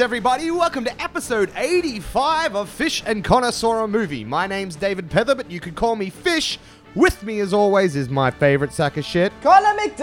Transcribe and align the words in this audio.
What 0.00 0.04
everybody? 0.04 0.50
Welcome 0.50 0.84
to 0.86 1.02
episode 1.02 1.52
85 1.54 2.56
of 2.56 2.70
Fish 2.70 3.02
and 3.04 3.22
Connoisseur 3.22 3.86
Movie. 3.86 4.24
My 4.24 4.46
name's 4.46 4.74
David 4.74 5.10
Pether, 5.10 5.34
but 5.34 5.50
you 5.50 5.60
could 5.60 5.74
call 5.74 5.94
me 5.94 6.08
Fish. 6.08 6.58
With 6.94 7.22
me, 7.22 7.38
as 7.40 7.52
always, 7.52 7.96
is 7.96 8.08
my 8.08 8.30
favorite 8.30 8.72
sack 8.72 8.96
of 8.96 9.04
shit. 9.04 9.30
Connor 9.42 9.78
McDuff! 9.78 10.00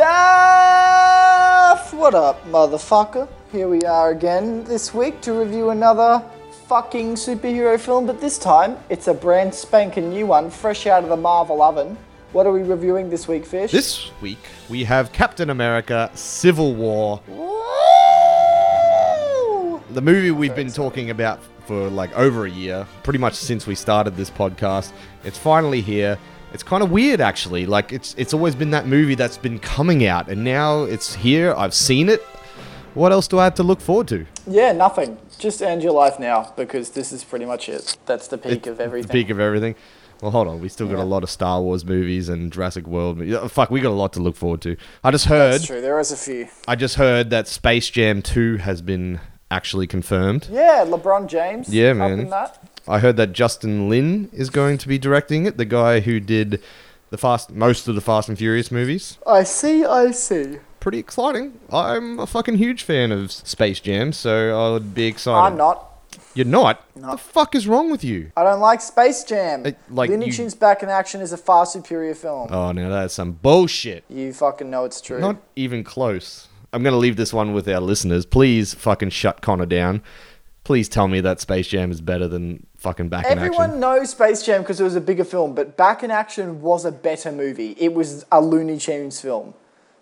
What 1.96 2.14
up, 2.14 2.46
motherfucker? 2.46 3.28
Here 3.52 3.68
we 3.68 3.82
are 3.82 4.12
again 4.12 4.64
this 4.66 4.94
week 4.94 5.20
to 5.22 5.34
review 5.34 5.72
another 5.72 6.24
fucking 6.68 7.16
superhero 7.16 7.80
film, 7.80 8.06
but 8.06 8.22
this 8.22 8.38
time 8.38 8.78
it's 8.92 9.08
a 9.08 9.16
brand 9.16 9.52
spanking 9.52 10.12
new 10.12 10.28
one, 10.28 10.52
fresh 10.52 10.86
out 10.86 11.02
of 11.02 11.10
the 11.10 11.18
Marvel 11.18 11.60
oven. 11.64 11.98
What 12.34 12.46
are 12.46 12.52
we 12.52 12.62
reviewing 12.62 13.10
this 13.10 13.28
week, 13.28 13.48
Fish? 13.48 13.72
This 13.72 14.12
week, 14.22 14.38
we 14.70 14.84
have 14.84 15.12
Captain 15.12 15.50
America 15.50 16.12
Civil 16.14 16.76
War, 16.76 17.20
Woo! 17.28 17.77
The 19.92 20.02
movie 20.02 20.32
we've 20.32 20.56
been 20.56 20.72
talking 20.72 21.10
about 21.10 21.40
for 21.66 21.90
like 21.90 22.16
over 22.18 22.46
a 22.46 22.50
year, 22.50 22.88
pretty 23.04 23.20
much 23.20 23.34
since 23.36 23.68
we 23.68 23.76
started 23.76 24.16
this 24.16 24.30
podcast. 24.30 24.92
It's 25.24 25.38
finally 25.38 25.82
here. 25.82 26.18
It's 26.54 26.64
kind 26.64 26.82
of 26.82 26.92
weird, 26.92 27.20
actually. 27.22 27.66
Like 27.66 27.92
it's 27.92 28.16
it's 28.18 28.34
always 28.34 28.56
been 28.56 28.72
that 28.72 28.88
movie 28.88 29.16
that's 29.16 29.38
been 29.38 29.60
coming 29.60 30.06
out, 30.06 30.30
and 30.30 30.44
now 30.44 30.84
it's 30.84 31.14
here. 31.16 31.54
I've 31.58 31.74
seen 31.74 32.10
it. 32.10 32.22
What 32.94 33.12
else 33.12 33.28
do 33.28 33.38
I 33.38 33.44
have 33.44 33.54
to 33.56 33.64
look 33.64 33.80
forward 33.80 34.08
to? 34.08 34.26
Yeah, 34.48 34.72
nothing. 34.72 35.18
Just 35.38 35.62
end 35.62 35.84
your 35.84 35.92
life 35.92 36.20
now 36.20 36.52
because 36.56 36.92
this 36.92 37.12
is 37.12 37.24
pretty 37.24 37.46
much 37.46 37.70
it. 37.70 37.96
That's 38.08 38.28
the 38.28 38.38
peak 38.40 38.66
of 38.66 38.80
everything. 38.80 39.08
The 39.08 39.14
peak 39.14 39.30
of 39.30 39.40
everything. 39.40 39.76
Well, 40.20 40.32
hold 40.32 40.48
on. 40.48 40.62
We 40.62 40.70
still 40.70 40.88
got 40.88 40.98
Yeah. 40.98 41.04
a 41.04 41.06
lot 41.06 41.22
of 41.22 41.30
Star 41.30 41.62
Wars 41.62 41.86
movies 41.86 42.28
and 42.28 42.52
Jurassic 42.52 42.88
World. 42.88 43.18
movies. 43.20 43.38
Fuck, 43.52 43.70
we 43.70 43.82
got 43.82 43.90
a 43.90 43.94
lot 43.94 44.14
to 44.14 44.20
look 44.20 44.36
forward 44.36 44.62
to. 44.62 44.76
I 45.04 45.12
just 45.12 45.26
heard. 45.26 45.54
That's 45.54 45.68
true. 45.68 45.80
There 45.80 46.00
is 46.00 46.12
a 46.12 46.18
few. 46.18 46.48
I 46.68 46.76
just 46.76 46.96
heard 46.96 47.30
that 47.30 47.48
Space 47.48 47.88
Jam 47.92 48.24
2 48.24 48.58
has 48.58 48.82
been 48.82 49.20
actually 49.50 49.88
confirmed. 49.88 50.48
Yeah, 50.52 50.84
LeBron 50.86 51.28
James. 51.28 51.74
Yeah, 51.74 51.94
man. 51.94 52.32
I 52.88 53.00
heard 53.00 53.18
that 53.18 53.34
Justin 53.34 53.90
Lin 53.90 54.30
is 54.32 54.50
going 54.50 54.78
to 54.80 54.88
be 54.88 54.98
directing 54.98 55.46
it, 55.46 55.58
the 55.58 55.66
guy 55.66 56.00
who 56.00 56.20
did 56.20 56.62
the 57.10 57.18
fast 57.18 57.52
most 57.52 57.88
of 57.88 57.96
the 57.96 58.02
Fast 58.02 58.30
and 58.30 58.38
Furious 58.38 58.72
movies. 58.72 59.18
I 59.26 59.44
see. 59.44 59.84
I 59.86 60.12
see. 60.12 60.58
Pretty 60.80 61.00
exciting. 61.00 61.60
I'm 61.72 62.20
a 62.20 62.28
fucking 62.28 62.56
huge 62.58 62.84
fan 62.84 63.12
of 63.12 63.32
Space 63.32 63.80
Jam, 63.80 64.14
so 64.14 64.58
I 64.58 64.72
would 64.74 64.94
be 64.94 65.06
excited. 65.06 65.38
I'm 65.38 65.58
not. 65.58 65.84
You're 66.34 66.46
not? 66.46 66.84
No. 66.96 67.10
What 67.10 67.12
the 67.14 67.18
fuck 67.18 67.56
is 67.56 67.68
wrong 67.68 67.90
with 67.92 68.04
you? 68.04 68.32
I 68.38 68.44
don't 68.44 68.60
like 68.60 68.80
Space 68.82 69.24
Jam. 69.24 69.64
Uh, 69.66 69.72
like 69.90 70.10
Looney 70.10 70.28
you- 70.28 70.34
Tunes 70.34 70.54
Back 70.56 70.84
in 70.84 70.90
Action 70.90 71.20
is 71.22 71.32
a 71.34 71.38
far 71.38 71.66
superior 71.66 72.16
film. 72.16 72.50
Oh, 72.52 72.72
now 72.72 72.90
that's 72.90 73.14
some 73.16 73.34
bullshit. 73.34 74.04
You 74.10 74.34
fucking 74.34 74.70
know 74.70 74.86
it's 74.86 75.02
true. 75.02 75.20
Not 75.20 75.38
even 75.56 75.84
close. 75.84 76.48
I'm 76.74 76.84
going 76.84 76.94
to 76.94 76.98
leave 76.98 77.16
this 77.16 77.34
one 77.34 77.54
with 77.54 77.68
our 77.68 77.80
listeners. 77.80 78.26
Please 78.26 78.74
fucking 78.74 79.10
shut 79.10 79.42
Connor 79.42 79.66
down. 79.66 80.02
Please 80.64 80.90
tell 80.90 81.08
me 81.08 81.22
that 81.22 81.40
Space 81.40 81.68
Jam 81.68 81.92
is 81.92 82.02
better 82.02 82.28
than 82.28 82.66
fucking 82.76 83.08
Back 83.08 83.26
in 83.26 83.40
Action. 83.40 83.46
Everyone 83.46 83.80
knows 83.80 84.10
Space 84.10 84.44
Jam 84.44 84.62
because 84.62 84.82
it 84.82 84.84
was 84.84 84.96
a 84.96 85.02
bigger 85.02 85.24
film, 85.24 85.56
but 85.56 85.78
Back 85.78 86.04
in 86.04 86.12
Action 86.12 86.62
was 86.62 86.84
a 86.84 86.92
better 86.92 87.32
movie. 87.32 87.74
It 87.80 87.94
was 87.94 88.26
a 88.32 88.42
Looney 88.42 88.78
Tunes 88.78 89.22
film. 89.22 89.54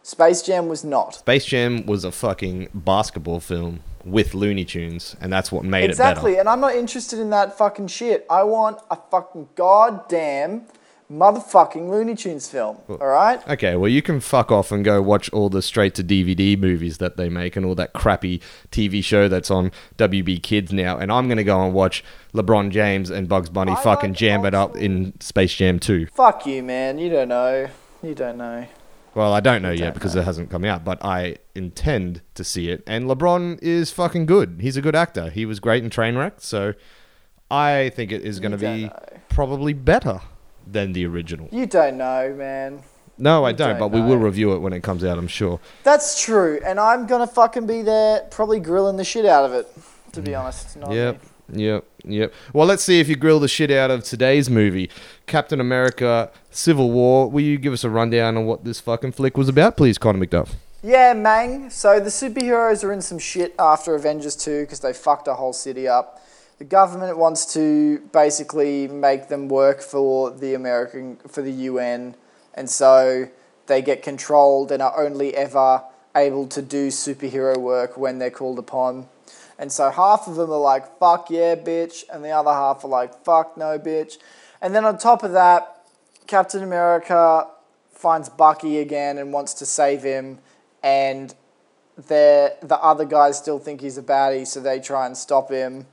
Space 0.02 0.42
Jam 0.42 0.68
was 0.68 0.84
not. 0.84 1.16
Space 1.16 1.46
Jam 1.46 1.86
was 1.86 2.04
a 2.04 2.12
fucking 2.12 2.70
basketball 2.74 3.40
film 3.40 3.82
with 4.04 4.34
Looney 4.34 4.66
Tunes, 4.66 5.16
and 5.22 5.32
that's 5.32 5.52
what 5.52 5.66
made 5.66 5.90
Exactly, 5.90 5.92
it 5.92 5.96
better. 5.96 6.12
Exactly, 6.12 6.40
and 6.40 6.50
I'm 6.50 6.62
not 6.62 6.76
interested 6.76 7.20
in 7.20 7.30
that 7.32 7.58
fucking 7.58 7.88
shit. 7.88 8.26
I 8.30 8.44
want 8.44 8.80
a 8.90 8.98
fucking 9.12 9.50
goddamn 9.56 10.66
motherfucking 11.12 11.90
Looney 11.90 12.16
Tunes 12.16 12.50
film. 12.50 12.78
All 12.90 12.98
right? 12.98 13.46
Okay, 13.48 13.76
well, 13.76 13.90
you 13.90 14.02
can 14.02 14.20
fuck 14.20 14.52
off 14.52 14.72
and 14.72 14.84
go 14.84 15.02
watch 15.02 15.30
all 15.32 15.50
the 15.50 15.62
straight 15.62 15.96
to 15.96 16.04
DVD 16.04 16.58
movies 16.58 16.98
that 16.98 17.18
they 17.18 17.30
make 17.30 17.56
and 17.56 17.66
all 17.66 17.76
that 17.76 17.94
crappy 17.94 18.42
TV 18.72 19.04
show 19.04 19.28
that's 19.28 19.52
on 19.52 19.72
WB 19.98 20.42
Kids 20.42 20.74
now. 20.74 20.98
And 20.98 21.12
I'm 21.12 21.28
going 21.28 21.38
to 21.38 21.44
go 21.44 21.64
and 21.64 21.74
watch 21.74 22.04
LeBron 22.34 22.72
James 22.72 23.10
and 23.10 23.28
Bugs 23.28 23.50
Bunny 23.50 23.74
I 23.74 23.76
fucking 23.76 24.12
like 24.12 24.18
jam 24.18 24.46
it 24.46 24.54
up 24.54 24.76
in 24.76 25.20
Space 25.20 25.54
Jam 25.54 25.80
2. 25.80 26.08
Fuck 26.08 26.46
you, 26.46 26.64
man. 26.64 26.98
You 26.98 27.10
don't 27.10 27.30
know. 27.30 27.70
You 28.02 28.16
don't 28.16 28.38
know. 28.38 28.66
Well, 29.14 29.32
I 29.34 29.40
don't 29.40 29.62
know 29.62 29.72
yet 29.72 29.80
don't 29.80 29.94
because 29.94 30.16
know. 30.16 30.22
it 30.22 30.26
hasn't 30.26 30.50
come 30.50 30.66
out, 30.66 30.84
but 30.84 31.04
I 31.04 31.38
intend 31.54 32.22
to 32.34 32.44
see 32.44 32.70
it. 32.70 32.84
And 32.86 33.06
LeBron 33.06 33.60
is 33.62 33.92
fucking 33.92 34.26
good. 34.26 34.58
He's 34.60 34.76
a 34.76 34.82
good 34.82 34.96
actor. 34.96 35.30
He 35.30 35.46
was 35.46 35.62
great 35.62 35.84
in 35.84 35.90
Trainwreck, 35.90 36.42
so 36.42 36.74
I 37.50 37.92
think 37.96 38.12
it 38.12 38.24
is 38.24 38.42
going 38.42 38.52
to 38.52 38.58
be 38.58 38.86
know. 38.86 39.00
probably 39.30 39.72
better 39.72 40.20
than 40.66 40.94
the 40.94 41.06
original. 41.06 41.48
You 41.52 41.66
don't 41.66 41.98
know, 41.98 42.34
man. 42.38 42.82
No, 43.18 43.46
I 43.46 43.54
don't, 43.54 43.78
don't 43.78 43.80
but 43.80 43.92
we 43.92 44.02
will 44.02 44.18
review 44.18 44.54
it 44.54 44.60
when 44.60 44.74
it 44.74 44.84
comes 44.84 45.04
out, 45.04 45.18
I'm 45.18 45.28
sure. 45.28 45.60
That's 45.84 46.22
true, 46.22 46.60
and 46.66 46.80
I'm 46.80 47.08
gonna 47.08 47.28
fucking 47.28 47.66
be 47.66 47.82
there, 47.82 48.22
probably 48.30 48.60
grilling 48.60 48.98
the 48.98 49.06
shit 49.06 49.26
out 49.26 49.46
of 49.46 49.54
it. 49.54 49.68
To 50.14 50.22
be 50.22 50.36
honest, 50.36 50.76
not 50.78 50.90
Mm. 50.90 50.96
Yep, 50.96 51.22
me. 51.50 51.66
yep, 51.66 51.86
yep. 52.06 52.34
Well, 52.54 52.68
let's 52.68 52.84
see 52.84 53.00
if 53.00 53.08
you 53.08 53.16
grill 53.16 53.40
the 53.40 53.48
shit 53.48 53.72
out 53.72 53.90
of 53.92 54.04
today's 54.04 54.50
movie, 54.50 54.90
Captain 55.28 55.62
America: 55.62 56.30
Civil 56.52 56.92
War. 56.92 57.30
Will 57.30 57.42
you 57.44 57.58
give 57.58 57.72
us 57.72 57.84
a 57.86 57.90
rundown 57.90 58.36
on 58.36 58.46
what 58.46 58.66
this 58.66 58.82
fucking 58.82 59.14
flick 59.14 59.38
was 59.38 59.48
about, 59.48 59.78
please, 59.78 59.98
Connor 59.98 60.26
McDuff? 60.26 60.56
Yeah, 60.84 61.14
Mang. 61.14 61.70
So 61.70 62.00
the 62.00 62.10
superheroes 62.10 62.84
are 62.84 62.92
in 62.92 63.02
some 63.02 63.18
shit 63.18 63.56
after 63.58 63.96
Avengers 63.96 64.36
2 64.36 64.62
because 64.62 64.82
they 64.82 64.94
fucked 64.94 65.28
a 65.28 65.34
whole 65.34 65.54
city 65.54 65.88
up. 65.88 66.22
The 66.58 66.66
government 66.66 67.18
wants 67.18 67.54
to 67.54 68.00
basically 68.14 68.88
make 68.88 69.28
them 69.28 69.50
work 69.50 69.82
for 69.82 70.32
the 70.32 70.54
American 70.54 71.18
for 71.28 71.42
the 71.42 71.52
UN, 71.52 72.16
and 72.54 72.70
so 72.70 73.30
they 73.68 73.82
get 73.82 74.02
controlled 74.02 74.72
and 74.72 74.82
are 74.82 75.04
only 75.04 75.36
ever 75.36 75.84
able 76.16 76.48
to 76.48 76.62
do 76.62 76.88
superhero 76.88 77.58
work 77.58 77.98
when 77.98 78.20
they're 78.20 78.32
called 78.32 78.58
upon. 78.58 79.10
And 79.60 79.70
so 79.72 79.90
half 79.90 80.28
of 80.28 80.36
them 80.36 80.50
are 80.50 80.60
like, 80.60 80.98
fuck 80.98 81.30
yeah, 81.30 81.56
bitch, 81.56 82.04
and 82.12 82.24
the 82.24 82.32
other 82.32 82.52
half 82.52 82.86
are 82.86 82.90
like, 82.90 83.24
fuck 83.26 83.58
no, 83.58 83.78
bitch. 83.78 84.18
And 84.62 84.74
then 84.74 84.86
on 84.86 84.98
top 84.98 85.24
of 85.24 85.34
that, 85.34 85.86
Captain 86.28 86.64
America 86.64 87.48
finds 87.92 88.30
Bucky 88.30 88.80
again 88.80 89.18
and 89.18 89.34
wants 89.34 89.54
to 89.56 89.66
save 89.66 90.04
him, 90.04 90.40
and 90.82 91.36
the 91.98 92.56
the 92.62 92.78
other 92.78 93.06
guys 93.06 93.38
still 93.38 93.60
think 93.60 93.82
he's 93.82 93.98
a 93.98 94.04
baddie, 94.04 94.48
so 94.48 94.62
they 94.62 94.80
try 94.80 95.06
and 95.06 95.18
stop 95.18 95.52
him, 95.52 95.88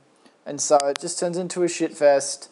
and 0.45 0.59
so 0.61 0.77
it 0.77 0.99
just 0.99 1.19
turns 1.19 1.37
into 1.37 1.63
a 1.63 1.67
shit 1.67 1.95
fest. 1.95 2.49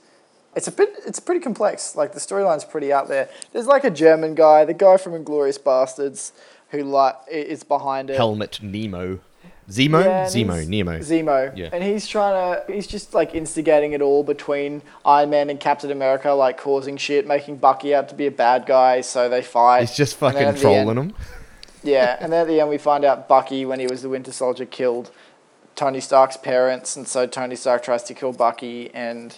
It's 0.56 0.68
a 0.68 0.72
bit, 0.72 0.90
it's 1.08 1.20
pretty 1.20 1.40
complex. 1.42 1.96
Like 1.96 2.14
the 2.14 2.20
storyline's 2.20 2.66
pretty 2.66 2.92
out 2.92 3.08
there. 3.08 3.30
There's 3.54 3.68
like 3.68 3.84
a 3.84 3.90
German 3.92 4.36
guy, 4.36 4.66
the 4.66 4.74
guy 4.74 4.98
from 4.98 5.14
Inglourious 5.14 5.58
Basterds, 5.60 6.32
who 6.72 6.84
like 6.84 7.16
is 7.30 7.64
behind 7.64 8.10
it. 8.10 8.18
Helmut 8.18 8.62
Nemo, 8.62 9.20
Zemo, 9.70 10.04
Yeah, 10.04 10.26
Zemo, 10.26 10.68
Nemo. 10.68 11.00
Zemo. 11.00 11.56
Yeah. 11.58 11.70
And 11.72 11.82
he's 11.82 12.06
trying 12.06 12.34
to, 12.68 12.74
he's 12.74 12.88
just 12.88 13.14
like 13.14 13.34
instigating 13.34 13.94
it 13.94 14.02
all 14.02 14.24
between 14.24 14.82
Iron 15.06 15.30
Man 15.30 15.50
and 15.50 15.58
Captain 15.60 15.90
America, 15.92 16.32
like 16.32 16.58
causing 16.58 16.98
shit, 16.98 17.26
making 17.26 17.58
Bucky 17.58 17.96
out 17.96 18.10
to 18.10 18.16
be 18.16 18.28
a 18.28 18.32
bad 18.32 18.66
guy, 18.66 19.00
so 19.02 19.30
they 19.30 19.42
fight. 19.42 19.82
He's 19.82 19.96
just 19.96 20.18
fucking 20.18 20.54
the 20.54 20.60
trolling 20.60 20.90
end- 20.98 21.12
him. 21.12 21.16
Yeah, 21.84 22.18
and 22.20 22.32
then 22.32 22.42
at 22.42 22.48
the 22.48 22.60
end 22.60 22.70
we 22.70 22.78
find 22.78 23.06
out 23.06 23.28
Bucky, 23.30 23.66
when 23.66 23.80
he 23.80 23.88
was 23.88 24.02
the 24.02 24.10
Winter 24.10 24.32
Soldier, 24.34 24.66
killed 24.66 25.10
Tony 25.76 26.00
Stark's 26.00 26.38
parents, 26.38 26.96
and 26.96 27.08
so 27.08 27.26
Tony 27.26 27.56
Stark 27.56 27.84
tries 27.84 28.04
to 28.04 28.14
kill 28.14 28.34
Bucky, 28.34 28.94
and 28.94 29.38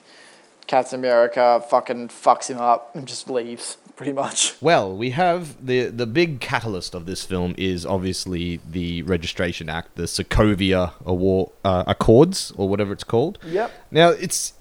Captain 0.68 1.00
America 1.00 1.64
fucking 1.70 2.10
fucks 2.10 2.48
him 2.48 2.58
up 2.58 2.96
and 2.96 3.08
just 3.08 3.30
leaves, 3.30 3.78
pretty 3.96 4.14
much. 4.14 4.56
Well, 4.62 4.96
we 4.96 5.12
have 5.12 5.66
the 5.66 5.88
the 5.88 6.08
big 6.08 6.40
catalyst 6.40 6.96
of 6.96 7.06
this 7.06 7.24
film 7.24 7.54
is 7.58 7.86
obviously 7.86 8.60
the 8.70 9.04
Registration 9.04 9.70
Act, 9.70 9.96
the 9.96 10.04
Sokovia 10.04 10.94
Award, 11.06 11.52
uh, 11.64 11.84
Accords, 11.88 12.54
or 12.58 12.70
whatever 12.70 12.94
it's 12.94 13.04
called. 13.04 13.40
Yep. 13.46 13.72
Now 13.92 14.10
it's 14.10 14.54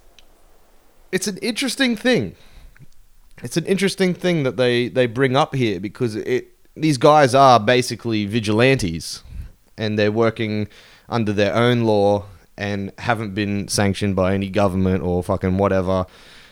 it's 1.11 1.27
an 1.27 1.39
interesting 1.39 1.97
thing. 1.97 2.35
It's 3.43 3.57
an 3.57 3.67
interesting 3.67 4.15
thing 4.15 4.43
that 4.45 4.57
they 4.57 4.89
they 4.89 5.07
bring 5.07 5.37
up 5.37 5.55
here 5.55 5.81
because 5.81 6.17
it 6.17 6.49
these 6.77 6.99
guys 6.99 7.35
are 7.35 7.61
basically 7.61 8.25
vigilantes 8.25 9.23
and 9.77 9.99
they're 9.99 10.13
working 10.13 10.69
under 11.09 11.33
their 11.33 11.55
own 11.55 11.85
law 11.85 12.25
and 12.57 12.93
haven't 12.99 13.35
been 13.35 13.69
sanctioned 13.69 14.15
by 14.15 14.35
any 14.35 14.49
government 14.49 15.03
or 15.03 15.23
fucking 15.23 15.59
whatever. 15.59 16.07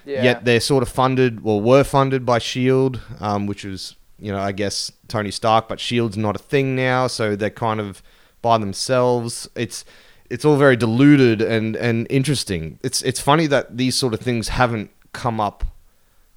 Yeah. 0.05 0.23
Yet 0.23 0.44
they're 0.44 0.61
sort 0.61 0.82
of 0.82 0.88
funded, 0.88 1.43
well, 1.43 1.61
were 1.61 1.85
funded 1.85 2.25
by 2.25 2.38
Shield, 2.38 3.00
um, 3.20 3.47
which 3.47 3.64
was 3.64 3.97
you 4.19 4.32
know 4.32 4.38
I 4.38 4.52
guess 4.52 4.93
Tony 5.08 5.31
Stark, 5.31 5.69
but 5.69 5.81
Shield's 5.81 6.17
not 6.17 6.37
a 6.37 6.38
thing 6.38 6.76
now, 6.76 7.06
so 7.06 7.37
they're 7.37 7.50
kind 7.50 7.81
of 7.81 8.02
by 8.43 8.58
themselves. 8.58 9.49
It's 9.55 9.85
it's 10.29 10.44
all 10.44 10.56
very 10.56 10.76
diluted 10.76 11.43
and 11.43 11.76
and 11.76 12.06
interesting. 12.11 12.79
It's 12.82 13.02
it's 13.02 13.20
funny 13.20 13.47
that 13.49 13.76
these 13.76 13.94
sort 13.94 14.14
of 14.14 14.20
things 14.20 14.49
haven't 14.49 14.91
come 15.12 15.41
up 15.41 15.64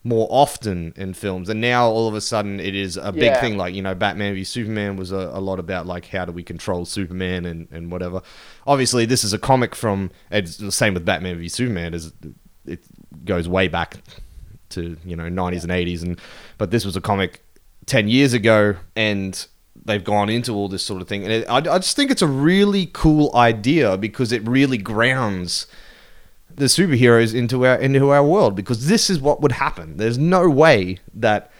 more 0.05 0.27
often 0.29 0.93
in 0.97 1.13
films, 1.13 1.47
and 1.49 1.61
now 1.61 1.87
all 1.87 2.07
of 2.09 2.13
a 2.13 2.19
sudden 2.21 2.59
it 2.59 2.75
is 2.75 2.97
a 2.97 3.11
big 3.13 3.23
Yeah. 3.23 3.39
thing. 3.41 3.55
Like 3.57 3.73
you 3.73 3.81
know, 3.81 3.95
Batman 3.95 4.33
v 4.35 4.43
Superman 4.43 4.97
was 4.97 5.11
a, 5.11 5.31
a 5.33 5.39
lot 5.39 5.59
about 5.59 5.85
like 5.87 6.07
how 6.07 6.25
do 6.25 6.31
we 6.33 6.43
control 6.43 6.85
Superman 6.85 7.45
and 7.45 7.67
and 7.71 7.91
whatever. 7.91 8.21
Obviously, 8.67 9.05
this 9.05 9.23
is 9.23 9.31
a 9.33 9.39
comic 9.39 9.75
from. 9.75 10.11
It's 10.29 10.57
the 10.57 10.71
same 10.71 10.93
with 10.93 11.05
Batman 11.05 11.37
v 11.37 11.47
Superman. 11.47 11.93
Is 11.93 12.11
it 12.65 12.83
goes 13.25 13.47
way 13.47 13.67
back 13.67 13.97
to 14.69 14.97
you 15.05 15.15
know 15.15 15.25
90s 15.29 15.63
and 15.63 15.71
80s, 15.71 16.03
and 16.03 16.19
but 16.57 16.71
this 16.71 16.83
was 16.85 16.95
a 16.97 17.01
comic 17.01 17.41
ten 17.85 18.07
years 18.09 18.33
ago, 18.33 18.75
and 18.95 19.45
they've 19.85 20.03
gone 20.03 20.29
into 20.29 20.53
all 20.53 20.67
this 20.69 20.83
sort 20.83 21.01
of 21.01 21.07
thing, 21.07 21.23
and 21.23 21.31
it, 21.31 21.49
I, 21.49 21.57
I 21.57 21.77
just 21.79 21.95
think 21.95 22.11
it's 22.11 22.21
a 22.21 22.27
really 22.27 22.89
cool 22.93 23.31
idea 23.35 23.97
because 23.97 24.31
it 24.31 24.45
really 24.47 24.77
grounds 24.77 25.67
the 26.55 26.65
superheroes 26.65 27.33
into 27.33 27.65
our 27.65 27.75
into 27.75 28.09
our 28.09 28.25
world 28.25 28.55
because 28.55 28.87
this 28.87 29.09
is 29.09 29.19
what 29.19 29.41
would 29.41 29.53
happen. 29.53 29.97
There's 29.97 30.17
no 30.17 30.49
way 30.49 30.99
that 31.13 31.51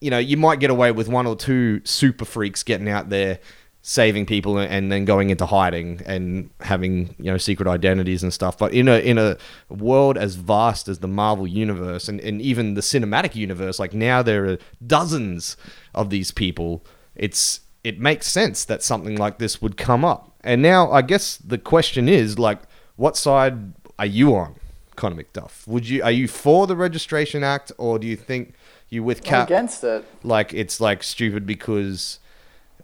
you 0.00 0.10
know 0.10 0.18
you 0.18 0.36
might 0.36 0.60
get 0.60 0.70
away 0.70 0.92
with 0.92 1.08
one 1.08 1.26
or 1.26 1.36
two 1.36 1.80
super 1.84 2.24
freaks 2.24 2.62
getting 2.62 2.88
out 2.88 3.08
there 3.08 3.38
saving 3.84 4.24
people 4.24 4.58
and 4.58 4.92
then 4.92 5.04
going 5.04 5.30
into 5.30 5.44
hiding 5.44 6.00
and 6.06 6.50
having 6.60 7.14
you 7.18 7.24
know 7.24 7.36
secret 7.36 7.66
identities 7.66 8.22
and 8.22 8.32
stuff 8.32 8.56
but 8.56 8.72
in 8.72 8.86
a 8.86 8.98
in 8.98 9.18
a 9.18 9.36
world 9.68 10.16
as 10.16 10.36
vast 10.36 10.86
as 10.86 11.00
the 11.00 11.08
marvel 11.08 11.48
universe 11.48 12.08
and, 12.08 12.20
and 12.20 12.40
even 12.40 12.74
the 12.74 12.80
cinematic 12.80 13.34
universe 13.34 13.80
like 13.80 13.92
now 13.92 14.22
there 14.22 14.46
are 14.46 14.58
dozens 14.86 15.56
of 15.96 16.10
these 16.10 16.30
people 16.30 16.84
it's 17.16 17.62
it 17.82 17.98
makes 17.98 18.28
sense 18.28 18.64
that 18.64 18.84
something 18.84 19.16
like 19.16 19.38
this 19.38 19.60
would 19.60 19.76
come 19.76 20.04
up 20.04 20.32
and 20.42 20.62
now 20.62 20.88
i 20.92 21.02
guess 21.02 21.36
the 21.38 21.58
question 21.58 22.08
is 22.08 22.38
like 22.38 22.60
what 22.94 23.16
side 23.16 23.72
are 24.02 24.06
you 24.06 24.34
on 24.34 24.56
Conor 24.96 25.22
McDuff 25.22 25.66
would 25.68 25.88
you 25.88 26.02
are 26.02 26.10
you 26.10 26.26
for 26.26 26.66
the 26.66 26.74
registration 26.74 27.44
act 27.44 27.70
or 27.78 28.00
do 28.00 28.06
you 28.06 28.16
think 28.16 28.54
you 28.88 29.04
with 29.04 29.26
I'm 29.32 29.44
against 29.44 29.84
it. 29.84 30.04
like 30.24 30.52
it's 30.52 30.80
like 30.80 31.04
stupid 31.04 31.46
because 31.46 32.18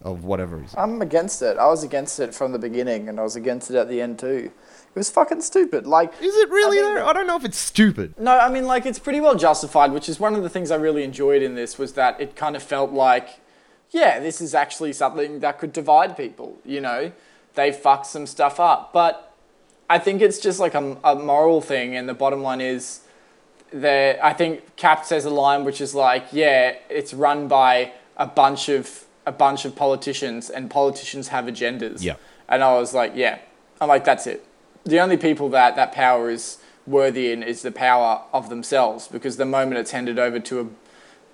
of 0.01 0.23
whatever 0.23 0.59
reason 0.59 0.79
I'm 0.79 1.03
against 1.03 1.43
it. 1.43 1.59
I 1.59 1.67
was 1.67 1.83
against 1.83 2.21
it 2.21 2.33
from 2.33 2.53
the 2.53 2.59
beginning, 2.59 3.09
and 3.09 3.19
I 3.19 3.25
was 3.25 3.35
against 3.35 3.69
it 3.69 3.75
at 3.75 3.89
the 3.89 4.01
end 4.01 4.21
too. 4.21 4.53
It 4.95 4.95
was 4.95 5.11
fucking 5.11 5.41
stupid. 5.41 5.89
Like, 5.89 6.13
Is 6.23 6.37
it 6.37 6.49
really 6.51 6.79
I 6.79 7.01
though? 7.01 7.07
I 7.07 7.13
don't 7.13 7.27
know 7.27 7.35
if 7.35 7.45
it's 7.45 7.59
stupid. 7.59 8.15
No, 8.17 8.39
I 8.39 8.49
mean 8.49 8.65
like 8.65 8.87
it's 8.87 9.01
pretty 9.01 9.21
well 9.21 9.35
justified, 9.35 9.91
which 9.91 10.09
is 10.09 10.21
one 10.21 10.37
of 10.37 10.45
the 10.45 10.49
things 10.49 10.71
I 10.71 10.77
really 10.77 11.03
enjoyed 11.03 11.43
in 11.43 11.57
this 11.57 11.79
was 11.79 11.95
that 11.95 12.21
it 12.21 12.37
kind 12.37 12.55
of 12.55 12.63
felt 12.63 12.93
like, 12.93 13.41
yeah, 13.91 14.21
this 14.21 14.41
is 14.41 14.55
actually 14.55 14.93
something 14.93 15.41
that 15.41 15.59
could 15.59 15.73
divide 15.73 16.17
people. 16.17 16.59
You 16.65 16.81
know, 16.81 17.11
they 17.55 17.73
fucked 17.73 18.07
some 18.07 18.29
stuff 18.29 18.61
up, 18.61 18.93
but 18.93 19.28
I 19.91 19.99
think 19.99 20.21
it's 20.21 20.39
just 20.39 20.61
like 20.61 20.75
a, 20.75 20.97
a 21.03 21.15
moral 21.15 21.61
thing, 21.61 21.97
and 21.97 22.09
the 22.09 22.15
bottom 22.15 22.43
line 22.43 22.61
is, 22.61 23.01
that 23.73 24.25
I 24.25 24.33
think 24.33 24.77
Cap 24.77 25.05
says 25.05 25.25
a 25.25 25.31
line 25.31 25.65
which 25.65 25.81
is 25.81 25.95
like, 25.95 26.27
yeah, 26.33 26.77
it's 26.89 27.13
run 27.13 27.49
by 27.49 27.93
a 28.17 28.27
bunch 28.27 28.69
of 28.69 29.05
a 29.27 29.33
bunch 29.33 29.67
of 29.67 29.77
politicians, 29.77 30.49
and 30.49 30.71
politicians 30.71 31.29
have 31.29 31.45
agendas. 31.45 32.03
Yeah. 32.03 32.17
And 32.49 32.65
I 32.65 32.79
was 32.79 32.95
like, 32.95 33.13
yeah, 33.15 33.39
I'm 33.81 33.89
like, 33.89 34.05
that's 34.05 34.27
it. 34.27 34.47
The 34.85 35.01
only 35.01 35.19
people 35.19 35.51
that 35.51 35.77
that 35.77 35.93
power 35.93 36.31
is 36.31 36.59
worthy 36.87 37.31
in 37.31 37.43
is 37.43 37.61
the 37.61 37.71
power 37.71 38.23
of 38.33 38.49
themselves, 38.49 39.07
because 39.09 39.37
the 39.37 39.45
moment 39.45 39.79
it's 39.79 39.91
handed 39.91 40.19
over 40.19 40.41
to 40.41 40.61
a 40.61 40.67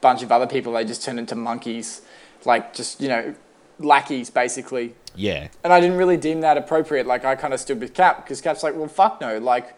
bunch 0.00 0.22
of 0.24 0.32
other 0.32 0.46
people, 0.46 0.72
they 0.72 0.84
just 0.84 1.04
turn 1.04 1.18
into 1.18 1.36
monkeys, 1.36 2.02
like 2.44 2.74
just 2.74 3.00
you 3.00 3.08
know, 3.08 3.34
lackeys 3.78 4.30
basically. 4.30 4.94
Yeah. 5.14 5.48
And 5.62 5.72
I 5.72 5.80
didn't 5.80 5.96
really 5.96 6.16
deem 6.16 6.40
that 6.40 6.56
appropriate. 6.56 7.06
Like 7.06 7.24
I 7.24 7.36
kind 7.36 7.54
of 7.54 7.60
stood 7.60 7.80
with 7.80 7.94
Cap 7.94 8.24
because 8.24 8.40
Cap's 8.40 8.62
like, 8.62 8.74
well, 8.74 8.88
fuck 8.88 9.20
no. 9.20 9.38
Like 9.38 9.76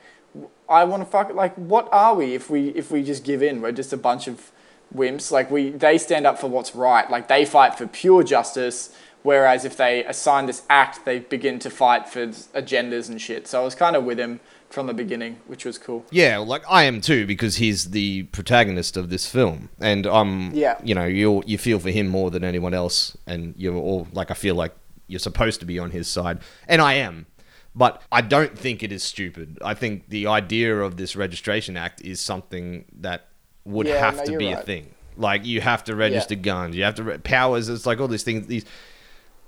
I 0.68 0.84
want 0.84 1.02
to 1.02 1.10
fuck. 1.10 1.32
Like 1.34 1.54
what 1.56 1.88
are 1.92 2.14
we 2.14 2.34
if 2.34 2.50
we 2.50 2.68
if 2.68 2.90
we 2.90 3.02
just 3.02 3.24
give 3.24 3.42
in? 3.42 3.60
We're 3.60 3.72
just 3.72 3.92
a 3.92 3.96
bunch 3.96 4.28
of 4.28 4.50
wimps. 4.94 5.30
Like 5.30 5.50
we 5.50 5.70
they 5.70 5.98
stand 5.98 6.26
up 6.26 6.38
for 6.38 6.48
what's 6.48 6.74
right. 6.74 7.10
Like 7.10 7.28
they 7.28 7.44
fight 7.44 7.76
for 7.76 7.86
pure 7.86 8.22
justice. 8.22 8.94
Whereas 9.22 9.64
if 9.64 9.76
they 9.76 10.04
assign 10.04 10.46
this 10.46 10.62
act, 10.70 11.04
they 11.04 11.18
begin 11.18 11.58
to 11.60 11.70
fight 11.70 12.08
for 12.08 12.28
agendas 12.28 13.08
and 13.08 13.20
shit. 13.20 13.48
So 13.48 13.60
I 13.60 13.64
was 13.64 13.74
kind 13.74 13.96
of 13.96 14.04
with 14.04 14.20
him 14.20 14.38
from 14.70 14.86
the 14.86 14.94
beginning, 14.94 15.38
which 15.46 15.64
was 15.64 15.78
cool. 15.78 16.04
Yeah, 16.10 16.38
like 16.38 16.62
I 16.68 16.84
am 16.84 17.00
too 17.00 17.26
because 17.26 17.56
he's 17.56 17.90
the 17.90 18.24
protagonist 18.24 18.96
of 18.96 19.08
this 19.10 19.26
film, 19.28 19.68
and 19.80 20.06
I'm, 20.06 20.52
Yeah. 20.54 20.78
you 20.84 20.94
know, 20.94 21.06
you 21.06 21.42
you 21.46 21.58
feel 21.58 21.78
for 21.78 21.90
him 21.90 22.08
more 22.08 22.30
than 22.30 22.44
anyone 22.44 22.74
else, 22.74 23.16
and 23.26 23.54
you're 23.56 23.74
all 23.76 24.08
like, 24.12 24.30
I 24.30 24.34
feel 24.34 24.54
like 24.54 24.74
you're 25.06 25.20
supposed 25.20 25.60
to 25.60 25.66
be 25.66 25.78
on 25.78 25.90
his 25.92 26.08
side, 26.08 26.38
and 26.68 26.82
I 26.82 26.94
am, 26.94 27.26
but 27.74 28.02
I 28.10 28.20
don't 28.22 28.58
think 28.58 28.82
it 28.82 28.90
is 28.92 29.02
stupid. 29.04 29.58
I 29.64 29.74
think 29.74 30.08
the 30.08 30.26
idea 30.26 30.76
of 30.80 30.96
this 30.96 31.14
registration 31.16 31.76
act 31.76 32.00
is 32.02 32.20
something 32.20 32.84
that 33.00 33.28
would 33.64 33.86
Yeah, 33.86 33.98
have 33.98 34.16
no, 34.16 34.24
to 34.24 34.36
be 34.38 34.50
a 34.50 34.56
thing. 34.62 34.94
Like 35.16 35.46
you 35.46 35.60
have 35.60 35.84
to 35.84 35.96
register 35.96 36.34
guns, 36.34 36.76
you 36.76 36.84
have 36.84 36.96
to 36.96 37.04
re- 37.04 37.18
powers. 37.18 37.68
It's 37.68 37.86
like 37.86 38.00
all 38.00 38.08
these 38.08 38.22
things. 38.24 38.46
These 38.48 38.64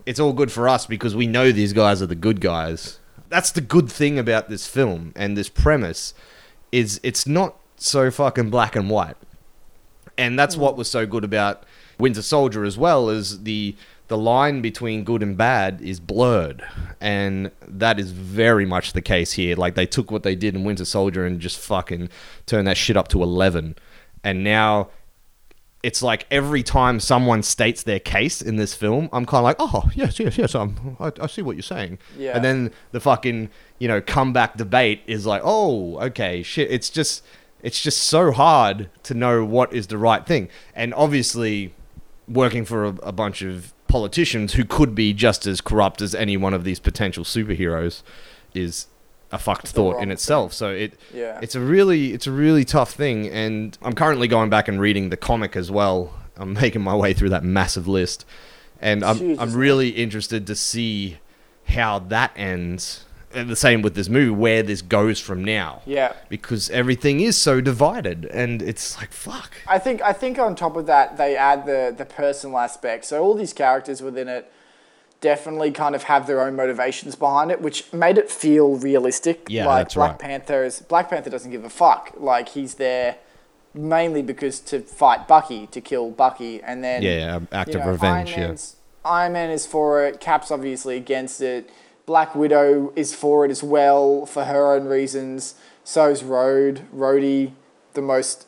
it's 0.06 0.18
all 0.20 0.32
good 0.32 0.50
for 0.50 0.68
us 0.68 0.86
because 0.86 1.14
we 1.14 1.26
know 1.26 1.52
these 1.52 1.72
guys 1.74 2.00
are 2.00 2.06
the 2.06 2.14
good 2.14 2.40
guys. 2.40 2.98
That's 3.28 3.50
the 3.50 3.60
good 3.60 3.90
thing 3.90 4.18
about 4.18 4.48
this 4.48 4.66
film 4.66 5.12
and 5.16 5.36
this 5.36 5.48
premise 5.48 6.14
is 6.72 7.00
it's 7.02 7.26
not 7.26 7.56
so 7.76 8.10
fucking 8.10 8.50
black 8.50 8.76
and 8.76 8.90
white. 8.90 9.16
And 10.16 10.38
that's 10.38 10.56
mm. 10.56 10.60
what 10.60 10.76
was 10.76 10.90
so 10.90 11.06
good 11.06 11.24
about 11.24 11.64
Winter 11.98 12.22
Soldier 12.22 12.64
as 12.64 12.76
well 12.78 13.08
is 13.08 13.42
the 13.42 13.76
the 14.08 14.16
line 14.16 14.62
between 14.62 15.04
good 15.04 15.22
and 15.22 15.36
bad 15.36 15.82
is 15.82 16.00
blurred. 16.00 16.64
And 16.98 17.50
that 17.60 18.00
is 18.00 18.10
very 18.12 18.64
much 18.64 18.94
the 18.94 19.02
case 19.02 19.32
here. 19.32 19.54
Like 19.54 19.74
they 19.74 19.84
took 19.84 20.10
what 20.10 20.22
they 20.22 20.34
did 20.34 20.54
in 20.56 20.64
Winter 20.64 20.86
Soldier 20.86 21.26
and 21.26 21.38
just 21.38 21.58
fucking 21.58 22.08
turned 22.46 22.66
that 22.66 22.78
shit 22.78 22.96
up 22.96 23.08
to 23.08 23.22
11 23.22 23.76
and 24.24 24.44
now 24.44 24.88
it's 25.82 26.02
like 26.02 26.26
every 26.30 26.62
time 26.62 26.98
someone 26.98 27.42
states 27.42 27.84
their 27.84 28.00
case 28.00 28.42
in 28.42 28.56
this 28.56 28.74
film, 28.74 29.08
I'm 29.12 29.24
kind 29.26 29.38
of 29.38 29.44
like, 29.44 29.56
oh 29.58 29.90
yes, 29.94 30.18
yes, 30.18 30.36
yes, 30.36 30.54
um, 30.54 30.96
I, 30.98 31.12
I 31.20 31.26
see 31.26 31.42
what 31.42 31.56
you're 31.56 31.62
saying. 31.62 31.98
Yeah. 32.16 32.32
And 32.34 32.44
then 32.44 32.72
the 32.92 33.00
fucking 33.00 33.50
you 33.78 33.88
know 33.88 34.00
comeback 34.00 34.56
debate 34.56 35.02
is 35.06 35.26
like, 35.26 35.42
oh 35.44 35.98
okay, 36.00 36.42
shit. 36.42 36.70
It's 36.70 36.90
just 36.90 37.24
it's 37.62 37.80
just 37.80 37.98
so 37.98 38.32
hard 38.32 38.90
to 39.04 39.14
know 39.14 39.44
what 39.44 39.72
is 39.72 39.86
the 39.88 39.98
right 39.98 40.26
thing, 40.26 40.48
and 40.74 40.92
obviously, 40.94 41.74
working 42.26 42.64
for 42.64 42.84
a, 42.84 42.88
a 43.02 43.12
bunch 43.12 43.42
of 43.42 43.72
politicians 43.88 44.52
who 44.54 44.64
could 44.64 44.94
be 44.94 45.12
just 45.12 45.46
as 45.46 45.60
corrupt 45.60 46.02
as 46.02 46.14
any 46.14 46.36
one 46.36 46.54
of 46.54 46.62
these 46.62 46.78
potential 46.78 47.24
superheroes 47.24 48.02
is 48.54 48.86
a 49.30 49.38
fucked 49.38 49.68
thought 49.68 49.96
in 49.96 50.00
thing. 50.04 50.10
itself. 50.10 50.52
So 50.52 50.70
it 50.70 50.94
Yeah. 51.12 51.38
it's 51.42 51.54
a 51.54 51.60
really 51.60 52.12
it's 52.14 52.26
a 52.26 52.32
really 52.32 52.64
tough 52.64 52.92
thing 52.92 53.28
and 53.28 53.76
I'm 53.82 53.94
currently 53.94 54.28
going 54.28 54.48
back 54.50 54.68
and 54.68 54.80
reading 54.80 55.10
the 55.10 55.16
comic 55.16 55.54
as 55.56 55.70
well. 55.70 56.14
I'm 56.36 56.52
making 56.64 56.82
my 56.82 56.94
way 56.96 57.12
through 57.12 57.30
that 57.30 57.44
massive 57.44 57.86
list 57.86 58.24
and 58.80 59.04
I'm 59.04 59.16
Huge, 59.18 59.38
I'm 59.38 59.52
really 59.54 59.90
interested 59.90 60.46
to 60.46 60.54
see 60.54 61.18
how 61.66 61.98
that 61.98 62.30
ends. 62.36 63.04
And 63.34 63.50
the 63.50 63.56
same 63.56 63.82
with 63.82 63.94
this 63.94 64.08
movie 64.08 64.30
where 64.30 64.62
this 64.62 64.80
goes 64.80 65.20
from 65.20 65.44
now. 65.44 65.82
Yeah. 65.84 66.14
Because 66.30 66.70
everything 66.70 67.20
is 67.20 67.36
so 67.36 67.60
divided 67.60 68.24
and 68.24 68.62
it's 68.62 68.96
like 68.96 69.12
fuck. 69.12 69.52
I 69.66 69.78
think 69.78 70.00
I 70.00 70.14
think 70.14 70.38
on 70.38 70.54
top 70.56 70.76
of 70.76 70.86
that 70.86 71.18
they 71.18 71.36
add 71.36 71.66
the 71.66 71.94
the 71.94 72.06
personal 72.06 72.56
aspect. 72.58 73.04
So 73.04 73.22
all 73.22 73.34
these 73.34 73.52
characters 73.52 74.00
within 74.00 74.28
it 74.28 74.50
definitely 75.20 75.72
kind 75.72 75.94
of 75.94 76.04
have 76.04 76.26
their 76.26 76.40
own 76.40 76.56
motivations 76.56 77.16
behind 77.16 77.50
it, 77.50 77.60
which 77.60 77.92
made 77.92 78.18
it 78.18 78.30
feel 78.30 78.76
realistic. 78.76 79.46
Yeah, 79.48 79.66
like 79.66 79.86
that's 79.86 79.94
Black 79.94 80.10
right. 80.12 80.18
Panther 80.18 80.64
is 80.64 80.80
Black 80.80 81.10
Panther 81.10 81.30
doesn't 81.30 81.50
give 81.50 81.64
a 81.64 81.70
fuck. 81.70 82.14
Like 82.16 82.50
he's 82.50 82.74
there 82.74 83.16
mainly 83.74 84.22
because 84.22 84.60
to 84.60 84.80
fight 84.80 85.28
Bucky, 85.28 85.66
to 85.68 85.80
kill 85.80 86.10
Bucky, 86.10 86.62
and 86.62 86.82
then 86.82 87.02
Yeah, 87.02 87.10
yeah, 87.10 87.40
act 87.52 87.74
of 87.74 87.82
know, 87.82 87.90
revenge, 87.90 88.30
Iron 88.30 88.40
yeah. 88.40 88.46
Man's, 88.48 88.76
Iron 89.04 89.32
Man 89.32 89.50
is 89.50 89.66
for 89.66 90.04
it. 90.04 90.20
Cap's 90.20 90.50
obviously 90.50 90.96
against 90.96 91.40
it. 91.40 91.70
Black 92.06 92.34
Widow 92.34 92.92
is 92.96 93.14
for 93.14 93.44
it 93.44 93.50
as 93.50 93.62
well 93.62 94.24
for 94.24 94.44
her 94.44 94.72
own 94.74 94.86
reasons. 94.86 95.54
So's 95.84 96.22
Road, 96.22 96.86
Rhodey, 96.94 97.52
the 97.94 98.02
most 98.02 98.46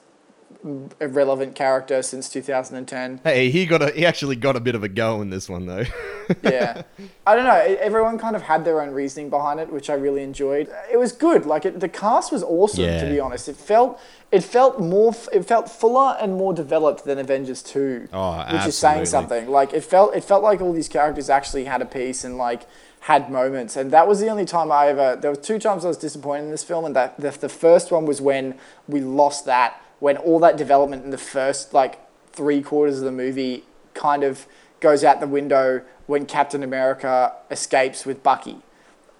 irrelevant 1.00 1.54
character 1.54 2.02
since 2.02 2.28
2010. 2.28 3.20
Hey, 3.24 3.50
he 3.50 3.66
got 3.66 3.82
a 3.82 3.90
he 3.92 4.04
actually 4.04 4.36
got 4.36 4.56
a 4.56 4.60
bit 4.60 4.74
of 4.74 4.84
a 4.84 4.88
go 4.88 5.22
in 5.22 5.30
this 5.30 5.48
one 5.48 5.66
though. 5.66 5.84
yeah, 6.42 6.82
I 7.26 7.34
don't 7.34 7.44
know. 7.44 7.76
Everyone 7.80 8.18
kind 8.18 8.36
of 8.36 8.42
had 8.42 8.64
their 8.64 8.80
own 8.80 8.90
reasoning 8.90 9.30
behind 9.30 9.60
it, 9.60 9.72
which 9.72 9.88
I 9.90 9.94
really 9.94 10.22
enjoyed. 10.22 10.68
It 10.90 10.98
was 10.98 11.12
good. 11.12 11.46
Like 11.46 11.64
it, 11.64 11.80
the 11.80 11.88
cast 11.88 12.32
was 12.32 12.42
awesome. 12.42 12.84
Yeah. 12.84 13.02
To 13.04 13.10
be 13.10 13.20
honest, 13.20 13.48
it 13.48 13.56
felt 13.56 14.00
it 14.30 14.44
felt 14.44 14.80
more 14.80 15.14
it 15.32 15.44
felt 15.44 15.70
fuller 15.70 16.16
and 16.20 16.34
more 16.34 16.52
developed 16.52 17.04
than 17.04 17.18
Avengers 17.18 17.62
Two, 17.62 18.08
Oh, 18.12 18.44
which 18.52 18.66
is 18.66 18.76
saying 18.76 19.06
something. 19.06 19.48
Like 19.48 19.72
it 19.72 19.84
felt 19.84 20.14
it 20.14 20.24
felt 20.24 20.42
like 20.42 20.60
all 20.60 20.72
these 20.72 20.88
characters 20.88 21.30
actually 21.30 21.64
had 21.64 21.82
a 21.82 21.86
piece 21.86 22.24
and 22.24 22.36
like 22.36 22.62
had 23.00 23.30
moments. 23.30 23.76
And 23.76 23.90
that 23.92 24.06
was 24.06 24.20
the 24.20 24.28
only 24.28 24.44
time 24.44 24.70
I 24.70 24.88
ever. 24.88 25.16
There 25.16 25.30
were 25.30 25.36
two 25.36 25.58
times 25.58 25.84
I 25.84 25.88
was 25.88 25.96
disappointed 25.96 26.44
in 26.44 26.50
this 26.50 26.64
film, 26.64 26.84
and 26.84 26.94
that 26.94 27.18
the, 27.18 27.30
the 27.30 27.48
first 27.48 27.90
one 27.90 28.04
was 28.04 28.20
when 28.20 28.58
we 28.86 29.00
lost 29.00 29.46
that 29.46 29.80
when 30.00 30.16
all 30.16 30.38
that 30.40 30.56
development 30.56 31.04
in 31.04 31.10
the 31.10 31.18
first 31.18 31.72
like 31.72 31.98
three 32.32 32.62
quarters 32.62 32.98
of 32.98 33.04
the 33.04 33.12
movie 33.12 33.64
kind 33.94 34.22
of 34.24 34.46
goes 34.80 35.04
out 35.04 35.20
the 35.20 35.26
window 35.26 35.82
when 36.06 36.26
Captain 36.26 36.62
America 36.62 37.34
escapes 37.50 38.04
with 38.06 38.22
Bucky. 38.22 38.56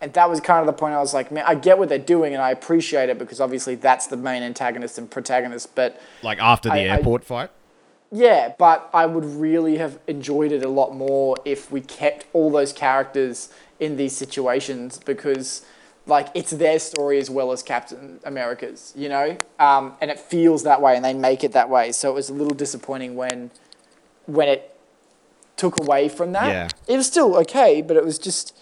And 0.00 0.12
that 0.14 0.30
was 0.30 0.40
kind 0.40 0.60
of 0.60 0.66
the 0.66 0.72
point 0.72 0.94
I 0.94 0.98
was 0.98 1.12
like, 1.12 1.30
man, 1.30 1.44
I 1.46 1.54
get 1.54 1.78
what 1.78 1.90
they're 1.90 1.98
doing 1.98 2.32
and 2.32 2.42
I 2.42 2.50
appreciate 2.50 3.10
it 3.10 3.18
because 3.18 3.38
obviously 3.40 3.74
that's 3.74 4.06
the 4.06 4.16
main 4.16 4.42
antagonist 4.42 4.96
and 4.96 5.10
protagonist. 5.10 5.74
But 5.74 6.00
like 6.22 6.38
after 6.40 6.70
the 6.70 6.76
I- 6.76 6.78
I- 6.78 6.96
airport 6.96 7.24
fight. 7.24 7.50
yeah, 8.10 8.54
but 8.58 8.88
I 8.94 9.04
would 9.04 9.24
really 9.26 9.76
have 9.76 9.98
enjoyed 10.06 10.52
it 10.52 10.64
a 10.64 10.68
lot 10.70 10.94
more 10.96 11.36
if 11.44 11.70
we 11.70 11.82
kept 11.82 12.24
all 12.32 12.50
those 12.50 12.72
characters 12.72 13.50
in 13.78 13.96
these 13.98 14.16
situations 14.16 14.98
because, 15.04 15.62
like, 16.06 16.28
it's 16.34 16.50
their 16.50 16.78
story 16.78 17.18
as 17.18 17.30
well 17.30 17.52
as 17.52 17.62
Captain 17.62 18.20
America's, 18.24 18.92
you 18.96 19.08
know? 19.08 19.36
Um, 19.58 19.94
and 20.00 20.10
it 20.10 20.18
feels 20.18 20.64
that 20.64 20.80
way 20.80 20.96
and 20.96 21.04
they 21.04 21.14
make 21.14 21.44
it 21.44 21.52
that 21.52 21.68
way. 21.68 21.92
So 21.92 22.10
it 22.10 22.14
was 22.14 22.30
a 22.30 22.34
little 22.34 22.54
disappointing 22.54 23.16
when, 23.16 23.50
when 24.26 24.48
it 24.48 24.76
took 25.56 25.78
away 25.80 26.08
from 26.08 26.32
that. 26.32 26.48
Yeah. 26.48 26.68
It 26.88 26.96
was 26.96 27.06
still 27.06 27.36
okay, 27.36 27.82
but 27.82 27.96
it 27.96 28.04
was 28.04 28.18
just 28.18 28.56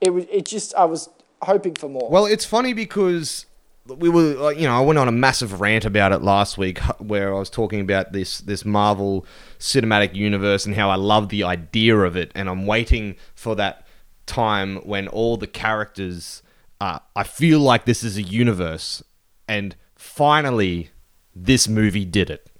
it 0.00 0.10
was 0.10 0.24
it 0.30 0.46
just 0.46 0.72
I 0.76 0.84
was 0.84 1.08
hoping 1.42 1.74
for 1.74 1.88
more. 1.88 2.08
Well, 2.08 2.26
it's 2.26 2.44
funny 2.44 2.72
because 2.72 3.46
we 3.86 4.08
were, 4.08 4.34
like, 4.34 4.56
you 4.56 4.66
know, 4.66 4.76
I 4.76 4.80
went 4.80 4.98
on 4.98 5.08
a 5.08 5.12
massive 5.12 5.60
rant 5.60 5.84
about 5.84 6.12
it 6.12 6.22
last 6.22 6.56
week, 6.56 6.78
where 6.98 7.34
I 7.34 7.38
was 7.38 7.50
talking 7.50 7.80
about 7.80 8.12
this 8.12 8.38
this 8.38 8.64
Marvel 8.64 9.26
cinematic 9.58 10.14
universe 10.14 10.64
and 10.64 10.74
how 10.76 10.90
I 10.90 10.94
love 10.94 11.28
the 11.28 11.42
idea 11.42 11.96
of 11.98 12.16
it, 12.16 12.30
and 12.36 12.48
I'm 12.48 12.66
waiting 12.66 13.16
for 13.34 13.56
that 13.56 13.86
time 14.26 14.76
when 14.86 15.08
all 15.08 15.36
the 15.36 15.48
characters, 15.48 16.42
uh, 16.80 16.98
I 17.14 17.22
feel 17.22 17.60
like 17.60 17.84
this 17.84 18.02
is 18.02 18.16
a 18.16 18.22
universe, 18.22 19.02
and 19.48 19.76
finally, 19.96 20.90
this 21.34 21.68
movie 21.68 22.04
did 22.04 22.30
it. 22.30 22.50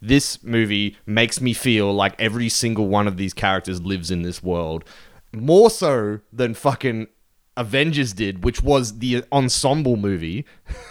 This 0.00 0.42
movie 0.42 0.96
makes 1.06 1.40
me 1.40 1.52
feel 1.52 1.92
like 1.92 2.20
every 2.20 2.48
single 2.48 2.88
one 2.88 3.06
of 3.06 3.16
these 3.16 3.32
characters 3.32 3.80
lives 3.82 4.10
in 4.10 4.22
this 4.22 4.42
world. 4.42 4.84
More 5.32 5.70
so 5.70 6.20
than 6.32 6.54
fucking 6.54 7.06
Avengers 7.56 8.12
did, 8.12 8.42
which 8.42 8.62
was 8.62 8.98
the 8.98 9.24
ensemble 9.32 9.96
movie, 9.96 10.44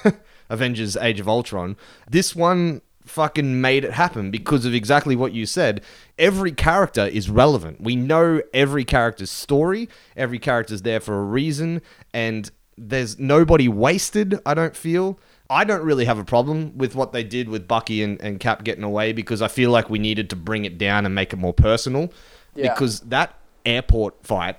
Avengers 0.49 0.95
Age 0.97 1.19
of 1.19 1.27
Ultron. 1.27 1.75
This 2.09 2.35
one 2.35 2.81
fucking 3.05 3.61
made 3.61 3.83
it 3.83 3.93
happen 3.93 4.31
because 4.31 4.65
of 4.65 4.73
exactly 4.73 5.15
what 5.15 5.33
you 5.33 5.45
said. 5.45 5.81
Every 6.17 6.51
character 6.51 7.05
is 7.05 7.29
relevant. 7.29 7.81
We 7.81 7.95
know 7.95 8.41
every 8.53 8.85
character's 8.85 9.31
story, 9.31 9.89
every 10.15 10.39
character's 10.39 10.81
there 10.83 10.99
for 10.99 11.19
a 11.19 11.23
reason, 11.23 11.81
and 12.13 12.49
there's 12.77 13.19
nobody 13.19 13.67
wasted, 13.67 14.39
I 14.45 14.53
don't 14.53 14.75
feel. 14.75 15.19
I 15.49 15.65
don't 15.65 15.83
really 15.83 16.05
have 16.05 16.17
a 16.17 16.23
problem 16.23 16.77
with 16.77 16.95
what 16.95 17.11
they 17.11 17.23
did 17.23 17.49
with 17.49 17.67
Bucky 17.67 18.01
and, 18.03 18.21
and 18.21 18.39
Cap 18.39 18.63
getting 18.63 18.85
away 18.85 19.11
because 19.11 19.41
I 19.41 19.49
feel 19.49 19.69
like 19.69 19.89
we 19.89 19.99
needed 19.99 20.29
to 20.29 20.35
bring 20.37 20.63
it 20.63 20.77
down 20.77 21.05
and 21.05 21.13
make 21.13 21.33
it 21.33 21.37
more 21.37 21.53
personal. 21.53 22.11
Yeah. 22.55 22.73
Because 22.73 23.01
that 23.01 23.37
airport 23.65 24.25
fight 24.25 24.57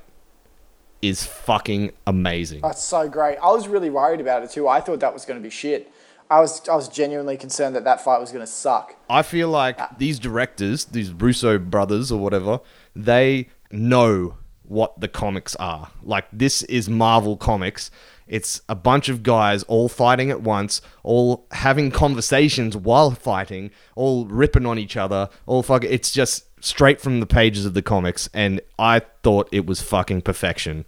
is 1.00 1.24
fucking 1.24 1.92
amazing. 2.06 2.60
That's 2.60 2.82
so 2.82 3.08
great. 3.08 3.38
I 3.38 3.50
was 3.50 3.68
really 3.68 3.90
worried 3.90 4.20
about 4.20 4.42
it 4.42 4.50
too. 4.50 4.68
I 4.68 4.80
thought 4.80 5.00
that 5.00 5.14
was 5.14 5.24
going 5.24 5.40
to 5.40 5.42
be 5.42 5.50
shit. 5.50 5.90
I 6.32 6.40
was 6.40 6.66
I 6.66 6.74
was 6.74 6.88
genuinely 6.88 7.36
concerned 7.36 7.76
that 7.76 7.84
that 7.84 8.00
fight 8.00 8.18
was 8.18 8.32
going 8.32 8.44
to 8.44 8.50
suck. 8.50 8.96
I 9.10 9.20
feel 9.20 9.50
like 9.50 9.78
uh, 9.78 9.88
these 9.98 10.18
directors, 10.18 10.86
these 10.86 11.12
Russo 11.12 11.58
brothers 11.58 12.10
or 12.10 12.18
whatever, 12.18 12.60
they 12.96 13.48
know 13.70 14.38
what 14.62 14.98
the 14.98 15.08
comics 15.08 15.54
are. 15.56 15.90
Like 16.02 16.24
this 16.32 16.62
is 16.62 16.88
Marvel 16.88 17.36
Comics. 17.36 17.90
It's 18.26 18.62
a 18.66 18.74
bunch 18.74 19.10
of 19.10 19.22
guys 19.22 19.62
all 19.64 19.90
fighting 19.90 20.30
at 20.30 20.40
once, 20.40 20.80
all 21.02 21.46
having 21.50 21.90
conversations 21.90 22.78
while 22.78 23.10
fighting, 23.10 23.70
all 23.94 24.24
ripping 24.24 24.64
on 24.64 24.78
each 24.78 24.96
other, 24.96 25.28
all 25.44 25.62
fucking 25.62 25.92
it's 25.92 26.10
just 26.10 26.46
straight 26.64 26.98
from 26.98 27.20
the 27.20 27.26
pages 27.26 27.66
of 27.66 27.74
the 27.74 27.82
comics 27.82 28.30
and 28.32 28.62
I 28.78 29.02
thought 29.22 29.50
it 29.52 29.66
was 29.66 29.82
fucking 29.82 30.22
perfection. 30.22 30.86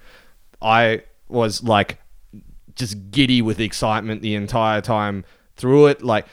I 0.63 1.03
was 1.29 1.63
like 1.63 1.99
just 2.75 3.11
giddy 3.11 3.43
with 3.43 3.61
excitement 3.61 4.23
the 4.23 4.35
entire 4.35 4.81
time 4.81 5.25
through 5.57 5.87
it. 5.87 6.03
Like 6.03 6.27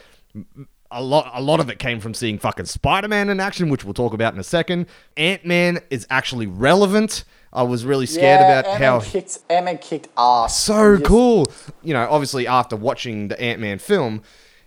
a 0.91 1.01
lot, 1.01 1.31
a 1.33 1.41
lot 1.41 1.60
of 1.60 1.69
it 1.69 1.79
came 1.79 2.00
from 2.00 2.13
seeing 2.13 2.38
fucking 2.38 2.65
Spider-Man 2.65 3.29
in 3.29 3.39
action, 3.39 3.69
which 3.69 3.83
we'll 3.83 3.93
talk 3.93 4.13
about 4.13 4.33
in 4.33 4.39
a 4.39 4.43
second. 4.43 4.88
Ant-Man 5.17 5.79
is 5.89 6.05
actually 6.10 6.48
relevant. 6.48 7.24
I 7.53 7.63
was 7.63 7.86
really 7.86 8.05
scared 8.05 8.39
yeah, 8.41 8.60
about 8.60 8.71
Ant-Man 8.71 8.91
how 8.91 9.00
kicked 9.01 9.39
Ant-Man 9.50 9.77
kicked 9.77 10.07
ass. 10.17 10.60
so 10.60 10.95
Just- 10.98 11.07
cool. 11.07 11.48
You 11.81 11.93
know, 11.93 12.07
obviously 12.10 12.48
after 12.48 12.75
watching 12.75 13.27
the 13.29 13.39
Ant-Man 13.41 13.79
film, 13.79 14.21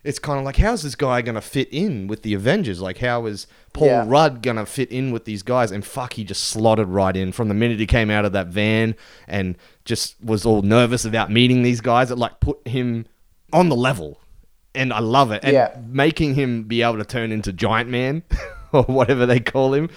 it's 0.05 0.19
kind 0.19 0.39
of 0.39 0.45
like 0.45 0.57
how's 0.59 0.83
this 0.83 0.95
guy 0.95 1.23
gonna 1.23 1.41
fit 1.41 1.69
in 1.73 2.07
with 2.07 2.23
the 2.23 2.35
Avengers? 2.35 2.81
Like 2.81 2.99
how 2.99 3.27
is 3.27 3.47
Paul 3.73 3.89
Yeah. 3.89 4.05
Rudd 4.07 4.43
gonna 4.43 4.67
fit 4.67 4.91
in 4.93 5.11
with 5.11 5.25
these 5.25 5.43
guys? 5.43 5.71
And 5.73 5.85
fuck, 5.85 6.13
he 6.15 6.25
just 6.25 6.45
slotted 6.45 6.87
right 6.89 7.17
in 7.17 7.33
from 7.33 7.49
the 7.49 7.55
minute 7.55 7.79
he 7.81 7.87
came 7.87 8.11
out 8.11 8.25
of 8.25 8.33
that 8.33 8.49
van 8.49 8.95
and 9.27 9.57
just 9.85 10.23
was 10.23 10.45
all 10.47 10.63
nervous 10.63 11.05
about 11.05 11.31
meeting 11.31 11.63
these 11.63 11.81
guys. 11.81 12.11
It 12.11 12.19
like 12.19 12.39
put 12.41 12.67
him 12.69 13.07
on 13.53 13.69
the 13.69 13.77
level, 13.77 14.21
and 14.75 14.93
I 14.93 14.99
love 15.01 15.31
it. 15.33 15.43
And 15.45 15.53
Yeah. 15.53 15.77
making 15.87 16.35
him 16.35 16.65
be 16.65 16.83
able 16.83 16.99
to 16.99 17.05
turn 17.05 17.33
into 17.33 17.53
Giant 17.53 17.89
Man 17.89 18.23
or 18.73 18.83
whatever 18.83 19.25
they 19.27 19.41
call 19.41 19.73
him, 19.75 19.89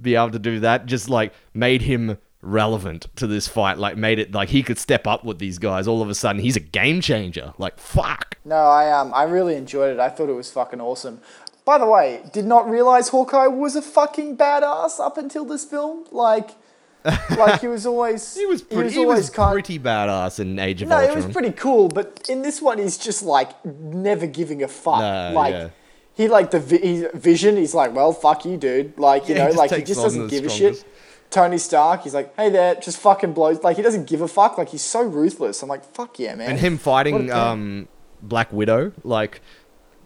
be 0.00 0.14
able 0.14 0.30
to 0.30 0.38
do 0.38 0.60
that, 0.60 0.86
just 0.86 1.08
like 1.10 1.32
made 1.54 1.82
him 1.82 2.18
relevant 2.46 3.06
to 3.16 3.26
this 3.26 3.48
fight. 3.48 3.78
Like 3.78 3.96
made 3.96 4.18
it 4.18 4.32
like 4.32 4.48
he 4.50 4.62
could 4.62 4.78
step 4.78 5.06
up 5.06 5.24
with 5.24 5.38
these 5.38 5.58
guys. 5.58 5.86
All 5.86 6.00
of 6.02 6.08
a 6.08 6.14
sudden, 6.14 6.40
he's 6.40 6.56
a 6.56 6.60
game 6.60 7.00
changer. 7.00 7.52
Like 7.58 7.78
fuck. 7.78 8.38
No, 8.44 8.56
I 8.56 8.90
um 8.92 9.12
I 9.14 9.24
really 9.24 9.56
enjoyed 9.56 9.92
it. 9.92 10.00
I 10.00 10.08
thought 10.08 10.28
it 10.28 10.34
was 10.34 10.50
fucking 10.50 10.80
awesome. 10.80 11.20
By 11.64 11.78
the 11.78 11.86
way, 11.86 12.22
did 12.32 12.44
not 12.46 12.70
realize 12.70 13.08
Hawkeye 13.08 13.48
was 13.48 13.74
a 13.74 13.82
fucking 13.82 14.36
badass 14.36 15.00
up 15.00 15.18
until 15.18 15.44
this 15.44 15.64
film. 15.64 16.04
Like, 16.12 16.50
like 17.36 17.60
he 17.60 17.66
was 17.66 17.84
always 17.86 18.36
He 18.36 18.46
was 18.46 18.62
pretty. 18.62 18.90
He 18.90 18.98
was, 19.00 19.06
always 19.06 19.30
kind. 19.30 19.52
pretty 19.52 19.78
badass 19.80 20.38
in 20.38 20.58
Age 20.60 20.82
of 20.82 20.88
no, 20.88 20.96
Ultron. 20.96 21.12
it 21.18 21.24
was 21.26 21.32
pretty 21.32 21.50
cool. 21.52 21.88
But 21.88 22.24
in 22.28 22.42
this 22.42 22.62
one, 22.62 22.78
he's 22.78 22.96
just 22.96 23.22
like 23.24 23.64
never 23.64 24.26
giving 24.28 24.62
a 24.62 24.68
fuck. 24.68 25.00
No, 25.00 25.32
like. 25.34 25.52
yeah. 25.52 25.68
He 26.14 26.28
like 26.28 26.50
the 26.50 26.60
vi- 26.60 26.78
he, 26.78 27.06
vision. 27.12 27.58
He's 27.58 27.74
like, 27.74 27.94
well, 27.94 28.10
fuck 28.10 28.46
you, 28.46 28.56
dude. 28.56 28.98
Like 28.98 29.28
you 29.28 29.34
Yeah, 29.34 29.42
know, 29.42 29.48
just 29.48 29.58
like 29.58 29.70
he 29.72 29.82
just 29.82 30.00
doesn't 30.00 30.28
give 30.28 30.46
a 30.46 30.48
shit. 30.48 30.82
Tony 31.30 31.58
Stark, 31.58 32.02
he's 32.02 32.14
like, 32.14 32.34
hey 32.36 32.50
there, 32.50 32.74
just 32.76 32.98
fucking 32.98 33.32
blows. 33.32 33.62
Like 33.62 33.76
he 33.76 33.82
doesn't 33.82 34.06
give 34.06 34.20
a 34.22 34.28
fuck. 34.28 34.56
Like 34.58 34.68
he's 34.70 34.82
so 34.82 35.02
ruthless. 35.02 35.62
I'm 35.62 35.68
like, 35.68 35.84
fuck 35.84 36.18
yeah, 36.18 36.34
man. 36.34 36.50
and 36.50 36.58
him 36.58 36.78
fighting 36.78 37.30
um, 37.30 37.88
Black 38.22 38.52
Widow, 38.52 38.92
like, 39.04 39.40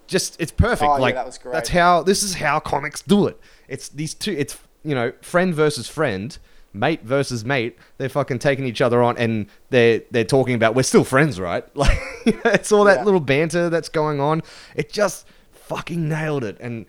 just 0.07 0.41
it's 0.41 0.51
perfect. 0.53 0.89
Oh, 0.91 0.95
yeah, 0.97 1.01
like 1.01 1.15
that 1.15 1.27
was 1.27 1.39
great. 1.39 1.53
that's 1.53 1.69
how 1.69 2.03
this 2.03 2.23
is 2.23 2.35
how 2.35 2.59
comics 2.59 3.03
do 3.03 3.27
it. 3.27 3.39
It's 3.69 3.89
these 3.89 4.15
two. 4.15 4.33
It's 4.33 4.59
you 4.83 4.95
know 4.95 5.13
friend 5.21 5.55
versus 5.55 5.87
friend, 5.89 6.37
mate 6.73 7.03
versus 7.05 7.45
mate. 7.45 7.79
They're 7.99 8.09
fucking 8.09 8.41
taking 8.41 8.65
each 8.65 8.81
other 8.81 9.03
on, 9.03 9.17
and 9.19 9.47
they're 9.69 10.03
they're 10.11 10.25
talking 10.25 10.55
about 10.57 10.75
we're 10.75 10.83
still 10.83 11.05
friends, 11.05 11.39
right? 11.39 11.65
Like 11.77 11.99
it's 12.27 12.71
all 12.73 12.85
that 12.85 12.99
Yeah. 12.99 13.05
little 13.05 13.21
banter 13.21 13.71
that's 13.71 13.89
going 13.89 14.21
on. 14.21 14.43
It 14.75 14.93
just 14.93 15.27
fucking 15.53 16.09
nailed 16.09 16.45
it. 16.45 16.57
And 16.61 16.87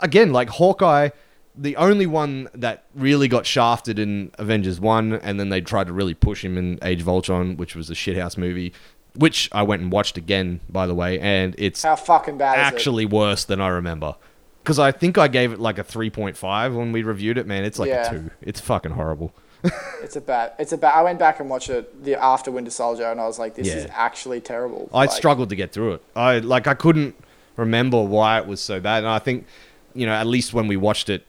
again, 0.00 0.32
like 0.32 0.48
Hawkeye. 0.48 1.10
The 1.56 1.76
only 1.76 2.06
one 2.06 2.48
that 2.54 2.84
really 2.94 3.28
got 3.28 3.46
shafted 3.46 3.98
in 3.98 4.32
Avengers 4.38 4.80
1, 4.80 5.12
and 5.14 5.38
then 5.38 5.50
they 5.50 5.60
tried 5.60 5.86
to 5.86 5.92
really 5.92 6.14
push 6.14 6.44
him 6.44 6.58
in 6.58 6.78
Age 6.82 7.00
of 7.00 7.08
Ultron, 7.08 7.56
which 7.56 7.76
was 7.76 7.90
a 7.90 7.94
shithouse 7.94 8.36
movie, 8.36 8.72
which 9.14 9.48
I 9.52 9.62
went 9.62 9.80
and 9.82 9.92
watched 9.92 10.16
again, 10.16 10.60
by 10.68 10.86
the 10.88 10.94
way, 10.94 11.20
and 11.20 11.54
it's 11.56 11.84
How 11.84 11.94
fucking 11.94 12.38
bad 12.38 12.54
is 12.58 12.72
it? 12.72 12.74
actually 12.74 13.06
worse 13.06 13.44
than 13.44 13.60
I 13.60 13.68
remember. 13.68 14.16
Because 14.64 14.78
I 14.80 14.90
think 14.90 15.16
I 15.18 15.28
gave 15.28 15.52
it 15.52 15.60
like 15.60 15.78
a 15.78 15.84
3.5 15.84 16.74
when 16.74 16.90
we 16.90 17.02
reviewed 17.04 17.38
it, 17.38 17.46
man. 17.46 17.64
It's 17.64 17.78
like 17.78 17.88
Yeah. 17.90 18.08
a 18.10 18.18
2. 18.18 18.30
It's 18.42 18.60
fucking 18.60 18.92
horrible. 18.92 19.32
It's 20.02 20.16
a 20.16 20.20
bad. 20.20 20.52
It's 20.58 20.72
a 20.72 20.76
bad. 20.76 20.92
I 20.94 21.02
went 21.02 21.18
back 21.18 21.40
and 21.40 21.48
watched 21.48 21.70
it 21.70 22.04
the 22.04 22.22
after 22.22 22.50
Winter 22.50 22.70
Soldier, 22.70 23.10
and 23.10 23.18
I 23.20 23.26
was 23.26 23.38
like, 23.38 23.54
this 23.54 23.68
is 23.68 23.86
actually 23.94 24.40
terrible. 24.42 24.90
I 24.92 25.02
Like, 25.06 25.12
struggled 25.12 25.48
to 25.50 25.56
get 25.56 25.72
through 25.72 25.94
it. 25.94 26.02
I 26.14 26.40
like 26.40 26.66
I 26.66 26.74
couldn't 26.74 27.14
remember 27.56 28.02
why 28.02 28.38
it 28.38 28.46
was 28.46 28.60
so 28.60 28.80
bad, 28.80 28.98
and 28.98 29.06
I 29.08 29.18
think 29.20 29.46
you 29.94 30.04
know 30.04 30.12
at 30.12 30.26
least 30.26 30.52
when 30.52 30.66
we 30.68 30.76
watched 30.76 31.08
it 31.08 31.26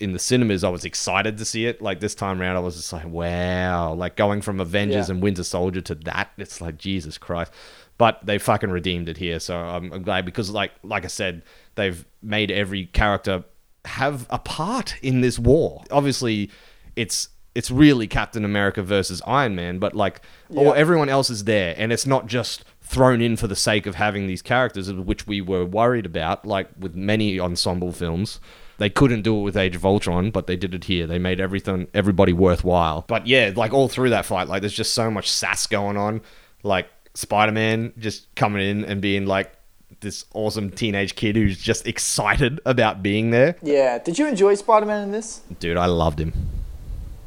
in 0.00 0.12
the 0.12 0.18
cinemas, 0.18 0.64
I 0.64 0.70
was 0.70 0.84
excited 0.84 1.36
to 1.38 1.44
see 1.44 1.66
it. 1.66 1.80
Like 1.82 2.00
this 2.00 2.14
time 2.14 2.40
around, 2.40 2.56
I 2.56 2.60
was 2.60 2.76
just 2.76 2.92
like, 2.92 3.06
wow, 3.06 3.92
like 3.92 4.16
going 4.16 4.40
from 4.40 4.58
Avengers 4.60 5.08
Yeah. 5.08 5.14
and 5.14 5.22
Winter 5.22 5.44
Soldier 5.44 5.80
to 5.82 5.94
that, 5.96 6.30
it's 6.38 6.60
like 6.60 6.78
Jesus 6.78 7.18
Christ. 7.18 7.52
But 7.98 8.24
they 8.24 8.38
fucking 8.38 8.70
redeemed 8.70 9.10
it 9.10 9.18
here, 9.18 9.38
so 9.38 9.56
I'm, 9.56 9.92
I'm 9.92 10.02
glad 10.02 10.24
because 10.24 10.50
like 10.50 10.72
like 10.82 11.04
I 11.04 11.08
said, 11.08 11.42
they've 11.74 12.04
made 12.22 12.50
every 12.50 12.86
character 12.86 13.44
have 13.84 14.26
a 14.30 14.38
part 14.38 14.96
in 15.02 15.20
this 15.20 15.38
war. 15.38 15.84
Obviously, 15.90 16.50
it's 16.96 17.28
it's 17.54 17.70
really 17.70 18.06
Captain 18.06 18.44
America 18.44 18.82
versus 18.82 19.20
Iron 19.26 19.54
Man, 19.54 19.78
but 19.78 19.94
like 19.94 20.22
Yeah. 20.48 20.60
all 20.60 20.72
everyone 20.72 21.10
else 21.10 21.28
is 21.28 21.44
there, 21.44 21.74
and 21.76 21.92
it's 21.92 22.06
not 22.06 22.26
just 22.26 22.64
thrown 22.80 23.20
in 23.20 23.36
for 23.36 23.46
the 23.46 23.54
sake 23.56 23.84
of 23.86 23.96
having 23.96 24.26
these 24.26 24.40
characters, 24.40 24.90
which 24.92 25.26
we 25.26 25.42
were 25.42 25.66
worried 25.66 26.06
about. 26.06 26.46
Like 26.46 26.68
with 26.78 26.94
many 26.94 27.38
ensemble 27.38 27.92
films, 27.92 28.40
they 28.80 28.88
couldn't 28.88 29.20
do 29.20 29.38
it 29.38 29.42
with 29.42 29.58
Age 29.58 29.76
of 29.76 29.84
Ultron, 29.84 30.30
but 30.30 30.46
they 30.46 30.56
did 30.56 30.72
it 30.74 30.84
here. 30.84 31.06
They 31.06 31.18
made 31.18 31.38
everything 31.38 31.86
everybody 31.92 32.32
worthwhile. 32.32 33.04
But 33.06 33.26
yeah, 33.26 33.52
like 33.54 33.74
all 33.74 33.88
through 33.88 34.08
that 34.10 34.24
fight, 34.24 34.48
like 34.48 34.62
there's 34.62 34.72
just 34.72 34.94
so 34.94 35.10
much 35.10 35.30
sass 35.30 35.66
going 35.66 35.98
on. 35.98 36.22
Like 36.62 36.88
Spider 37.12 37.52
Man 37.52 37.92
just 37.98 38.34
coming 38.36 38.66
in 38.66 38.86
and 38.86 39.02
being 39.02 39.26
like 39.26 39.52
this 40.00 40.24
awesome 40.32 40.70
teenage 40.70 41.14
kid 41.14 41.36
who's 41.36 41.58
just 41.58 41.86
excited 41.86 42.58
about 42.64 43.02
being 43.02 43.32
there. 43.32 43.56
Yeah. 43.62 43.98
Did 43.98 44.18
you 44.18 44.26
enjoy 44.26 44.54
Spider 44.54 44.86
Man 44.86 45.02
in 45.02 45.12
this? 45.12 45.42
Dude, 45.58 45.76
I 45.76 45.84
loved 45.84 46.18
him. 46.18 46.32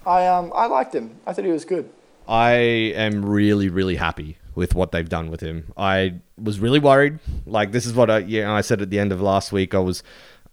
I 0.07 0.25
um 0.25 0.51
I 0.55 0.65
liked 0.65 0.95
him. 0.95 1.17
I 1.27 1.33
thought 1.33 1.45
he 1.45 1.51
was 1.51 1.65
good. 1.65 1.87
I 2.27 2.53
am 2.95 3.23
really, 3.23 3.69
really 3.69 3.97
happy 3.97 4.37
with 4.55 4.73
what 4.73 4.91
they've 4.91 5.07
done 5.07 5.29
with 5.29 5.41
him. 5.41 5.71
I 5.77 6.15
was 6.35 6.59
really 6.59 6.79
worried. 6.79 7.19
Like 7.45 7.73
this 7.73 7.85
is 7.85 7.93
what 7.93 8.09
I 8.09 8.19
yeah 8.19 8.51
I 8.51 8.61
said 8.61 8.81
at 8.81 8.89
the 8.89 8.97
end 8.97 9.11
of 9.11 9.21
last 9.21 9.51
week. 9.51 9.75
I 9.75 9.79
was 9.79 10.01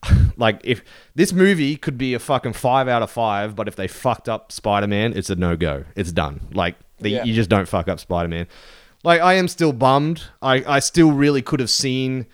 like, 0.36 0.60
if 0.64 0.82
this 1.14 1.32
movie 1.32 1.76
could 1.76 1.98
be 1.98 2.14
a 2.14 2.18
fucking 2.18 2.54
five 2.54 2.88
out 2.88 3.02
of 3.02 3.10
five, 3.10 3.54
but 3.54 3.68
if 3.68 3.76
they 3.76 3.86
fucked 3.88 4.28
up 4.28 4.52
Spider 4.52 4.86
Man, 4.86 5.12
it's 5.16 5.30
a 5.30 5.36
no 5.36 5.56
go. 5.56 5.84
It's 5.96 6.12
done. 6.12 6.48
Like 6.52 6.76
the, 6.98 7.10
Yeah. 7.10 7.24
you 7.24 7.34
just 7.34 7.50
don't 7.50 7.68
fuck 7.68 7.88
up 7.88 8.00
Spider 8.00 8.28
Man. 8.28 8.46
Like 9.04 9.20
I 9.20 9.34
am 9.34 9.48
still 9.48 9.72
bummed. 9.72 10.24
I 10.42 10.62
I 10.66 10.78
still 10.80 11.12
really 11.12 11.40
could 11.42 11.60
have 11.60 11.70
seen 11.70 12.26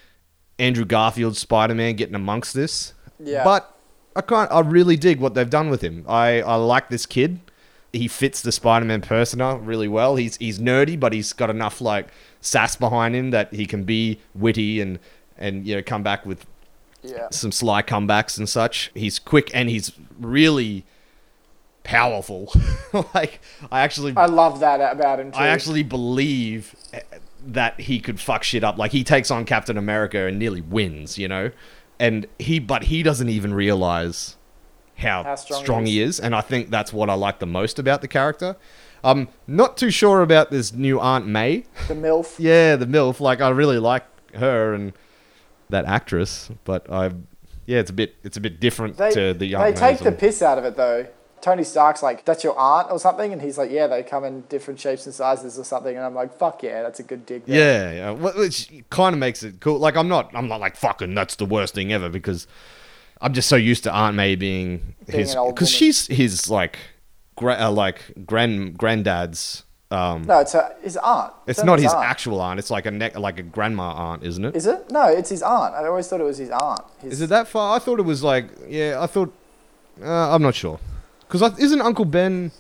Andrew 0.59 0.85
Garfield's 0.85 1.39
Spider 1.39 1.75
Man 1.75 1.95
getting 1.95 2.15
amongst 2.15 2.55
this. 2.55 2.93
Yeah. 3.21 3.45
But 3.45 3.73
I 4.17 4.21
can't. 4.23 4.51
I 4.51 4.61
really 4.61 4.97
dig 4.97 5.21
what 5.21 5.35
they've 5.35 5.49
done 5.51 5.69
with 5.71 5.83
him. 5.83 6.05
I 6.09 6.41
I 6.43 6.57
like 6.57 6.89
this 6.89 7.07
kid. 7.07 7.39
He 7.93 8.09
fits 8.09 8.43
the 8.43 8.53
Spider-Man 8.53 9.01
persona 9.03 9.57
really 9.57 9.89
well. 9.89 10.17
He's 10.17 10.37
he's 10.39 10.59
nerdy, 10.59 10.99
but 10.99 11.13
he's 11.13 11.33
got 11.33 11.51
enough 11.51 11.81
like 11.81 12.09
sass 12.41 12.77
behind 12.77 13.15
him 13.15 13.31
that 13.31 13.55
he 13.55 13.65
can 13.65 13.85
be 13.85 14.21
witty 14.35 14.81
and 14.81 14.99
and 15.39 15.67
you 15.67 15.77
know 15.77 15.83
come 15.83 16.03
back 16.03 16.27
with 16.27 16.47
Yeah. 17.11 17.29
some 17.31 17.53
sly 17.53 17.83
comebacks 17.83 18.39
and 18.39 18.49
such. 18.49 18.91
He's 18.95 19.19
quick 19.19 19.51
and 19.55 19.69
he's 19.69 19.93
really 20.19 20.85
powerful. 21.85 22.53
like 23.15 23.41
I 23.71 23.81
actually 23.81 24.15
I 24.17 24.27
love 24.27 24.61
that 24.61 24.81
about 24.93 25.21
him 25.21 25.33
too. 25.33 25.39
I 25.39 25.49
actually 25.49 25.83
believe 25.83 26.75
eh, 26.93 27.01
that 27.47 27.81
he 27.81 28.01
could 28.01 28.21
fuck 28.21 28.43
shit 28.43 28.65
up. 28.65 28.77
Like 28.77 28.93
he 28.93 29.05
takes 29.05 29.31
on 29.31 29.45
Captain 29.45 29.79
America 29.79 30.27
and 30.27 30.39
nearly 30.39 30.61
wins, 30.61 31.17
you 31.17 31.29
know? 31.29 31.51
And 31.99 32.27
he 32.39 32.59
but 32.59 32.85
he 32.85 33.03
doesn't 33.03 33.29
even 33.29 33.55
realize 33.55 34.37
how, 34.99 35.23
How 35.23 35.35
strong, 35.35 35.63
strong 35.63 35.87
he 35.87 35.93
he 35.93 36.03
is, 36.03 36.19
and 36.19 36.35
I 36.35 36.41
think 36.41 36.71
that's 36.71 36.93
what 36.93 37.11
I 37.11 37.15
like 37.15 37.39
the 37.39 37.47
most 37.47 37.79
about 37.79 38.01
the 38.01 38.09
character. 38.09 38.57
I'm 39.05 39.29
not 39.47 39.77
too 39.77 39.91
sure 39.91 40.23
about 40.23 40.51
this 40.51 40.73
new 40.73 40.99
Aunt 40.99 41.27
May. 41.27 41.65
the 41.87 41.95
MILF. 41.95 42.37
Yeah, 42.39 42.77
the 42.77 42.87
MILF. 42.87 43.21
Like 43.21 43.41
I 43.41 43.51
really 43.51 43.79
like 43.79 44.05
her 44.35 44.75
and 44.75 44.93
that 45.71 45.85
actress, 45.85 46.51
but 46.65 46.91
I 46.91 47.13
yeah, 47.67 47.79
it's 47.79 47.91
a 47.91 47.95
bit 47.95 48.15
it's 48.23 48.37
a 48.37 48.41
bit 48.41 48.61
different 48.61 48.97
They, 48.97 49.11
to 49.13 49.35
the 49.35 49.47
young 49.47 49.63
they 49.63 49.73
take 49.73 49.99
the 49.99 50.13
piss 50.13 50.43
out 50.43 50.59
of 50.59 50.65
it 50.65 50.77
though. 50.77 51.07
Tony 51.43 51.65
Stark's 51.65 52.03
like, 52.03 52.25
"That's 52.25 52.43
your 52.43 52.59
aunt" 52.59 52.91
or 52.91 52.99
something, 52.99 53.33
and 53.33 53.41
he's 53.43 53.59
like, 53.59 53.71
"Yeah, 53.71 53.87
they 53.87 54.03
come 54.03 54.25
in 54.25 54.41
different 54.43 54.81
shapes 54.81 55.07
and 55.07 55.15
sizes 55.15 55.59
or 55.59 55.65
something." 55.65 55.95
And 55.95 56.05
I'm 56.05 56.15
like, 56.15 56.37
"Fuck 56.37 56.63
yeah, 56.63 56.83
that's 56.83 56.99
a 56.99 57.03
good 57.03 57.27
dig." 57.27 57.45
there." 57.45 57.93
Yeah, 57.93 57.93
yeah. 57.93 58.17
Wh- 58.17 58.37
Which 58.37 58.73
kind 58.91 59.15
of 59.15 59.21
makes 59.21 59.43
it 59.43 59.61
cool. 59.61 59.79
Like 59.79 59.97
I'm 59.97 60.09
not, 60.09 60.35
I'm 60.35 60.49
not 60.49 60.61
like 60.61 60.77
fucking. 60.77 61.15
That's 61.15 61.37
the 61.37 61.45
worst 61.45 61.75
thing 61.75 61.93
ever 61.93 62.09
because 62.09 62.47
I'm 63.21 63.33
just 63.33 63.49
so 63.49 63.57
used 63.57 63.85
to 63.85 63.93
Aunt 63.93 64.17
May 64.17 64.35
being, 64.35 64.95
Being 65.07 65.19
his 65.21 65.35
because 65.35 65.71
she's 65.71 66.07
his 66.07 66.49
like, 66.51 66.79
gra- 67.37 67.61
uh, 67.61 67.71
like 67.71 68.27
grand 68.27 68.77
granddad's. 68.79 69.65
Um, 69.91 70.23
No, 70.25 70.41
it's 70.41 70.55
a, 70.55 70.75
his 70.83 70.97
aunt. 70.97 71.33
it's 71.47 71.63
not 71.63 71.79
his 71.79 71.95
actual 71.95 72.41
aunt. 72.41 72.59
It's 72.59 72.71
like 72.71 72.87
a 72.87 72.91
ne- 72.91 73.15
like 73.15 73.39
a 73.39 73.43
grandma 73.43 73.93
aunt, 73.93 74.25
isn't 74.25 74.45
it? 74.45 74.57
Is 74.57 74.67
it? 74.67 74.91
No, 74.91 75.07
it's 75.07 75.31
his 75.31 75.43
aunt. 75.43 75.75
I 75.75 75.87
always 75.87 76.09
thought 76.09 76.21
it 76.21 76.25
was 76.25 76.39
his 76.39 76.51
aunt. 76.51 76.81
His, 77.01 77.15
Is 77.15 77.21
it 77.23 77.29
that 77.29 77.47
far? 77.47 77.77
I 77.77 77.79
thought 77.79 78.01
it 78.01 78.05
was 78.05 78.23
like, 78.25 78.49
yeah. 78.69 78.99
I 79.01 79.07
thought, 79.07 79.33
uh, 80.03 80.35
I'm 80.35 80.43
not 80.43 80.55
sure, 80.57 80.81
because 81.21 81.43
isn't 81.59 81.81
Uncle 81.81 82.05
Ben 82.05 82.51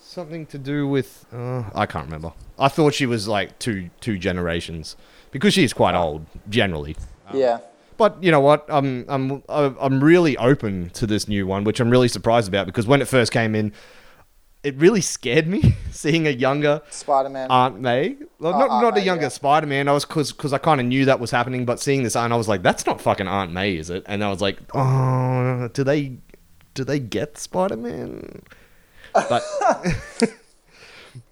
something 0.00 0.46
to 0.46 0.58
do 0.58 0.88
with? 0.88 1.24
Uh, 1.32 1.62
I 1.74 1.86
can't 1.86 2.06
remember. 2.06 2.32
I 2.58 2.68
thought 2.68 2.94
she 2.94 3.06
was 3.06 3.28
like 3.28 3.58
two 3.60 3.90
two 4.00 4.18
generations 4.18 4.96
because 5.30 5.54
she's 5.54 5.72
quite 5.72 5.94
old 5.94 6.26
generally. 6.48 6.96
Yeah. 7.32 7.58
But 7.96 8.20
you 8.22 8.32
know 8.32 8.40
what? 8.40 8.64
I'm 8.68 9.04
I'm 9.08 9.42
I'm 9.48 10.02
really 10.02 10.36
open 10.38 10.90
to 10.90 11.06
this 11.06 11.28
new 11.28 11.46
one, 11.46 11.62
which 11.62 11.78
I'm 11.78 11.88
really 11.88 12.08
surprised 12.08 12.48
about 12.48 12.66
because 12.66 12.86
when 12.86 13.00
it 13.00 13.06
first 13.06 13.30
came 13.32 13.54
in, 13.54 13.72
it 14.64 14.76
really 14.76 15.00
scared 15.00 15.46
me 15.46 15.74
seeing 15.90 16.26
a 16.26 16.30
younger 16.30 16.82
Spider-Man. 16.90 17.50
Aunt 17.50 17.80
May. 17.80 18.16
Well, 18.38 18.54
Oh, 18.54 18.58
not 18.58 18.70
Aunt 18.70 18.82
not 18.82 18.98
a 18.98 19.00
younger 19.00 19.24
yeah. 19.24 19.28
Spider 19.28 19.66
Man. 19.66 19.88
I 19.88 19.92
was 19.92 20.04
because 20.04 20.52
I 20.52 20.58
kind 20.58 20.80
of 20.80 20.86
knew 20.86 21.04
that 21.06 21.20
was 21.20 21.30
happening, 21.30 21.64
but 21.64 21.80
seeing 21.80 22.02
this 22.02 22.16
aunt, 22.16 22.32
I 22.32 22.36
was 22.36 22.48
like, 22.48 22.62
that's 22.62 22.86
not 22.86 23.00
fucking 23.00 23.28
Aunt 23.28 23.52
May, 23.52 23.76
is 23.76 23.90
it? 23.90 24.04
And 24.06 24.22
I 24.22 24.30
was 24.30 24.40
like, 24.40 24.58
oh, 24.74 25.68
do 25.72 25.84
they 25.84 26.18
do 26.74 26.84
they 26.84 26.98
get 26.98 27.38
Spider 27.38 27.76
Man? 27.76 28.42
But 29.14 29.42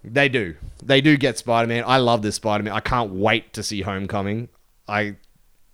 they 0.05 0.29
do. 0.29 0.57
They 0.83 1.01
do 1.01 1.17
get 1.17 1.39
Spider 1.39 1.67
Man. 1.69 1.85
I 1.87 1.99
love 1.99 2.23
this 2.23 2.35
Spider 2.37 2.65
Man. 2.65 2.73
I 2.75 2.81
can't 2.81 3.13
wait 3.13 3.53
to 3.55 3.63
see 3.63 3.83
Homecoming. 3.83 4.49
I 4.89 5.17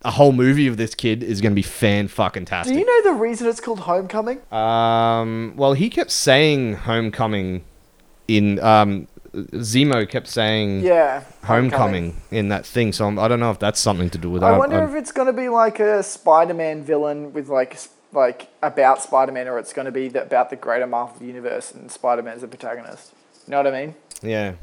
a 0.03 0.11
whole 0.11 0.31
movie 0.31 0.67
of 0.67 0.77
this 0.77 0.93
kid 0.95 1.23
is 1.23 1.41
going 1.41 1.51
to 1.51 1.55
be 1.55 1.61
fan 1.63 2.07
fucking 2.07 2.45
tastic. 2.45 2.73
Do 2.73 2.79
you 2.79 2.85
know 2.85 3.13
the 3.13 3.19
reason 3.19 3.47
it's 3.47 3.59
called 3.59 3.79
Homecoming? 3.81 4.39
Um, 4.51 5.53
well, 5.55 5.73
he 5.73 5.89
kept 5.89 6.11
saying 6.11 6.73
Homecoming 6.73 7.63
in 8.27 8.59
um, 8.59 9.07
Zemo 9.33 10.07
kept 10.07 10.27
saying 10.27 10.81
Yeah. 10.81 11.23
Homecoming 11.43 12.21
in 12.31 12.49
that 12.49 12.65
thing. 12.65 12.91
So 12.91 13.07
I'm, 13.07 13.17
I 13.19 13.27
don't 13.27 13.39
know 13.39 13.51
if 13.51 13.59
that's 13.59 13.79
something 13.79 14.09
to 14.11 14.17
do 14.17 14.29
with. 14.29 14.43
I 14.43 14.55
it. 14.55 14.57
wonder 14.57 14.79
I'm- 14.79 14.89
if 14.89 14.95
it's 14.95 15.11
going 15.11 15.27
to 15.27 15.33
be 15.33 15.49
like 15.49 15.79
a 15.79 16.03
Spider-Man 16.03 16.83
villain 16.83 17.33
with 17.33 17.49
like 17.49 17.77
like 18.13 18.47
about 18.63 19.01
Spider-Man, 19.03 19.47
or 19.49 19.59
it's 19.59 19.73
going 19.73 19.85
to 19.85 19.91
be 19.91 20.07
the, 20.07 20.23
about 20.23 20.49
the 20.49 20.55
greater 20.55 20.87
Marvel 20.87 21.25
universe 21.27 21.71
and 21.73 21.91
Spider-Man's 21.91 22.41
the 22.41 22.47
protagonist. 22.47 23.11
You 23.45 23.51
know 23.51 23.57
what 23.57 23.67
I 23.67 23.71
mean? 23.85 23.95
yeah. 24.21 24.53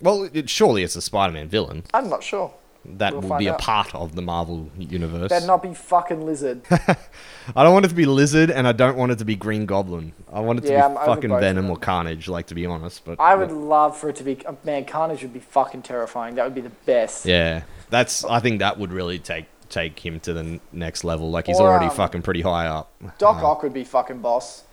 Well, 0.00 0.28
it, 0.32 0.48
surely 0.48 0.84
it's 0.84 0.94
a 0.96 1.02
Spider-Man 1.02 1.48
villain 1.48 1.82
I'm 1.92 2.08
not 2.08 2.22
sure. 2.22 2.54
That 2.96 3.12
We'll 3.12 3.22
will 3.22 3.38
be 3.38 3.46
a 3.48 3.52
out. 3.52 3.60
part 3.60 3.94
of 3.94 4.14
the 4.14 4.22
Marvel 4.22 4.70
universe. 4.78 5.28
Better 5.28 5.46
not 5.46 5.62
be 5.62 5.74
fucking 5.74 6.24
Lizard. 6.24 6.62
I 6.70 7.62
don't 7.64 7.72
want 7.72 7.84
it 7.84 7.88
to 7.88 7.94
be 7.94 8.06
Lizard, 8.06 8.50
and 8.50 8.66
I 8.66 8.72
don't 8.72 8.96
want 8.96 9.12
it 9.12 9.18
to 9.18 9.24
be 9.24 9.36
Green 9.36 9.66
Goblin. 9.66 10.12
I 10.32 10.40
want 10.40 10.58
it 10.60 10.62
to 10.66 10.72
Yeah, 10.72 10.86
I'm 10.86 10.94
be 10.94 10.98
fucking 11.00 11.30
Venom 11.30 11.70
or 11.70 11.76
Carnage, 11.76 12.28
like 12.28 12.46
to 12.46 12.54
be 12.54 12.66
honest. 12.66 13.04
But 13.04 13.20
I 13.20 13.34
would 13.34 13.52
love 13.52 13.96
for 13.96 14.08
it 14.08 14.16
to 14.16 14.24
be. 14.24 14.44
uh, 14.46 14.52
Man, 14.64 14.84
Carnage 14.84 15.22
would 15.22 15.32
be 15.34 15.40
fucking 15.40 15.82
terrifying. 15.82 16.34
That 16.36 16.44
would 16.44 16.54
be 16.54 16.60
the 16.62 16.70
best. 16.86 17.26
Yeah, 17.26 17.62
that's. 17.90 18.24
I 18.24 18.40
think 18.40 18.60
that 18.60 18.78
would 18.78 18.92
really 18.92 19.18
take 19.18 19.46
take 19.68 19.98
him 20.04 20.18
to 20.20 20.32
the 20.32 20.60
next 20.72 21.04
level. 21.04 21.30
Like 21.30 21.46
he's 21.46 21.60
Or, 21.60 21.68
already 21.68 21.86
um, 21.86 21.90
fucking 21.94 22.22
pretty 22.22 22.40
high 22.40 22.66
up. 22.66 22.90
Doc 23.18 23.42
Ock 23.42 23.62
would 23.62 23.74
be 23.74 23.84
fucking 23.84 24.20
boss, 24.20 24.64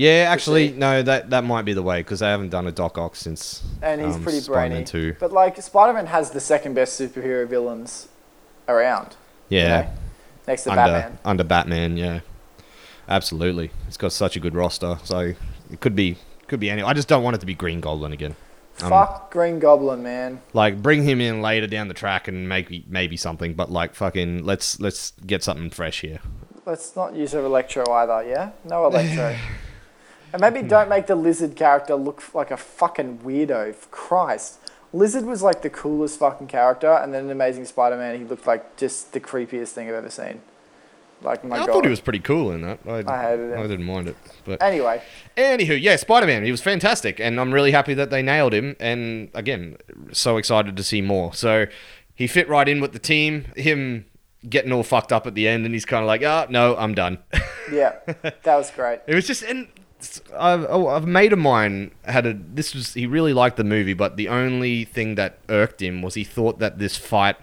Yeah, 0.00 0.28
actually, 0.30 0.70
no, 0.72 1.02
that 1.02 1.28
that 1.28 1.44
might 1.44 1.66
be 1.66 1.74
the 1.74 1.82
way 1.82 2.00
because 2.00 2.22
I 2.22 2.30
haven't 2.30 2.48
done 2.48 2.66
a 2.66 2.72
Doc 2.72 2.96
Ock 2.96 3.14
since. 3.14 3.62
and 3.82 4.00
he's 4.00 4.14
um, 4.16 4.22
pretty 4.22 4.40
Spider-Man 4.40 4.70
brainy. 4.70 4.84
2. 4.86 5.16
But 5.20 5.30
like, 5.30 5.60
Spider-Man 5.60 6.06
has 6.06 6.30
the 6.30 6.40
second 6.40 6.72
best 6.72 6.98
superhero 6.98 7.46
villains 7.46 8.08
around. 8.66 9.14
you 9.50 9.58
Yeah, 9.58 9.68
know, 9.82 9.90
next 10.48 10.62
to 10.64 10.70
under 10.70 10.82
Batman. 10.84 11.18
under 11.22 11.44
Batman. 11.44 11.96
Yeah, 11.98 12.20
absolutely. 13.10 13.72
It's 13.88 13.98
got 13.98 14.12
such 14.12 14.36
a 14.36 14.40
good 14.40 14.54
roster, 14.54 14.96
so 15.04 15.34
it 15.70 15.80
could 15.80 15.94
be 15.94 16.16
could 16.48 16.60
be 16.60 16.70
any. 16.70 16.80
I 16.82 16.94
just 16.94 17.06
don't 17.08 17.22
want 17.22 17.36
it 17.36 17.40
to 17.40 17.46
be 17.46 17.54
Green 17.54 17.82
Goblin 17.82 18.12
again. 18.12 18.36
Um, 18.80 18.88
Fuck 18.88 19.30
Green 19.32 19.58
Goblin, 19.58 20.02
man. 20.02 20.40
Like 20.54 20.80
bring 20.80 21.02
him 21.02 21.20
in 21.20 21.42
later 21.42 21.66
down 21.66 21.88
the 21.88 21.94
track 21.94 22.26
and 22.26 22.48
maybe 22.48 22.86
maybe 22.88 23.18
something, 23.18 23.52
but 23.52 23.70
like 23.70 23.94
fucking 23.94 24.44
let's 24.46 24.80
let's 24.80 25.12
get 25.26 25.44
something 25.44 25.68
fresh 25.68 26.00
here. 26.00 26.20
Let's 26.64 26.96
not 26.96 27.14
use 27.14 27.34
Electro 27.34 27.84
either, 27.92 28.26
yeah? 28.26 28.52
No 28.64 28.86
Electro. 28.86 29.36
and 30.32 30.40
maybe 30.40 30.62
don't 30.62 30.88
make 30.88 31.06
the 31.06 31.14
Lizard 31.14 31.56
character 31.56 31.94
look 31.94 32.34
like 32.34 32.50
a 32.50 32.56
fucking 32.56 33.18
weirdo. 33.18 33.74
For 33.74 33.88
Christ. 33.88 34.58
Lizard 34.92 35.24
was 35.24 35.42
like 35.42 35.62
the 35.62 35.70
coolest 35.70 36.18
fucking 36.18 36.48
character, 36.48 36.92
and 36.92 37.14
then 37.14 37.26
in 37.26 37.30
Amazing 37.30 37.64
Spider 37.66 37.96
Man, 37.96 38.18
he 38.18 38.24
looked 38.24 38.46
like 38.46 38.76
just 38.76 39.12
the 39.12 39.20
creepiest 39.20 39.68
thing 39.68 39.88
I've 39.88 39.94
ever 39.94 40.10
seen. 40.10 40.40
Like, 41.22 41.44
my 41.44 41.56
God. 41.56 41.62
I 41.62 41.66
god. 41.66 41.72
thought 41.74 41.84
he 41.84 41.90
was 41.90 42.00
pretty 42.00 42.18
cool 42.18 42.50
in 42.50 42.62
that. 42.62 42.80
I, 42.86 43.04
I 43.06 43.22
hated 43.22 43.52
him. 43.52 43.58
I 43.58 43.66
didn't 43.66 43.84
mind 43.84 44.08
it, 44.08 44.16
but 44.44 44.62
Anyway, 44.62 45.02
Anywho, 45.36 45.80
yeah, 45.80 45.96
Spider 45.96 46.26
Man. 46.26 46.44
He 46.44 46.50
was 46.50 46.62
fantastic, 46.62 47.20
and 47.20 47.38
I'm 47.38 47.52
really 47.52 47.72
happy 47.72 47.94
that 47.94 48.10
they 48.10 48.22
nailed 48.22 48.54
him. 48.54 48.74
And 48.80 49.30
again, 49.34 49.76
so 50.12 50.38
excited 50.38 50.76
to 50.76 50.82
see 50.82 51.02
more. 51.02 51.34
So 51.34 51.66
he 52.14 52.26
fit 52.26 52.48
right 52.48 52.68
in 52.68 52.80
with 52.80 52.92
the 52.92 52.98
team. 52.98 53.46
Him 53.56 54.06
getting 54.48 54.72
all 54.72 54.82
fucked 54.82 55.12
up 55.12 55.26
at 55.26 55.34
the 55.34 55.46
end, 55.46 55.66
and 55.66 55.74
he's 55.74 55.84
kind 55.84 56.02
of 56.02 56.06
like, 56.06 56.22
"Ah, 56.24 56.46
no, 56.48 56.76
I'm 56.76 56.94
done." 56.94 57.18
yeah, 57.72 57.96
that 58.22 58.44
was 58.46 58.70
great. 58.70 59.00
it 59.06 59.14
was 59.14 59.26
just, 59.26 59.42
and 59.42 59.68
I've, 60.38 60.66
oh, 60.68 60.88
I've 60.88 61.06
made 61.06 61.32
of 61.32 61.38
mine 61.38 61.92
had 62.04 62.26
a. 62.26 62.34
This 62.34 62.74
was 62.74 62.94
he 62.94 63.06
really 63.06 63.32
liked 63.32 63.56
the 63.56 63.64
movie, 63.64 63.94
but 63.94 64.16
the 64.16 64.28
only 64.28 64.84
thing 64.84 65.14
that 65.16 65.38
irked 65.48 65.82
him 65.82 66.02
was 66.02 66.14
he 66.14 66.24
thought 66.24 66.58
that 66.58 66.78
this 66.78 66.96
fight 66.96 67.36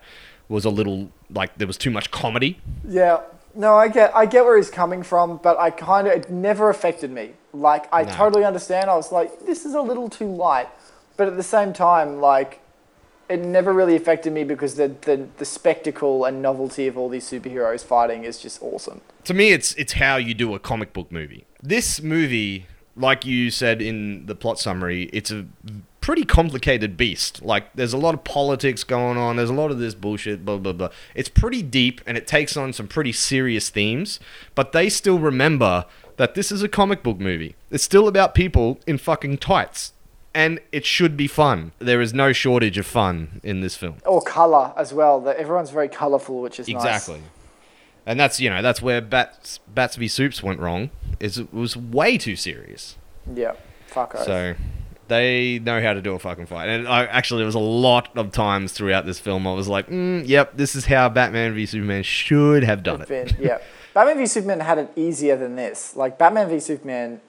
was 0.50 0.66
a 0.66 0.70
little 0.70 1.10
like 1.30 1.58
there 1.58 1.68
was 1.68 1.78
too 1.78 1.92
much 1.92 2.12
comedy. 2.12 2.60
Yeah. 2.88 3.22
No, 3.56 3.76
I 3.76 3.88
get 3.88 4.16
I 4.16 4.26
get 4.28 4.46
where 4.46 4.56
he's 4.58 4.70
coming 4.70 5.02
from, 5.04 5.38
but 5.38 5.58
I 5.58 5.72
kind 5.72 6.08
of 6.08 6.14
it 6.14 6.30
never 6.30 6.70
affected 6.70 7.12
me. 7.12 7.32
Like 7.54 7.92
I 7.92 8.04
No. 8.04 8.12
totally 8.12 8.46
understand. 8.46 8.90
I 8.90 8.96
was 8.96 9.12
like, 9.12 9.46
this 9.46 9.66
is 9.66 9.74
a 9.74 9.82
little 9.82 10.10
too 10.10 10.28
light, 10.28 10.68
but 11.18 11.28
at 11.28 11.38
the 11.38 11.44
same 11.44 11.74
time, 11.74 12.20
like 12.22 12.60
it 13.30 13.40
never 13.42 13.74
really 13.74 13.96
affected 13.96 14.32
me 14.32 14.44
because 14.44 14.76
the 14.76 14.90
the, 15.02 15.28
the 15.38 15.46
spectacle 15.46 16.24
and 16.24 16.42
novelty 16.42 16.86
of 16.88 16.98
all 16.98 17.10
these 17.10 17.26
superheroes 17.30 17.84
fighting 17.84 18.24
is 18.26 18.38
just 18.40 18.62
awesome. 18.62 19.02
to 19.26 19.34
me 19.34 19.52
it's 19.52 19.74
it's 19.74 19.94
how 19.94 20.16
you 20.18 20.34
do 20.36 20.54
a 20.54 20.60
comic 20.60 20.94
book 20.94 21.12
movie 21.12 21.46
this 21.62 22.02
movie 22.02 22.66
like 22.96 23.26
you 23.26 23.52
said 23.52 23.82
in 23.82 24.26
the 24.26 24.36
plot 24.36 24.60
summary 24.60 25.04
it's 25.14 25.32
a 25.32 25.46
pretty 26.08 26.24
complicated 26.24 26.96
beast. 26.96 27.42
Like 27.42 27.74
there's 27.74 27.92
a 27.92 27.98
lot 27.98 28.14
of 28.14 28.24
politics 28.24 28.86
going 28.86 29.18
on. 29.18 29.36
There's 29.36 29.50
a 29.50 29.54
lot 29.54 29.72
of 29.72 29.78
this 29.78 29.94
bullshit 29.94 30.46
blah 30.46 30.58
blah 30.58 30.72
blah. 30.72 30.88
It's 31.16 31.28
pretty 31.28 31.62
deep 31.62 32.00
and 32.08 32.18
it 32.18 32.26
takes 32.26 32.56
on 32.56 32.72
some 32.72 32.88
pretty 32.88 33.12
serious 33.12 33.70
themes. 33.70 34.18
But 34.56 34.72
they 34.72 34.88
still 34.88 35.20
remember 35.20 35.84
that 36.16 36.34
this 36.34 36.50
is 36.50 36.64
a 36.64 36.70
comic 36.70 37.04
book 37.04 37.20
movie. 37.20 37.58
It's 37.70 37.84
still 37.84 38.08
about 38.08 38.34
people 38.34 38.80
in 38.88 38.98
fucking 38.98 39.40
tights. 39.40 39.92
And 40.34 40.62
it 40.72 40.86
should 40.86 41.18
be 41.18 41.28
fun. 41.28 41.74
There 41.80 42.00
is 42.00 42.14
no 42.14 42.32
shortage 42.32 42.78
of 42.78 42.86
fun 42.86 43.42
in 43.44 43.60
this 43.60 43.76
film. 43.76 43.98
Or 44.06 44.22
color 44.22 44.72
as 44.78 44.94
well. 44.94 45.20
That 45.20 45.36
everyone's 45.36 45.72
very 45.72 45.90
colorful, 45.90 46.42
which 46.42 46.58
is 46.58 46.70
nice. 46.70 47.10
And 48.08 48.18
that's 48.20 48.40
you 48.40 48.50
know 48.50 48.62
that's 48.62 48.82
where 48.82 49.02
Bats 49.02 49.60
Bats 49.68 49.98
v 49.98 50.08
Soups 50.08 50.42
went 50.42 50.60
wrong. 50.62 50.90
Is 51.20 51.38
it 51.38 51.54
was 51.54 51.76
way 51.78 52.18
too 52.18 52.36
serious. 52.38 52.96
Yeah. 53.32 53.54
Fuck. 53.88 54.16
So 54.18 54.56
they 55.10 55.60
know 55.60 55.82
how 55.82 55.94
to 55.94 56.02
do 56.02 56.14
a 56.14 56.20
fucking 56.20 56.46
fight. 56.46 56.70
And 56.70 56.88
I 56.88 57.06
actually 57.06 57.40
there 57.40 57.46
was 57.46 57.56
a 57.56 57.60
lot 57.60 58.16
of 58.18 58.32
times 58.32 58.72
throughout 58.72 59.06
this 59.06 59.20
film 59.20 59.46
I 59.46 59.54
was 59.54 59.68
like, 59.68 59.88
mm, 59.90 60.26
"Yep, 60.26 60.56
this 60.56 60.74
is 60.76 60.86
how 60.86 61.10
Batman 61.10 61.54
v 61.54 61.66
Superman 61.66 62.04
should 62.04 62.64
have 62.64 62.82
done 62.82 63.02
it." 63.02 63.10
Been- 63.10 63.36
yeah. 63.40 63.58
Batman 63.94 64.18
v 64.18 64.26
Superman 64.26 64.62
had 64.62 64.78
it 64.78 64.90
easier 64.96 65.36
than 65.36 65.56
this. 65.58 65.96
Like 65.96 66.18
Batman 66.18 66.48
v 66.50 66.60
Superman 66.60 67.20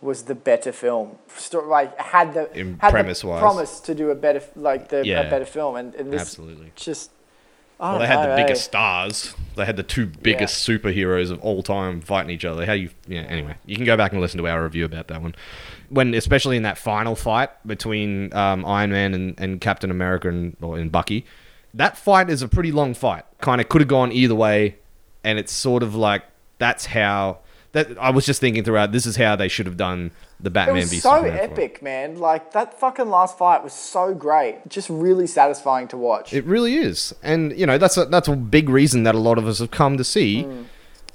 was 0.00 0.22
the 0.24 0.34
better 0.34 0.72
film. 0.72 1.18
Like 1.52 1.96
had 2.00 2.34
the 2.34 2.52
In 2.58 2.78
had 2.80 2.88
the 2.88 2.92
premise-wise. 2.92 3.40
promise 3.40 3.80
to 3.80 3.94
do 3.94 4.10
a 4.10 4.14
better 4.14 4.42
like 4.56 4.88
the 4.88 5.04
Yeah. 5.06 5.20
a 5.22 5.30
better 5.30 5.44
film, 5.46 5.76
and, 5.76 5.94
and 5.94 6.12
this 6.12 6.20
Absolutely. 6.22 6.72
just. 6.74 7.10
I 7.78 7.90
Well, 7.90 7.98
they 8.00 8.06
had 8.06 8.16
know, 8.16 8.22
the 8.22 8.32
eh? 8.32 8.36
biggest 8.44 8.64
stars. 8.64 9.34
They 9.54 9.64
had 9.64 9.76
the 9.76 9.82
two 9.82 10.06
biggest 10.06 10.66
superheroes 10.66 11.30
of 11.30 11.40
all 11.40 11.62
time 11.62 12.00
fighting 12.00 12.30
each 12.30 12.44
other. 12.44 12.64
How 12.66 12.72
you? 12.72 12.90
Yeah. 13.06 13.22
Anyway, 13.22 13.56
you 13.66 13.76
can 13.76 13.84
go 13.84 13.96
back 13.96 14.12
and 14.12 14.20
listen 14.20 14.38
to 14.38 14.48
our 14.48 14.62
review 14.62 14.84
about 14.84 15.08
that 15.08 15.22
one. 15.22 15.34
When, 15.88 16.14
especially 16.14 16.56
in 16.56 16.62
that 16.64 16.78
final 16.78 17.14
fight 17.14 17.50
between 17.66 18.34
um, 18.34 18.64
Iron 18.64 18.90
Man 18.90 19.14
and, 19.14 19.34
and 19.38 19.60
Captain 19.60 19.90
America 19.90 20.28
and 20.28 20.56
or 20.60 20.78
and 20.78 20.90
Bucky, 20.90 21.24
that 21.74 21.96
fight 21.98 22.30
is 22.30 22.42
a 22.42 22.48
pretty 22.48 22.72
long 22.72 22.94
fight. 22.94 23.24
Kind 23.40 23.60
of 23.60 23.68
could 23.68 23.82
have 23.82 23.88
gone 23.88 24.10
either 24.12 24.34
way, 24.34 24.76
and 25.22 25.38
it's 25.38 25.52
sort 25.52 25.82
of 25.82 25.94
like 25.94 26.24
that's 26.58 26.86
how. 26.86 27.38
That 27.76 27.98
I 27.98 28.08
was 28.08 28.24
just 28.24 28.40
thinking 28.40 28.64
throughout. 28.64 28.92
This 28.92 29.04
is 29.04 29.16
how 29.16 29.36
they 29.36 29.48
should 29.48 29.66
have 29.66 29.76
done 29.76 30.10
the 30.40 30.48
Batman. 30.48 30.76
It 30.78 30.80
was 30.84 30.90
v 30.92 30.96
so 30.96 31.16
Superman 31.16 31.38
epic, 31.38 31.82
man. 31.82 32.18
Like 32.18 32.52
that 32.52 32.80
fucking 32.80 33.10
last 33.10 33.36
fight 33.36 33.62
was 33.62 33.74
so 33.74 34.14
great. 34.14 34.66
Just 34.66 34.88
really 34.88 35.26
satisfying 35.26 35.86
to 35.88 35.98
watch. 35.98 36.32
It 36.32 36.46
really 36.46 36.76
is, 36.76 37.14
and 37.22 37.52
you 37.54 37.66
know 37.66 37.76
that's 37.76 37.98
a 37.98 38.06
that's 38.06 38.28
a 38.28 38.34
big 38.34 38.70
reason 38.70 39.02
that 39.02 39.14
a 39.14 39.18
lot 39.18 39.36
of 39.36 39.46
us 39.46 39.58
have 39.58 39.70
come 39.70 39.98
to 39.98 40.04
see 40.04 40.44
Hmm. 40.44 40.62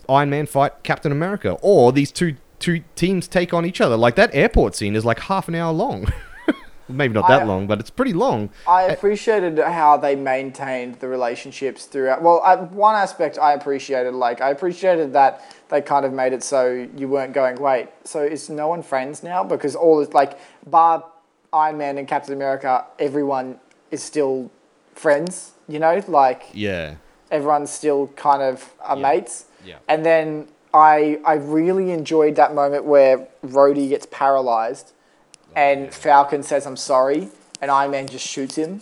Iron 0.08 0.30
Man 0.30 0.46
fight 0.46 0.84
Captain 0.84 1.12
America, 1.12 1.58
or 1.64 1.92
these 1.92 2.12
two 2.12 2.36
two 2.60 2.84
teams 2.96 3.28
take 3.28 3.56
on 3.56 3.66
each 3.66 3.82
other. 3.82 3.98
Like 3.98 4.14
that 4.18 4.30
airport 4.34 4.76
scene 4.76 4.96
is 4.96 5.04
like 5.04 5.20
half 5.22 5.48
an 5.48 5.56
hour 5.56 5.74
long. 5.74 6.06
Maybe 6.88 7.14
not 7.14 7.28
that 7.30 7.42
I- 7.44 7.46
long, 7.46 7.68
but 7.68 7.80
it's 7.80 7.90
pretty 7.90 8.14
long. 8.14 8.50
I 8.68 8.84
appreciated 8.84 9.58
how 9.60 9.98
they 9.98 10.16
maintained 10.16 10.96
the 11.00 11.08
relationships 11.08 11.86
throughout. 11.86 12.22
Well, 12.22 12.42
I, 12.44 12.56
one 12.56 12.96
aspect 12.96 13.40
I 13.40 13.54
appreciated, 13.54 14.14
like 14.14 14.42
I 14.42 14.50
appreciated 14.52 15.14
that 15.14 15.42
they 15.72 15.82
kind 15.82 16.06
of 16.06 16.14
made 16.14 16.34
it 16.34 16.44
so 16.44 16.88
you 16.96 17.08
weren't 17.08 17.34
going, 17.34 17.56
wait, 17.56 17.88
so 18.04 18.22
is 18.22 18.50
no 18.50 18.68
one 18.68 18.84
friends 18.84 19.24
now? 19.24 19.44
Because 19.44 19.76
all 19.76 20.00
is 20.02 20.14
like, 20.14 20.38
bar 20.70 21.04
Iron 21.54 21.78
Man 21.78 21.98
and 21.98 22.08
Captain 22.08 22.34
America, 22.34 22.86
everyone 23.00 23.60
is 23.90 24.04
still 24.04 24.52
friends. 24.94 25.52
You 25.68 25.80
know, 25.80 26.02
like 26.08 26.44
Yeah, 26.54 26.96
everyone's 27.32 27.72
still 27.72 28.08
kind 28.16 28.42
of 28.44 28.72
are 28.82 28.96
Yeah. 28.98 29.02
mates. 29.02 29.46
Yeah. 29.66 29.78
And 29.88 30.06
then 30.06 30.48
I 30.74 31.20
I 31.26 31.34
really 31.36 31.92
enjoyed 31.92 32.36
that 32.36 32.54
moment 32.54 32.84
where 32.86 33.28
Rhodey 33.46 33.90
gets 33.90 34.06
paralyzed, 34.06 34.92
and 35.56 35.94
Falcon 35.94 36.44
says 36.44 36.66
I'm 36.66 36.78
sorry, 36.78 37.30
and 37.62 37.72
Iron 37.72 37.92
Man 37.92 38.08
just 38.08 38.28
shoots 38.28 38.56
him. 38.56 38.82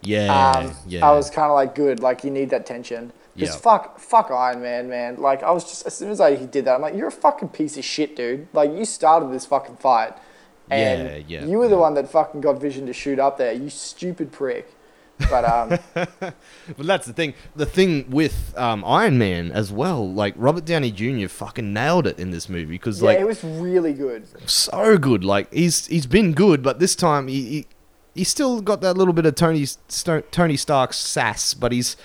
yeah, 0.00 0.52
Um, 0.58 0.76
yeah. 0.86 1.08
I 1.08 1.10
was 1.12 1.28
kind 1.30 1.50
of 1.50 1.54
like, 1.56 1.74
good, 1.74 1.98
like 2.00 2.22
you 2.22 2.30
need 2.30 2.50
that 2.50 2.64
tension. 2.66 3.12
Because 3.38 3.54
Yeah. 3.54 3.60
fuck, 3.60 3.98
fuck 4.00 4.30
Iron 4.30 4.60
Man, 4.62 4.88
man. 4.88 5.16
Like 5.16 5.42
I 5.42 5.50
was 5.50 5.64
just 5.64 5.86
as 5.86 5.94
soon 5.94 6.10
as 6.10 6.20
I 6.20 6.34
he 6.36 6.46
did 6.46 6.64
that, 6.64 6.74
I'm 6.74 6.80
like, 6.82 6.94
you're 6.94 7.08
a 7.08 7.12
fucking 7.12 7.48
piece 7.50 7.76
of 7.76 7.84
shit, 7.84 8.16
dude. 8.16 8.48
Like 8.52 8.72
you 8.72 8.84
started 8.84 9.32
this 9.32 9.46
fucking 9.46 9.76
fight, 9.76 10.14
and 10.70 11.08
Yeah, 11.28 11.40
yeah, 11.40 11.44
you 11.46 11.58
were 11.58 11.68
the 11.68 11.78
one 11.78 11.94
that 11.94 12.08
fucking 12.10 12.40
got 12.40 12.60
Vision 12.60 12.86
to 12.86 12.92
shoot 12.92 13.18
up 13.18 13.38
there. 13.38 13.52
You 13.52 13.70
stupid 13.70 14.32
prick. 14.32 14.74
But 15.30 15.44
um, 15.44 15.78
But 15.94 16.86
that's 16.86 17.06
the 17.06 17.12
thing. 17.12 17.34
The 17.56 17.66
thing 17.66 18.08
with 18.08 18.54
um, 18.56 18.84
Iron 18.84 19.18
Man 19.18 19.50
as 19.50 19.72
well. 19.72 20.08
Like 20.08 20.34
Robert 20.36 20.64
Downey 20.64 20.92
Jr. 20.92 21.26
fucking 21.28 21.72
nailed 21.72 22.06
it 22.06 22.18
in 22.20 22.30
this 22.30 22.48
movie 22.48 22.66
because 22.72 23.00
yeah, 23.00 23.06
like 23.08 23.18
it 23.18 23.26
was 23.26 23.42
really 23.42 23.92
good. 23.92 24.26
so 24.48 24.96
good. 24.96 25.24
Like 25.24 25.52
he's 25.52 25.86
he's 25.88 26.06
been 26.06 26.32
good, 26.34 26.62
but 26.62 26.78
this 26.78 26.94
time 26.94 27.26
he, 27.26 27.42
he 27.44 27.66
he's 28.14 28.28
still 28.28 28.60
got 28.60 28.80
that 28.82 28.96
little 28.96 29.12
bit 29.12 29.26
of 29.26 29.34
Tony 29.34 29.64
Sto- 29.64 30.22
Tony 30.30 30.56
Stark's 30.56 30.96
sass, 30.98 31.52
but 31.52 31.72
he's 31.72 31.96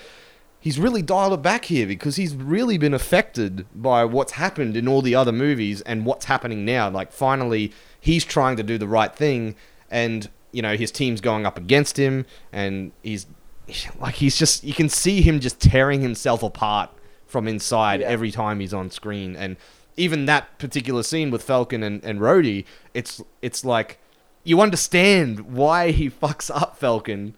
he's 0.64 0.78
really 0.78 1.02
dialed 1.02 1.34
it 1.34 1.42
back 1.42 1.66
here 1.66 1.86
because 1.86 2.16
he's 2.16 2.34
really 2.34 2.78
been 2.78 2.94
affected 2.94 3.66
by 3.74 4.02
what's 4.02 4.32
happened 4.32 4.78
in 4.78 4.88
all 4.88 5.02
the 5.02 5.14
other 5.14 5.30
movies 5.30 5.82
and 5.82 6.06
what's 6.06 6.24
happening 6.24 6.64
now. 6.64 6.88
Like 6.88 7.12
finally, 7.12 7.70
he's 8.00 8.24
trying 8.24 8.56
to 8.56 8.62
do 8.62 8.78
the 8.78 8.88
right 8.88 9.14
thing, 9.14 9.56
and 9.90 10.30
you 10.52 10.62
know 10.62 10.74
his 10.74 10.90
team's 10.90 11.20
going 11.20 11.44
up 11.44 11.58
against 11.58 11.98
him, 11.98 12.24
and 12.50 12.92
he's 13.02 13.26
like 14.00 14.14
he's 14.14 14.38
just 14.38 14.64
you 14.64 14.72
can 14.72 14.88
see 14.88 15.20
him 15.20 15.38
just 15.38 15.60
tearing 15.60 16.00
himself 16.00 16.42
apart 16.42 16.88
from 17.26 17.46
inside 17.46 18.00
Yeah. 18.00 18.06
every 18.06 18.30
time 18.30 18.60
he's 18.60 18.72
on 18.72 18.90
screen 18.90 19.36
and 19.36 19.56
even 19.96 20.24
that 20.26 20.58
particular 20.58 21.02
scene 21.02 21.30
with 21.30 21.42
Falcon 21.42 21.82
and, 21.82 22.02
and 22.04 22.20
Rhodey, 22.20 22.64
it's 22.94 23.22
it's 23.42 23.66
like 23.66 23.98
you 24.44 24.62
understand 24.62 25.40
why 25.54 25.90
he 25.90 26.08
fucks 26.22 26.50
up 26.54 26.78
Falcon, 26.78 27.34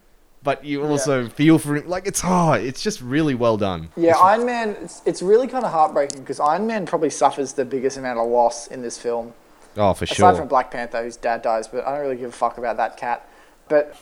but 0.47 0.63
you 0.63 0.81
also 0.81 1.27
feel 1.27 1.59
for 1.59 1.75
him. 1.75 1.89
Like 1.89 2.07
it's 2.07 2.21
oh, 2.23 2.53
it's 2.53 2.81
just 2.81 3.01
really 3.01 3.35
well 3.35 3.57
done. 3.57 3.89
Yeah, 3.97 4.11
It's- 4.11 4.23
Iron 4.23 4.45
Man. 4.45 4.77
It's, 4.81 5.01
it's 5.05 5.21
really 5.21 5.45
kind 5.45 5.65
of 5.65 5.73
heartbreaking 5.73 6.21
because 6.21 6.39
Iron 6.39 6.65
Man 6.65 6.85
probably 6.85 7.09
suffers 7.09 7.51
the 7.51 7.65
biggest 7.65 7.97
amount 7.97 8.17
of 8.17 8.29
loss 8.29 8.67
in 8.67 8.81
this 8.81 8.97
film. 8.97 9.33
oh 9.75 9.93
for 9.93 10.05
Aside 10.05 10.15
sure. 10.15 10.29
Aside 10.29 10.39
from 10.39 10.47
Black 10.47 10.71
Panther, 10.71 11.03
whose 11.03 11.17
dad 11.17 11.41
dies, 11.41 11.67
but 11.67 11.85
I 11.85 11.91
don't 11.91 11.99
really 11.99 12.15
give 12.15 12.29
a 12.29 12.31
fuck 12.31 12.57
about 12.57 12.77
that 12.77 12.95
cat. 12.95 13.27
But 13.67 13.97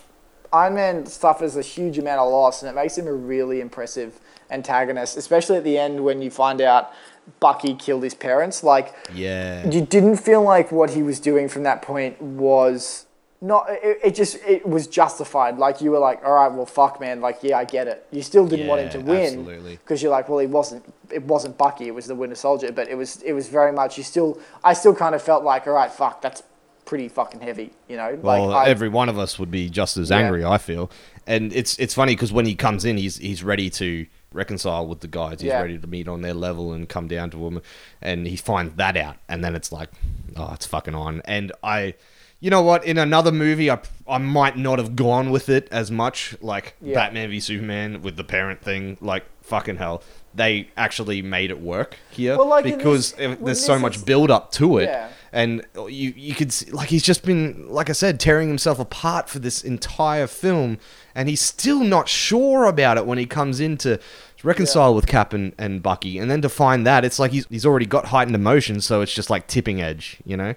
Iron 0.52 0.74
Man 0.76 1.06
suffers 1.06 1.56
a 1.56 1.62
huge 1.62 1.98
amount 1.98 2.20
of 2.20 2.30
loss, 2.30 2.62
and 2.62 2.70
it 2.70 2.76
makes 2.80 2.96
him 2.96 3.08
a 3.08 3.12
really 3.12 3.60
impressive 3.60 4.20
antagonist, 4.48 5.16
especially 5.16 5.56
at 5.56 5.64
the 5.64 5.76
end 5.76 6.04
when 6.04 6.22
you 6.22 6.30
find 6.30 6.60
out 6.60 6.92
Bucky 7.40 7.74
killed 7.74 8.04
his 8.04 8.14
parents. 8.14 8.62
Like, 8.62 8.94
yeah, 9.12 9.68
you 9.68 9.80
didn't 9.80 10.18
feel 10.18 10.42
like 10.42 10.70
what 10.70 10.90
he 10.90 11.02
was 11.02 11.18
doing 11.18 11.48
from 11.48 11.64
that 11.64 11.82
point 11.82 12.22
was 12.22 13.05
not 13.40 13.66
it, 13.68 13.98
it 14.02 14.14
just 14.14 14.36
it 14.46 14.66
was 14.66 14.86
justified 14.86 15.58
like 15.58 15.80
you 15.82 15.90
were 15.90 15.98
like 15.98 16.24
all 16.24 16.32
right 16.34 16.50
well 16.52 16.64
fuck 16.64 16.98
man 17.00 17.20
like 17.20 17.38
yeah 17.42 17.58
i 17.58 17.64
get 17.64 17.86
it 17.86 18.06
you 18.10 18.22
still 18.22 18.46
didn't 18.46 18.66
want 18.66 18.80
him 18.80 18.88
to 18.88 18.98
win 19.00 19.44
because 19.82 20.02
you're 20.02 20.10
like 20.10 20.28
well 20.28 20.38
he 20.38 20.46
wasn't 20.46 20.82
it 21.12 21.22
wasn't 21.24 21.56
bucky 21.58 21.86
it 21.86 21.94
was 21.94 22.06
the 22.06 22.14
winter 22.14 22.34
soldier 22.34 22.72
but 22.72 22.88
it 22.88 22.94
was 22.94 23.20
it 23.22 23.32
was 23.34 23.48
very 23.48 23.72
much 23.72 23.98
you 23.98 24.04
still 24.04 24.40
i 24.64 24.72
still 24.72 24.94
kind 24.94 25.14
of 25.14 25.20
felt 25.22 25.44
like 25.44 25.66
all 25.66 25.74
right 25.74 25.92
fuck 25.92 26.22
that's 26.22 26.42
pretty 26.86 27.08
fucking 27.08 27.40
heavy 27.40 27.70
you 27.88 27.96
know 27.96 28.16
well, 28.22 28.46
like 28.48 28.68
I, 28.68 28.70
every 28.70 28.88
one 28.88 29.08
of 29.08 29.18
us 29.18 29.38
would 29.38 29.50
be 29.50 29.68
just 29.68 29.96
as 29.96 30.10
Yeah. 30.10 30.18
angry. 30.18 30.44
I 30.44 30.56
feel, 30.56 30.88
and 31.26 31.52
it's 31.52 31.76
it's 31.80 31.92
funny 31.94 32.14
because 32.14 32.32
when 32.32 32.46
he 32.46 32.54
comes 32.54 32.84
in, 32.84 32.96
he's 32.96 33.16
he's 33.16 33.42
ready 33.42 33.68
to 33.70 34.06
reconcile 34.32 34.86
with 34.86 35.00
the 35.00 35.08
guys. 35.08 35.40
He's 35.40 35.48
Yeah. 35.48 35.62
ready 35.62 35.78
to 35.78 35.86
meet 35.88 36.06
on 36.06 36.20
their 36.22 36.32
level 36.34 36.72
and 36.72 36.88
come 36.88 37.08
down 37.08 37.30
to 37.30 37.38
them, 37.38 37.60
and 38.00 38.28
he 38.28 38.36
finds 38.36 38.76
that 38.76 38.96
out, 38.96 39.16
and 39.28 39.42
then 39.42 39.56
it's 39.56 39.72
like, 39.72 39.88
oh, 40.36 40.52
it's 40.54 40.64
fucking 40.66 40.94
on. 40.94 41.22
And 41.24 41.50
I, 41.60 41.94
you 42.40 42.50
know 42.50 42.62
what? 42.62 42.84
In 42.84 42.98
another 42.98 43.32
movie, 43.32 43.70
I 43.70 43.78
I 44.08 44.18
might 44.18 44.56
not 44.56 44.78
have 44.78 44.94
gone 44.96 45.30
with 45.30 45.48
it 45.48 45.68
as 45.70 45.90
much, 45.90 46.36
like 46.40 46.74
Yeah. 46.80 46.94
Batman 46.94 47.30
v 47.30 47.40
Superman 47.40 48.02
with 48.02 48.16
the 48.16 48.24
parent 48.24 48.60
thing. 48.62 48.98
Like 49.00 49.24
fucking 49.42 49.76
hell, 49.76 50.02
they 50.34 50.68
actually 50.76 51.22
made 51.22 51.50
it 51.50 51.60
work 51.60 51.96
here 52.10 52.36
Well, 52.36 52.48
like 52.48 52.64
because 52.64 53.12
this- 53.12 53.38
there's 53.40 53.64
so 53.64 53.78
much 53.78 54.04
build 54.04 54.30
up 54.30 54.50
to 54.52 54.78
it 54.78 54.84
Yeah. 54.88 55.08
and 55.32 55.64
you 55.88 56.12
you 56.16 56.34
could 56.34 56.52
see, 56.52 56.70
like 56.72 56.88
he's 56.88 57.02
just 57.04 57.24
been 57.24 57.66
like 57.68 57.88
I 57.88 57.92
said 57.92 58.18
tearing 58.20 58.48
himself 58.48 58.78
apart 58.80 59.28
for 59.28 59.38
this 59.38 59.62
entire 59.64 60.26
film 60.26 60.78
and 61.14 61.28
he's 61.28 61.40
still 61.40 61.80
not 61.84 62.08
sure 62.08 62.64
about 62.66 62.96
it 62.98 63.06
when 63.06 63.18
he 63.18 63.24
comes 63.26 63.60
in 63.60 63.76
to 63.78 63.98
reconcile 64.42 64.94
with 64.94 65.06
Cap 65.06 65.32
and, 65.32 65.52
and 65.58 65.82
Bucky 65.82 66.18
and 66.18 66.28
then 66.30 66.42
to 66.42 66.48
find 66.48 66.84
that 66.86 67.04
it's 67.04 67.18
like 67.20 67.30
he's 67.30 67.46
he's 67.48 67.64
already 67.64 67.86
got 67.86 68.06
heightened 68.06 68.34
emotions, 68.36 68.84
so 68.84 69.00
it's 69.00 69.14
just 69.14 69.30
like 69.30 69.46
tipping 69.46 69.80
edge 69.80 70.18
you 70.26 70.36
know 70.36 70.54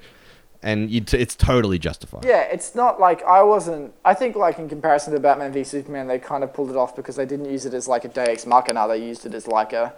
and 0.61 0.89
you 0.91 0.99
t- 1.01 1.17
it's 1.17 1.35
totally 1.35 1.79
justified 1.79 2.25
yeah 2.25 2.41
it's 2.41 2.75
not 2.75 2.99
like 2.99 3.23
i 3.23 3.41
wasn't 3.41 3.93
i 4.03 4.13
think 4.13 4.35
like 4.35 4.59
in 4.59 4.67
comparison 4.67 5.13
to 5.13 5.19
batman 5.19 5.51
v 5.53 5.63
superman 5.63 6.07
they 6.07 6.19
kind 6.19 6.43
of 6.43 6.53
pulled 6.53 6.69
it 6.69 6.75
off 6.75 6.95
because 6.95 7.15
they 7.15 7.25
didn't 7.25 7.49
use 7.49 7.65
it 7.65 7.73
as 7.73 7.87
like 7.87 8.03
a 8.03 8.09
deus 8.09 8.45
machina 8.45 8.87
they 8.87 8.97
used 8.97 9.25
it 9.25 9.33
as 9.33 9.47
like 9.47 9.71
a 9.73 9.93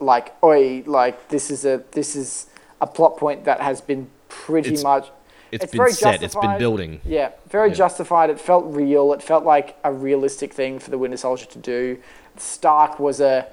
like 0.00 0.32
oi 0.44 0.82
like 0.86 1.28
this 1.28 1.50
is 1.50 1.64
a 1.64 1.82
this 1.92 2.14
is 2.14 2.46
a 2.80 2.86
plot 2.86 3.16
point 3.16 3.44
that 3.44 3.60
has 3.60 3.80
been 3.80 4.08
pretty 4.28 4.68
It's- 4.70 4.84
much 4.84 5.10
it's 5.50 5.64
been 5.72 5.78
very 5.78 5.92
set 5.92 6.22
it's 6.22 6.34
been 6.36 6.58
building 6.58 7.00
Yeah, 7.06 7.30
very 7.48 7.70
Yeah. 7.70 7.74
justified. 7.76 8.28
It 8.28 8.38
felt 8.38 8.66
real. 8.66 9.14
It 9.14 9.22
felt 9.22 9.44
like 9.46 9.76
a 9.82 9.90
realistic 9.90 10.52
thing 10.52 10.78
for 10.78 10.90
the 10.90 10.98
Winter 10.98 11.16
Soldier 11.16 11.46
to 11.46 11.58
do. 11.58 11.96
Stark 12.36 13.00
was 13.00 13.18
a, 13.22 13.46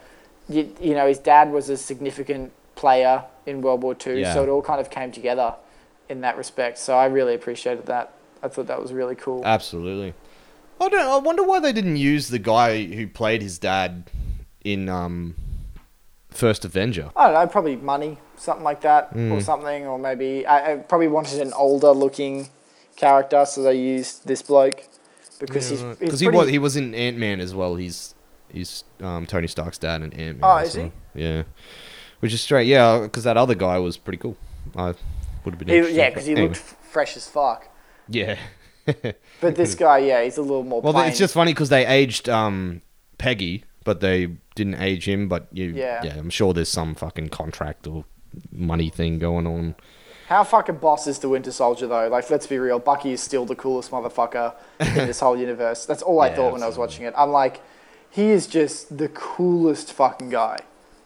you, 0.49 0.75
you 0.81 0.93
know, 0.93 1.07
his 1.07 1.19
dad 1.19 1.53
was 1.53 1.69
a 1.69 1.77
significant 1.77 2.51
player 2.75 3.23
in 3.45 3.61
World 3.61 3.81
War 3.81 3.95
II, 4.05 4.19
Yeah. 4.19 4.33
so 4.33 4.43
it 4.43 4.49
all 4.49 4.61
kind 4.61 4.81
of 4.81 4.89
came 4.89 5.13
together 5.13 5.53
in 6.09 6.21
that 6.21 6.37
respect. 6.37 6.77
So 6.77 6.95
I 6.97 7.05
really 7.05 7.33
appreciated 7.33 7.85
that. 7.87 8.13
I 8.43 8.47
thought 8.47 8.67
that 8.67 8.81
was 8.81 8.93
really 8.93 9.15
cool. 9.15 9.41
absolutely 9.45 10.13
I 10.79 10.89
don't 10.89 10.99
I 11.07 11.17
wonder 11.17 11.43
why 11.43 11.59
they 11.59 11.71
didn't 11.73 11.95
use 11.97 12.27
the 12.27 12.37
guy 12.39 12.83
who 12.85 13.07
played 13.07 13.41
his 13.41 13.57
dad 13.57 14.09
in 14.63 14.87
um 14.89 15.35
First 16.29 16.65
Avenger 16.65 17.11
I 17.15 17.25
don't 17.27 17.33
know, 17.33 17.47
probably 17.47 17.75
money, 17.77 18.17
something 18.35 18.63
like 18.63 18.81
that, 18.81 19.13
Mm. 19.15 19.31
or 19.31 19.39
something, 19.41 19.87
or 19.87 19.97
maybe 19.97 20.45
I, 20.45 20.73
I 20.73 20.75
probably 20.77 21.07
wanted 21.07 21.39
an 21.41 21.53
older 21.53 21.91
looking 21.91 22.49
character, 22.97 23.45
so 23.45 23.63
they 23.63 23.75
used 23.75 24.27
this 24.27 24.41
bloke 24.41 24.83
because 25.39 25.69
he's 25.69 25.81
because 25.81 26.19
he 26.19 26.27
was 26.27 26.49
he 26.49 26.59
was 26.59 26.75
in 26.75 26.93
Ant 26.93 27.17
Man 27.17 27.39
as 27.39 27.55
well. 27.55 27.75
He's 27.77 28.13
he's 28.51 28.83
um, 29.01 29.25
Tony 29.25 29.47
Stark's 29.47 29.77
dad 29.77 30.01
in 30.01 30.11
Ant 30.13 30.39
Man. 30.39 30.43
Oh, 30.43 30.57
is 30.57 30.73
he? 30.73 30.91
Yeah, 31.13 31.43
which 32.19 32.33
is 32.33 32.41
straight. 32.41 32.67
Yeah, 32.67 32.99
because 33.03 33.23
that 33.23 33.37
other 33.37 33.55
guy 33.55 33.79
was 33.79 33.95
pretty 33.97 34.17
cool. 34.17 34.35
I 34.75 34.93
would 35.45 35.55
have 35.55 35.59
been. 35.65 35.85
he- 35.85 35.95
yeah, 35.95 36.09
because 36.09 36.25
he 36.25 36.31
anyway. 36.33 36.47
looked 36.49 36.57
f- 36.59 36.77
fresh 36.91 37.15
as 37.17 37.27
fuck. 37.27 37.67
Yeah. 38.07 38.37
But 39.41 39.55
this 39.55 39.73
guy, 39.85 39.97
yeah, 39.99 40.23
he's 40.23 40.37
a 40.37 40.41
little 40.43 40.63
more. 40.63 40.81
well, 40.81 40.93
plain. 40.93 41.09
it's 41.09 41.17
just 41.17 41.33
funny 41.33 41.53
because 41.53 41.69
they 41.69 41.85
aged 41.87 42.29
um, 42.29 42.81
Peggy, 43.17 43.63
but 43.83 43.99
they 43.99 44.27
didn't 44.53 44.75
age 44.75 45.07
him, 45.07 45.27
but 45.27 45.47
you, 45.51 45.73
Yeah. 45.73 46.03
yeah, 46.03 46.17
I'm 46.17 46.29
sure 46.29 46.53
there's 46.53 46.69
some 46.69 46.93
fucking 46.93 47.29
contract 47.29 47.87
or 47.87 48.05
money 48.51 48.89
thing 48.89 49.17
going 49.17 49.47
on. 49.47 49.73
How 50.27 50.43
fucking 50.43 50.77
boss 50.77 51.07
is 51.07 51.17
the 51.19 51.29
Winter 51.29 51.51
Soldier 51.51 51.87
though? 51.87 52.07
Like, 52.09 52.29
let's 52.29 52.45
be 52.47 52.57
real. 52.59 52.77
Bucky 52.79 53.11
is 53.11 53.21
still 53.21 53.45
the 53.45 53.55
coolest 53.55 53.89
motherfucker 53.91 54.53
in 54.79 54.93
this 55.07 55.19
whole 55.19 55.37
universe. 55.37 55.85
That's 55.87 56.01
all 56.03 56.19
I 56.21 56.27
Yeah, 56.29 56.35
thought 56.35 56.53
when 56.53 56.61
I 56.63 56.67
was 56.67 56.77
watching 56.77 57.05
it. 57.05 57.13
I'm 57.17 57.31
like, 57.31 57.61
he 58.11 58.29
is 58.29 58.45
just 58.47 58.97
the 58.97 59.07
coolest 59.09 59.93
fucking 59.93 60.29
guy. 60.29 60.59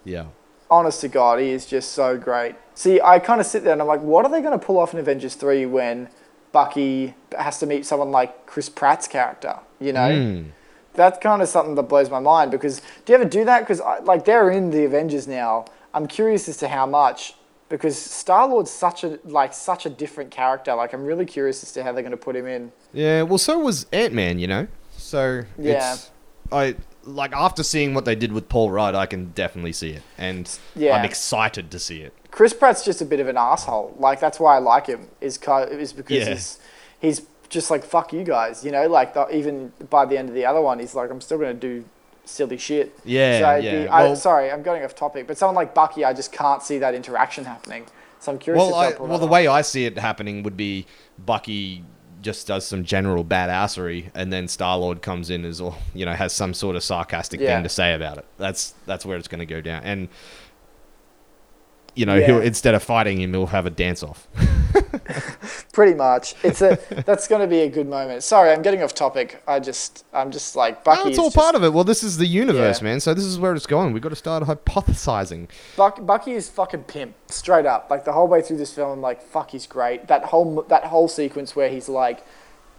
Yeah. 0.03 0.25
Honest 0.71 1.01
to 1.01 1.07
God, 1.07 1.39
he 1.39 1.49
is 1.49 1.65
just 1.65 1.91
so 1.93 2.17
great. 2.17 2.55
See, 2.75 3.01
I 3.01 3.19
kind 3.19 3.41
of 3.41 3.47
sit 3.47 3.63
there 3.63 3.73
and 3.73 3.81
I'm 3.81 3.87
like, 3.87 4.01
what 4.01 4.25
are 4.25 4.31
they 4.31 4.41
going 4.41 4.57
to 4.57 4.63
pull 4.63 4.77
off 4.77 4.93
in 4.93 4.99
Avengers 4.99 5.35
3 5.35 5.65
when 5.65 6.09
Bucky 6.51 7.15
has 7.37 7.59
to 7.59 7.65
meet 7.65 7.85
someone 7.85 8.11
like 8.11 8.45
Chris 8.45 8.69
Pratt's 8.69 9.07
character? 9.07 9.59
You 9.79 9.93
know? 9.93 10.15
Hmm. 10.15 10.49
That's 10.93 11.17
kind 11.19 11.41
of 11.41 11.47
something 11.49 11.75
that 11.75 11.83
blows 11.83 12.09
my 12.09 12.19
mind 12.19 12.51
because 12.51 12.81
do 13.05 13.13
you 13.13 13.15
ever 13.15 13.25
do 13.25 13.45
that? 13.45 13.61
Because, 13.61 13.81
like, 14.03 14.25
they're 14.25 14.49
in 14.49 14.69
the 14.71 14.85
Avengers 14.85 15.27
now. 15.27 15.65
I'm 15.93 16.07
curious 16.07 16.47
as 16.49 16.57
to 16.57 16.67
how 16.67 16.85
much 16.85 17.35
because 17.69 17.97
Star 17.97 18.47
Lord's 18.47 18.71
such 18.71 19.03
a 19.03 19.19
like 19.23 19.53
such 19.53 19.85
a 19.85 19.89
different 19.89 20.31
character. 20.31 20.73
Like, 20.73 20.93
I'm 20.93 21.05
really 21.05 21.25
curious 21.25 21.63
as 21.63 21.71
to 21.73 21.83
how 21.83 21.91
they're 21.91 22.01
going 22.01 22.11
to 22.11 22.17
put 22.17 22.35
him 22.35 22.47
in. 22.47 22.71
Yeah, 22.91 23.21
well, 23.21 23.37
so 23.37 23.59
was 23.59 23.85
Ant 23.93 24.13
Man, 24.13 24.39
you 24.39 24.47
know. 24.47 24.67
So 24.91 25.43
Yeah. 25.57 25.93
it's 25.93 26.11
I 26.51 26.75
like 27.15 27.33
after 27.33 27.63
seeing 27.63 27.93
what 27.93 28.05
they 28.05 28.15
did 28.15 28.31
with 28.31 28.49
Paul 28.49 28.71
Rudd, 28.71 28.95
I 28.95 29.05
can 29.05 29.31
definitely 29.31 29.73
see 29.73 29.91
it, 29.91 30.03
and 30.17 30.49
Yeah. 30.75 30.95
I'm 30.95 31.05
excited 31.05 31.71
to 31.71 31.79
see 31.79 32.01
it. 32.01 32.13
Chris 32.31 32.53
Pratt's 32.53 32.83
just 32.85 33.01
a 33.01 33.05
bit 33.05 33.19
of 33.19 33.27
an 33.27 33.37
asshole. 33.37 33.95
Like 33.99 34.19
that's 34.19 34.39
why 34.39 34.55
I 34.55 34.59
like 34.59 34.87
him. 34.87 35.07
Is 35.21 35.37
is 35.71 35.93
because 35.93 36.17
Yeah. 36.17 36.29
he's 36.29 36.59
he's 36.99 37.21
just 37.49 37.71
like 37.71 37.83
fuck 37.83 38.13
you 38.13 38.23
guys. 38.23 38.63
You 38.63 38.71
know, 38.71 38.87
like 38.87 39.13
the, 39.13 39.27
even 39.35 39.71
by 39.89 40.05
the 40.05 40.17
end 40.17 40.29
of 40.29 40.35
the 40.35 40.45
other 40.45 40.61
one, 40.61 40.79
he's 40.79 40.95
like 40.95 41.09
I'm 41.11 41.21
still 41.21 41.37
gonna 41.39 41.53
do 41.53 41.83
silly 42.25 42.57
shit. 42.57 42.97
Yeah, 43.03 43.39
So 43.39 43.55
yeah. 43.55 43.71
The, 43.83 43.87
I, 43.91 44.03
Well- 44.03 44.15
sorry, 44.15 44.51
I'm 44.51 44.61
going 44.61 44.83
off 44.83 44.93
topic, 44.95 45.25
but 45.27 45.37
someone 45.37 45.55
like 45.55 45.73
Bucky, 45.73 46.05
I 46.05 46.13
just 46.13 46.31
can't 46.31 46.61
see 46.61 46.77
that 46.77 46.93
interaction 46.93 47.45
happening. 47.45 47.85
So 48.19 48.31
I'm 48.33 48.37
curious. 48.37 48.61
Well, 48.63 48.75
I, 48.75 48.91
well, 48.99 49.17
the 49.17 49.25
way 49.27 49.47
I 49.47 49.61
see 49.61 49.85
it 49.85 49.97
happening 49.97 50.43
would 50.43 50.57
be 50.57 50.85
Bucky 51.25 51.83
just 52.21 52.47
does 52.47 52.65
some 52.67 52.83
general 52.83 53.23
badassery, 53.23 54.11
and 54.13 54.31
then 54.33 54.47
Star 54.47 54.77
Lord 54.77 55.01
comes 55.01 55.29
in 55.29 55.45
as 55.45 55.61
all 55.61 55.77
you 55.93 56.05
know 56.05 56.13
has 56.13 56.33
some 56.33 56.53
sort 56.53 56.75
of 56.75 56.83
sarcastic 56.83 57.39
Yeah. 57.39 57.55
thing 57.55 57.63
to 57.63 57.69
say 57.69 57.93
about 57.93 58.17
it. 58.17 58.25
That's 58.37 58.73
that's 58.85 59.05
where 59.05 59.17
it's 59.17 59.27
going 59.27 59.39
to 59.39 59.45
go 59.45 59.61
down, 59.61 59.83
and 59.83 60.09
you 61.95 62.05
know 62.05 62.15
Yeah. 62.15 62.25
he'll 62.27 62.41
instead 62.41 62.75
of 62.75 62.83
fighting 62.83 63.21
him, 63.21 63.33
he'll 63.33 63.47
have 63.47 63.65
a 63.65 63.69
dance 63.69 64.03
off. 64.03 64.27
Pretty 65.73 65.93
much, 65.93 66.35
it's 66.43 66.61
a 66.61 66.77
that's 67.05 67.27
going 67.27 67.41
to 67.41 67.47
be 67.47 67.59
a 67.61 67.69
good 67.69 67.87
moment. 67.87 68.23
Sorry, 68.23 68.51
I'm 68.51 68.61
getting 68.61 68.83
off 68.83 68.93
topic. 68.93 69.41
I 69.47 69.59
just 69.59 70.05
I'm 70.13 70.31
just 70.31 70.55
like 70.55 70.83
Bucky. 70.83 71.03
No, 71.03 71.09
it's 71.09 71.19
all 71.19 71.31
part 71.31 71.55
of 71.55 71.63
it. 71.63 71.73
Well, 71.73 71.83
this 71.83 72.03
is 72.03 72.17
the 72.17 72.25
universe, 72.25 72.79
Yeah. 72.81 72.83
man. 72.85 72.99
So 72.99 73.13
this 73.13 73.23
is 73.25 73.39
where 73.39 73.53
it's 73.55 73.65
going. 73.65 73.93
We've 73.93 74.01
got 74.03 74.09
to 74.09 74.15
start 74.15 74.43
hypothesizing. 74.43 75.47
Buck, 75.75 76.05
Bucky 76.05 76.33
is 76.33 76.49
fucking 76.49 76.83
pimp, 76.83 77.15
straight 77.27 77.65
up. 77.65 77.87
Like 77.89 78.05
the 78.05 78.13
whole 78.13 78.27
way 78.27 78.41
through 78.41 78.57
this 78.57 78.73
film, 78.73 78.91
I'm 78.91 79.01
like, 79.01 79.21
fuck, 79.21 79.51
he's 79.51 79.67
great. 79.67 80.07
That 80.07 80.25
whole 80.25 80.63
that 80.63 80.85
whole 80.85 81.07
sequence 81.07 81.55
where 81.55 81.69
he's 81.69 81.89
like, 81.89 82.23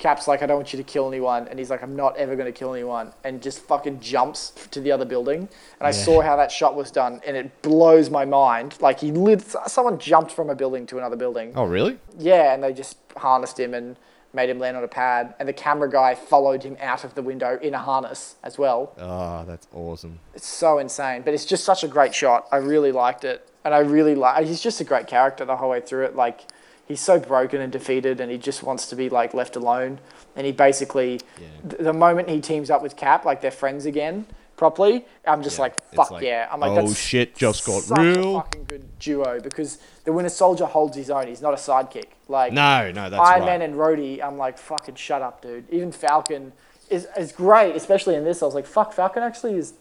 Cap's 0.00 0.26
like, 0.26 0.42
I 0.42 0.46
don't 0.46 0.56
want 0.56 0.72
you 0.72 0.78
to 0.78 0.82
kill 0.82 1.06
anyone, 1.06 1.46
and 1.46 1.58
he's 1.58 1.68
like, 1.68 1.82
I'm 1.82 1.94
not 1.94 2.16
ever 2.16 2.34
gonna 2.34 2.50
kill 2.50 2.72
anyone, 2.72 3.12
and 3.22 3.40
just 3.40 3.60
fucking 3.60 4.00
jumps 4.00 4.52
to 4.70 4.80
the 4.80 4.90
other 4.90 5.04
building. 5.04 5.48
And 5.78 5.86
I 5.86 5.90
saw 5.90 6.22
how 6.22 6.36
that 6.36 6.50
shot 6.50 6.74
was 6.74 6.90
done, 6.90 7.20
and 7.24 7.36
it 7.36 7.62
blows 7.62 8.08
my 8.08 8.24
mind. 8.24 8.76
Like 8.80 8.98
he 9.00 9.12
lit, 9.12 9.42
someone 9.66 9.98
jumped 9.98 10.32
from 10.32 10.48
a 10.48 10.54
building 10.54 10.86
to 10.86 10.98
another 10.98 11.16
building. 11.16 11.52
Oh, 11.54 11.64
really? 11.64 11.98
Yeah, 12.18 12.54
and 12.54 12.64
they 12.64 12.72
just 12.72 12.96
harnessed 13.14 13.60
him 13.60 13.74
and 13.74 13.96
made 14.32 14.48
him 14.48 14.58
land 14.58 14.76
on 14.76 14.84
a 14.84 14.88
pad, 14.88 15.34
and 15.38 15.46
the 15.46 15.52
camera 15.52 15.90
guy 15.90 16.14
followed 16.14 16.62
him 16.62 16.78
out 16.80 17.04
of 17.04 17.14
the 17.14 17.22
window 17.22 17.58
in 17.60 17.74
a 17.74 17.78
harness 17.78 18.36
as 18.42 18.56
well. 18.56 18.94
Oh, 18.98 19.44
that's 19.44 19.68
awesome. 19.74 20.18
It's 20.34 20.46
so 20.46 20.78
insane, 20.78 21.22
but 21.22 21.34
it's 21.34 21.44
just 21.44 21.64
such 21.64 21.84
a 21.84 21.88
great 21.88 22.14
shot. 22.14 22.48
I 22.50 22.56
really 22.56 22.90
liked 22.92 23.24
it, 23.24 23.46
and 23.66 23.74
I 23.74 23.80
really 23.80 24.14
like. 24.14 24.46
He's 24.46 24.62
just 24.62 24.80
a 24.80 24.84
great 24.84 25.06
character 25.06 25.44
the 25.44 25.56
whole 25.56 25.68
way 25.68 25.82
through 25.82 26.06
it. 26.06 26.16
Like 26.16 26.46
he's 26.90 27.00
so 27.00 27.18
broken 27.20 27.60
and 27.60 27.72
defeated, 27.72 28.20
and 28.20 28.30
he 28.32 28.36
just 28.36 28.62
wants 28.64 28.88
to 28.90 28.96
be 28.96 29.08
like 29.08 29.32
left 29.32 29.54
alone. 29.56 30.00
And 30.36 30.44
he 30.44 30.52
basically, 30.52 31.20
Yeah. 31.40 31.46
th- 31.70 31.82
the 31.82 31.92
moment 31.92 32.28
he 32.28 32.40
teams 32.40 32.68
up 32.70 32.82
with 32.82 32.96
Cap, 32.96 33.24
like 33.24 33.40
they're 33.40 33.50
friends 33.50 33.86
again 33.86 34.26
properly. 34.56 35.06
I'm 35.24 35.42
just 35.42 35.56
Yeah, 35.56 35.62
like, 35.62 35.74
fuck 35.94 36.10
like, 36.10 36.24
yeah! 36.24 36.48
I'm 36.50 36.60
like, 36.60 36.72
oh 36.72 36.74
that's 36.86 36.98
shit, 36.98 37.36
just 37.36 37.64
got 37.64 37.88
real. 37.98 38.36
A 38.38 38.40
fucking 38.42 38.64
good 38.64 38.98
duo 38.98 39.40
because 39.40 39.78
the 40.04 40.12
Winter 40.12 40.28
Soldier 40.28 40.66
holds 40.66 40.96
his 40.96 41.10
own. 41.10 41.28
He's 41.28 41.40
not 41.40 41.54
a 41.54 41.56
sidekick. 41.56 42.06
Like 42.28 42.52
No, 42.52 42.90
no, 42.90 43.08
that's 43.08 43.22
Iron 43.22 43.40
right. 43.42 43.46
Man 43.46 43.62
and 43.62 43.74
Rhodey, 43.74 44.20
I'm 44.22 44.36
like, 44.36 44.58
fucking 44.58 44.96
shut 44.96 45.22
up, 45.22 45.40
dude. 45.42 45.64
Even 45.70 45.92
Falcon 45.92 46.52
is, 46.90 47.06
is 47.16 47.30
great, 47.32 47.76
especially 47.76 48.16
in 48.16 48.24
this. 48.24 48.42
I 48.42 48.46
was 48.46 48.54
like, 48.56 48.66
fuck, 48.66 48.92
Falcon 48.92 49.22
actually 49.22 49.54
is 49.54 49.74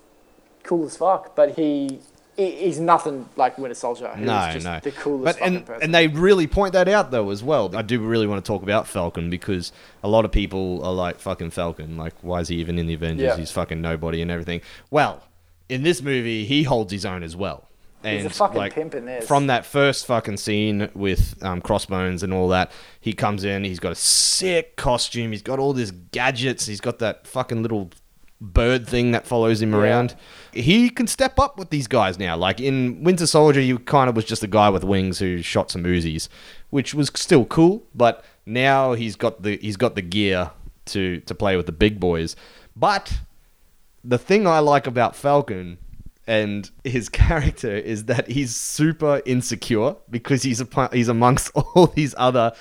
cool 0.64 0.86
as 0.86 0.96
fuck, 0.96 1.36
but 1.36 1.56
he 1.58 2.00
he's 2.46 2.80
nothing 2.80 3.28
like 3.36 3.58
Winter 3.58 3.76
Soldier. 3.76 4.10
who's 4.16 4.26
No, 4.26 4.50
just 4.54 4.66
no. 4.66 4.80
the 4.82 4.92
coolest 4.92 5.26
But 5.26 5.40
fucking 5.40 5.56
and 5.58 5.66
person. 5.66 5.84
and 5.84 5.96
they 5.96 6.08
really 6.08 6.48
point 6.48 6.74
that 6.74 6.88
out 6.88 7.12
though 7.12 7.30
as 7.30 7.44
well. 7.44 7.76
I 7.76 7.82
do 7.82 8.00
really 8.00 8.28
want 8.28 8.44
to 8.44 8.48
talk 8.48 8.64
about 8.64 8.88
Falcon 8.88 9.30
because 9.30 9.72
a 10.04 10.08
lot 10.08 10.26
of 10.26 10.32
people 10.32 10.84
are 10.84 10.94
like 10.94 11.20
fucking 11.20 11.52
Falcon. 11.52 11.98
Like, 11.98 12.14
why 12.22 12.40
is 12.40 12.48
he 12.48 12.56
even 12.58 12.80
in 12.80 12.88
the 12.88 12.94
Avengers? 12.94 13.26
Yeah. 13.26 13.38
He's 13.38 13.52
fucking 13.52 13.82
nobody 13.82 14.22
and 14.22 14.32
everything. 14.32 14.62
Well, 14.90 15.24
in 15.68 15.84
this 15.84 16.02
movie, 16.02 16.46
he 16.46 16.64
holds 16.64 16.92
his 16.92 17.06
own 17.06 17.22
as 17.24 17.36
well. 17.36 17.66
And 18.02 18.16
He's 18.16 18.26
a 18.26 18.30
fucking 18.30 18.58
like, 18.58 18.74
pimp 18.74 18.96
in 18.96 19.04
this. 19.04 19.28
From 19.28 19.48
that 19.48 19.66
first 19.66 20.06
fucking 20.06 20.38
scene 20.38 20.90
with 20.94 21.36
um, 21.44 21.60
Crossbones 21.60 22.24
and 22.24 22.34
all 22.34 22.48
that, 22.48 22.72
he 23.02 23.12
comes 23.12 23.44
in. 23.44 23.66
He's 23.66 23.80
got 23.82 23.92
a 23.92 23.96
sick 23.96 24.78
costume. 24.78 25.32
He's 25.34 25.42
got 25.42 25.60
all 25.60 25.74
these 25.74 25.92
gadgets. 25.92 26.66
He's 26.66 26.80
got 26.80 27.00
that 27.00 27.28
fucking 27.28 27.62
little 27.62 27.90
bird 28.42 28.88
thing 28.88 29.12
that 29.12 29.28
follows 29.28 29.62
him 29.62 29.72
Yeah. 29.74 29.80
around. 29.80 30.16
He 30.54 30.90
can 30.90 31.08
step 31.08 31.40
up 31.40 31.58
with 31.58 31.70
these 31.70 31.88
guys 31.88 32.18
now. 32.18 32.36
Like 32.38 32.60
in 32.62 33.04
Winter 33.04 33.28
Soldier, 33.28 33.60
you 33.62 33.80
kind 33.80 34.10
of 34.10 34.16
was 34.16 34.26
just 34.26 34.44
a 34.44 34.48
guy 34.48 34.70
with 34.70 34.84
wings 34.84 35.20
who 35.20 35.42
shot 35.42 35.72
some 35.72 35.84
Uzis, 35.84 36.30
which 36.70 36.94
was 36.94 37.12
still 37.16 37.46
cool. 37.46 37.84
But 37.94 38.24
now 38.46 38.94
he's 38.94 39.16
got 39.16 39.44
the 39.44 39.58
he's 39.62 39.78
got 39.78 39.96
the 39.96 40.02
gear 40.02 40.52
to 40.88 41.20
to 41.22 41.36
play 41.36 41.56
with 41.58 41.66
the 41.66 41.72
big 41.72 42.00
boys. 42.00 42.36
But 42.76 43.20
the 44.04 44.18
thing 44.18 44.48
I 44.48 44.60
like 44.60 44.88
about 44.88 45.16
Falcon 45.16 45.78
and 46.26 46.70
his 46.86 47.10
character 47.24 47.76
is 47.76 48.06
that 48.06 48.30
he's 48.30 48.56
super 48.56 49.22
insecure 49.26 49.96
because 50.10 50.44
he's 50.44 50.62
a, 50.62 50.90
he's 50.94 51.10
amongst 51.10 51.52
all 51.56 51.88
these 51.88 52.16
other 52.18 52.54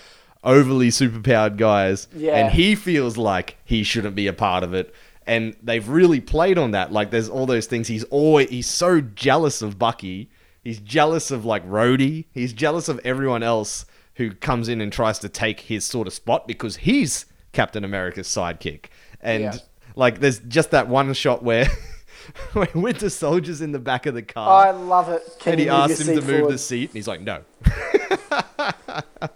overly 0.45 0.89
superpowered 0.89 1.57
guys 1.57 2.07
Yeah. 2.15 2.37
and 2.37 2.53
he 2.53 2.75
feels 2.75 3.17
like 3.17 3.57
he 3.65 3.83
shouldn't 3.83 4.15
be 4.15 4.27
a 4.29 4.33
part 4.33 4.63
of 4.63 4.73
it 4.73 4.95
and 5.29 5.55
they've 5.63 5.89
really 5.89 6.21
played 6.21 6.59
on 6.59 6.73
that 6.73 6.91
like 6.91 7.11
there's 7.11 7.29
all 7.29 7.47
those 7.47 7.67
things 7.67 7.87
he's 7.87 8.05
always 8.05 8.49
he's 8.51 8.67
so 8.67 9.01
jealous 9.01 9.63
of 9.63 9.79
Bucky 9.79 10.31
he's 10.65 10.81
jealous 10.81 11.31
of 11.31 11.45
like 11.45 11.65
Rhodey 11.69 12.25
he's 12.33 12.53
jealous 12.53 12.89
of 12.89 12.99
everyone 13.05 13.43
else 13.45 13.87
who 14.15 14.33
comes 14.33 14.69
in 14.69 14.81
and 14.81 14.93
tries 14.93 15.19
to 15.21 15.29
take 15.29 15.61
his 15.61 15.85
sort 15.85 16.07
of 16.09 16.13
spot 16.13 16.49
because 16.49 16.79
he's 16.79 17.27
Captain 17.53 17.85
America's 17.85 18.27
sidekick 18.27 18.87
and 19.21 19.43
Yeah. 19.45 19.57
like 19.95 20.19
there's 20.21 20.41
just 20.41 20.71
that 20.73 20.89
one 20.89 21.13
shot 21.13 21.43
where 21.45 21.69
when 22.55 22.69
Winter 22.75 23.09
Soldier's 23.11 23.61
in 23.61 23.73
the 23.73 23.79
back 23.79 24.07
of 24.07 24.15
the 24.15 24.23
car 24.23 24.67
I 24.67 24.71
love 24.71 25.09
it. 25.09 25.23
Can 25.39 25.53
and 25.53 25.61
he 25.61 25.69
asks 25.69 26.01
him 26.01 26.07
to 26.17 26.23
move 26.23 26.25
forward? 26.41 26.53
the 26.55 26.59
seat 26.59 26.91
and 26.91 26.95
he's 26.95 27.07
like 27.09 27.21
no. 27.21 27.43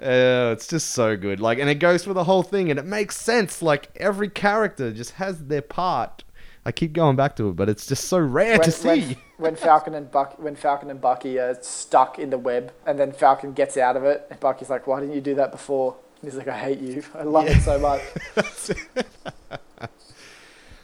Uh, 0.00 0.52
it's 0.52 0.66
just 0.66 0.90
so 0.90 1.16
good. 1.16 1.40
Like, 1.40 1.58
and 1.58 1.68
it 1.68 1.76
goes 1.76 2.04
for 2.04 2.12
the 2.12 2.24
whole 2.24 2.42
thing, 2.42 2.70
and 2.70 2.78
it 2.78 2.84
makes 2.84 3.16
sense. 3.16 3.62
Like, 3.62 3.90
every 3.96 4.28
character 4.28 4.92
just 4.92 5.12
has 5.12 5.46
their 5.46 5.62
part. 5.62 6.24
I 6.66 6.72
keep 6.72 6.94
going 6.94 7.16
back 7.16 7.36
to 7.36 7.50
it, 7.50 7.56
but 7.56 7.68
it's 7.68 7.86
just 7.86 8.04
so 8.04 8.18
rare 8.18 8.58
to 8.58 8.70
see. 8.70 8.88
When, 8.88 9.16
when 9.36 9.56
Falcon 9.56 9.94
and 9.94 10.10
Buck, 10.10 10.38
when 10.38 10.56
Falcon 10.56 10.90
and 10.90 11.00
Bucky 11.00 11.38
are 11.38 11.56
stuck 11.60 12.18
in 12.18 12.30
the 12.30 12.38
web, 12.38 12.72
and 12.86 12.98
then 12.98 13.12
Falcon 13.12 13.52
gets 13.52 13.76
out 13.76 13.96
of 13.96 14.04
it, 14.04 14.26
and 14.30 14.40
Bucky's 14.40 14.70
like, 14.70 14.86
"Why 14.86 15.00
didn't 15.00 15.14
you 15.14 15.20
do 15.20 15.34
that 15.34 15.52
before?" 15.52 15.96
And 16.22 16.30
he's 16.30 16.38
like, 16.38 16.48
"I 16.48 16.58
hate 16.58 16.78
you. 16.78 17.02
I 17.14 17.24
love 17.24 17.46
it 17.48 17.60
so 17.60 17.78
much." 17.78 18.00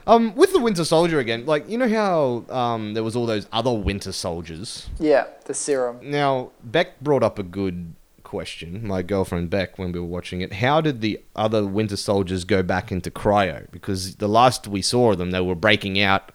um, 0.06 0.34
with 0.34 0.52
the 0.52 0.60
Winter 0.60 0.84
Soldier 0.84 1.18
again, 1.18 1.46
like 1.46 1.66
you 1.66 1.78
know 1.78 1.88
how 1.88 2.44
um 2.54 2.92
there 2.92 3.02
was 3.02 3.16
all 3.16 3.24
those 3.24 3.46
other 3.50 3.72
Winter 3.72 4.12
Soldiers. 4.12 4.90
yeah, 4.98 5.28
the 5.46 5.54
serum. 5.54 5.98
Now 6.02 6.50
Beck 6.62 7.00
brought 7.00 7.22
up 7.22 7.38
a 7.38 7.42
good 7.42 7.94
question. 8.30 8.86
My 8.86 9.02
girlfriend 9.02 9.50
Beck, 9.50 9.76
when 9.76 9.90
we 9.90 9.98
were 9.98 10.06
watching 10.06 10.40
it, 10.40 10.52
how 10.52 10.80
did 10.80 11.00
the 11.00 11.20
other 11.34 11.66
Winter 11.66 11.96
Soldiers 11.96 12.44
go 12.44 12.62
back 12.62 12.92
into 12.92 13.10
cryo? 13.10 13.68
Because 13.72 14.16
the 14.16 14.28
last 14.28 14.68
we 14.68 14.82
saw 14.82 15.10
of 15.10 15.18
them, 15.18 15.32
they 15.32 15.40
were 15.40 15.56
breaking 15.56 16.00
out 16.00 16.30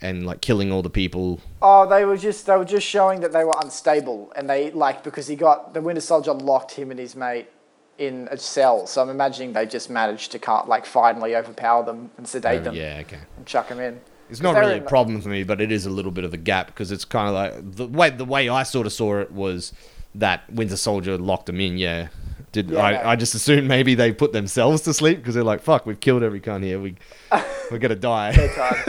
and 0.00 0.24
like 0.24 0.40
killing 0.40 0.70
all 0.70 0.82
the 0.82 0.90
people. 0.90 1.40
Oh, 1.60 1.88
they 1.88 2.04
were 2.04 2.16
just 2.16 2.46
they 2.46 2.56
were 2.56 2.64
just 2.64 2.86
showing 2.86 3.22
that 3.22 3.32
they 3.32 3.42
were 3.42 3.56
unstable, 3.60 4.32
and 4.36 4.48
they 4.48 4.70
like 4.70 5.02
because 5.02 5.26
he 5.26 5.34
got 5.34 5.74
the 5.74 5.80
Winter 5.80 6.00
Soldier 6.00 6.32
locked 6.32 6.72
him 6.72 6.92
and 6.92 7.00
his 7.00 7.16
mate 7.16 7.48
in 7.98 8.28
a 8.30 8.38
cell. 8.38 8.86
So 8.86 9.02
I'm 9.02 9.08
imagining 9.08 9.52
they 9.52 9.66
just 9.66 9.90
managed 9.90 10.30
to 10.32 10.38
can't 10.38 10.68
like 10.68 10.86
finally 10.86 11.34
overpower 11.34 11.84
them 11.84 12.10
and 12.16 12.28
sedate 12.28 12.60
Oh, 12.60 12.64
them 12.64 12.74
yeah, 12.76 12.98
okay. 13.00 13.18
and 13.36 13.46
chuck 13.46 13.68
them 13.68 13.80
in. 13.80 14.00
It's 14.30 14.40
not 14.40 14.54
really 14.56 14.78
a 14.78 14.82
problem 14.82 15.20
for 15.20 15.28
me, 15.28 15.42
but 15.42 15.60
it 15.60 15.72
is 15.72 15.86
a 15.86 15.90
little 15.90 16.12
bit 16.12 16.24
of 16.24 16.32
a 16.34 16.36
gap 16.36 16.68
because 16.68 16.92
it's 16.92 17.04
kind 17.04 17.28
of 17.28 17.34
like 17.34 17.76
the 17.76 17.86
way 17.88 18.10
the 18.10 18.24
way 18.24 18.48
I 18.48 18.62
sort 18.62 18.86
of 18.86 18.92
saw 18.92 19.18
it 19.18 19.32
was 19.32 19.72
that 20.18 20.50
Winter 20.52 20.76
Soldier 20.76 21.16
locked 21.18 21.46
them 21.46 21.60
in. 21.60 21.78
Yeah, 21.78 22.08
did 22.52 22.70
Yeah, 22.70 22.80
I? 22.80 23.12
I 23.12 23.16
just 23.16 23.34
assumed 23.34 23.68
maybe 23.68 23.94
they 23.94 24.12
put 24.12 24.32
themselves 24.32 24.82
to 24.82 24.94
sleep 24.94 25.18
because 25.18 25.34
they're 25.34 25.44
like, 25.44 25.62
"Fuck, 25.62 25.86
we've 25.86 26.00
killed 26.00 26.22
every 26.22 26.40
cunt 26.40 26.62
here. 26.62 26.80
We 26.80 26.96
we're 27.70 27.78
gonna 27.78 27.94
die. 27.96 28.32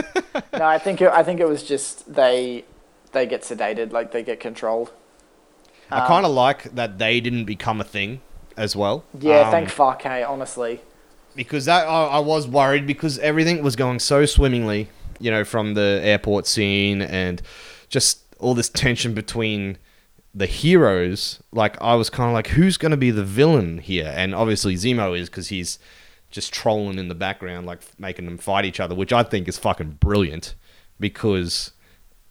No, 0.52 0.64
I 0.66 0.78
think 0.78 1.00
it, 1.00 1.10
I 1.10 1.22
think 1.22 1.40
it 1.40 1.48
was 1.48 1.62
just 1.62 2.12
they 2.12 2.64
they 3.12 3.26
get 3.26 3.42
sedated, 3.42 3.92
like 3.92 4.12
they 4.12 4.22
get 4.22 4.38
controlled. 4.40 4.92
I 5.90 6.06
kind 6.06 6.24
of 6.26 6.32
like 6.32 6.74
that 6.74 6.98
they 6.98 7.20
didn't 7.20 7.44
become 7.46 7.80
a 7.80 7.84
thing 7.84 8.20
as 8.56 8.76
well. 8.76 9.04
Yeah, 9.18 9.40
Um, 9.46 9.50
thank 9.50 9.68
fuck, 9.70 10.02
hey, 10.02 10.22
honestly. 10.22 10.80
because 11.34 11.64
that 11.64 11.86
I, 11.88 12.06
I 12.06 12.18
was 12.18 12.46
worried 12.46 12.86
because 12.86 13.18
everything 13.20 13.62
was 13.62 13.74
going 13.74 13.98
so 13.98 14.26
swimmingly, 14.26 14.90
you 15.18 15.30
know, 15.30 15.44
from 15.44 15.74
the 15.74 16.00
airport 16.02 16.46
scene 16.46 17.00
and 17.02 17.40
just 17.88 18.20
all 18.38 18.54
this 18.54 18.68
tension 18.68 19.14
between 19.14 19.78
the 20.38 20.46
heroes. 20.46 21.42
Like 21.52 21.80
I 21.80 21.94
was 21.94 22.10
kind 22.10 22.28
of 22.30 22.34
like, 22.34 22.48
who's 22.48 22.76
going 22.76 22.90
to 22.92 22.96
be 22.96 23.10
the 23.10 23.24
villain 23.24 23.78
here? 23.78 24.12
And 24.14 24.34
obviously 24.34 24.74
Zemo 24.76 25.18
is 25.18 25.28
because 25.28 25.48
he's 25.48 25.78
just 26.30 26.52
trolling 26.52 26.98
in 26.98 27.08
the 27.08 27.14
background, 27.14 27.66
like 27.66 27.80
making 27.98 28.24
them 28.24 28.38
fight 28.38 28.64
each 28.64 28.80
other, 28.80 28.94
which 28.94 29.12
I 29.12 29.22
think 29.22 29.48
is 29.48 29.58
fucking 29.58 29.98
brilliant 30.00 30.54
because. 30.98 31.72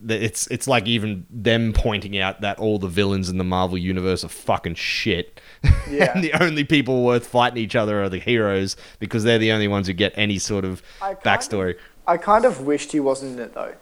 It's 0.07 0.45
it's 0.51 0.67
like 0.67 0.85
even 0.85 1.25
them 1.27 1.73
pointing 1.73 2.19
out 2.19 2.41
that 2.41 2.59
all 2.59 2.77
the 2.77 2.87
villains 2.87 3.29
in 3.29 3.39
the 3.39 3.43
Marvel 3.43 3.79
universe 3.79 4.23
are 4.23 4.27
fucking 4.27 4.75
shit, 4.75 5.41
Yeah. 5.89 6.11
and 6.13 6.23
the 6.23 6.33
only 6.39 6.63
people 6.63 7.03
worth 7.03 7.25
fighting 7.25 7.57
each 7.57 7.75
other 7.75 8.03
are 8.03 8.07
the 8.07 8.19
heroes 8.19 8.77
because 8.99 9.23
they're 9.23 9.39
the 9.39 9.51
only 9.51 9.67
ones 9.67 9.87
who 9.87 9.93
get 9.93 10.13
any 10.15 10.37
sort 10.37 10.65
of 10.65 10.83
I 11.01 11.15
backstory. 11.15 11.79
I 12.05 12.17
kind 12.17 12.45
of 12.45 12.61
wished 12.61 12.91
he 12.91 12.99
wasn't 12.99 13.39
in 13.39 13.45
it 13.45 13.55
though, 13.55 13.73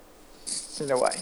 in 0.80 0.90
a 0.90 0.98
way. 0.98 1.18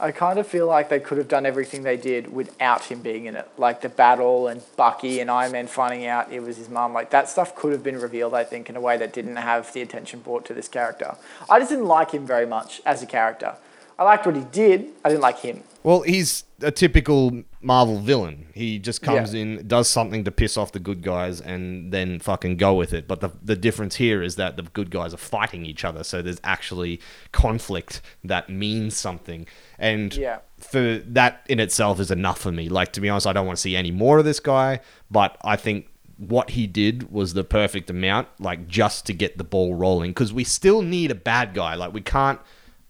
I 0.00 0.12
kind 0.12 0.38
of 0.38 0.46
feel 0.46 0.68
like 0.68 0.88
they 0.88 1.00
could 1.00 1.18
have 1.18 1.26
done 1.26 1.44
everything 1.44 1.82
they 1.82 1.96
did 1.96 2.32
without 2.32 2.84
him 2.84 3.00
being 3.00 3.26
in 3.26 3.34
it. 3.34 3.48
Like 3.56 3.80
the 3.80 3.88
battle 3.88 4.46
and 4.46 4.62
Bucky 4.76 5.18
and 5.18 5.28
Iron 5.28 5.50
Man 5.50 5.66
finding 5.66 6.06
out 6.06 6.32
it 6.32 6.40
was 6.40 6.56
his 6.56 6.68
mum. 6.68 6.92
Like 6.92 7.10
that 7.10 7.28
stuff 7.28 7.56
could 7.56 7.72
have 7.72 7.82
been 7.82 8.00
revealed, 8.00 8.32
I 8.32 8.44
think, 8.44 8.70
in 8.70 8.76
a 8.76 8.80
way 8.80 8.96
that 8.96 9.12
didn't 9.12 9.36
have 9.36 9.72
the 9.72 9.82
attention 9.82 10.20
brought 10.20 10.44
to 10.46 10.54
this 10.54 10.68
character. 10.68 11.16
I 11.50 11.58
just 11.58 11.70
didn't 11.70 11.86
like 11.86 12.12
him 12.12 12.26
very 12.26 12.46
much 12.46 12.80
as 12.86 13.02
a 13.02 13.06
character. 13.06 13.56
I 13.98 14.04
liked 14.04 14.24
what 14.24 14.36
he 14.36 14.44
did. 14.52 14.86
I 15.04 15.08
didn't 15.08 15.22
like 15.22 15.40
him. 15.40 15.64
Well, 15.88 16.02
he's 16.02 16.44
a 16.60 16.70
typical 16.70 17.44
Marvel 17.62 17.98
villain. 17.98 18.48
He 18.52 18.78
just 18.78 19.00
comes 19.00 19.32
Yeah. 19.32 19.40
in, 19.40 19.66
does 19.66 19.88
something 19.88 20.22
to 20.24 20.30
piss 20.30 20.58
off 20.58 20.70
the 20.72 20.78
good 20.78 21.00
guys, 21.00 21.40
and 21.40 21.90
then 21.94 22.20
fucking 22.20 22.58
go 22.58 22.74
with 22.74 22.92
it. 22.92 23.08
But 23.08 23.22
the 23.22 23.30
the 23.42 23.56
difference 23.56 23.96
here 23.96 24.22
is 24.22 24.36
that 24.36 24.58
the 24.58 24.64
good 24.64 24.90
guys 24.90 25.14
are 25.14 25.24
fighting 25.36 25.64
each 25.64 25.86
other, 25.86 26.04
so 26.04 26.20
there's 26.20 26.42
actually 26.44 27.00
conflict 27.32 28.02
that 28.22 28.50
means 28.50 28.98
something. 28.98 29.46
And 29.78 30.14
Yeah. 30.14 30.40
for 30.58 30.98
that 31.06 31.46
in 31.48 31.58
itself 31.58 32.00
is 32.00 32.10
enough 32.10 32.38
for 32.38 32.52
me. 32.52 32.68
Like 32.68 32.92
to 32.92 33.00
be 33.00 33.08
honest, 33.08 33.26
I 33.26 33.32
don't 33.32 33.46
want 33.46 33.56
to 33.56 33.62
see 33.62 33.74
any 33.74 33.90
more 33.90 34.18
of 34.18 34.26
this 34.26 34.40
guy, 34.40 34.80
but 35.10 35.38
I 35.42 35.56
think 35.56 35.86
what 36.18 36.50
he 36.50 36.66
did 36.66 37.10
was 37.10 37.32
the 37.32 37.44
perfect 37.44 37.88
amount, 37.88 38.28
like 38.38 38.68
just 38.68 39.06
to 39.06 39.14
get 39.14 39.38
the 39.38 39.44
ball 39.44 39.74
rolling. 39.74 40.10
Because 40.10 40.34
we 40.34 40.44
still 40.44 40.82
need 40.82 41.10
a 41.10 41.14
bad 41.32 41.54
guy. 41.54 41.76
Like 41.76 41.94
we 41.94 42.02
can't 42.02 42.40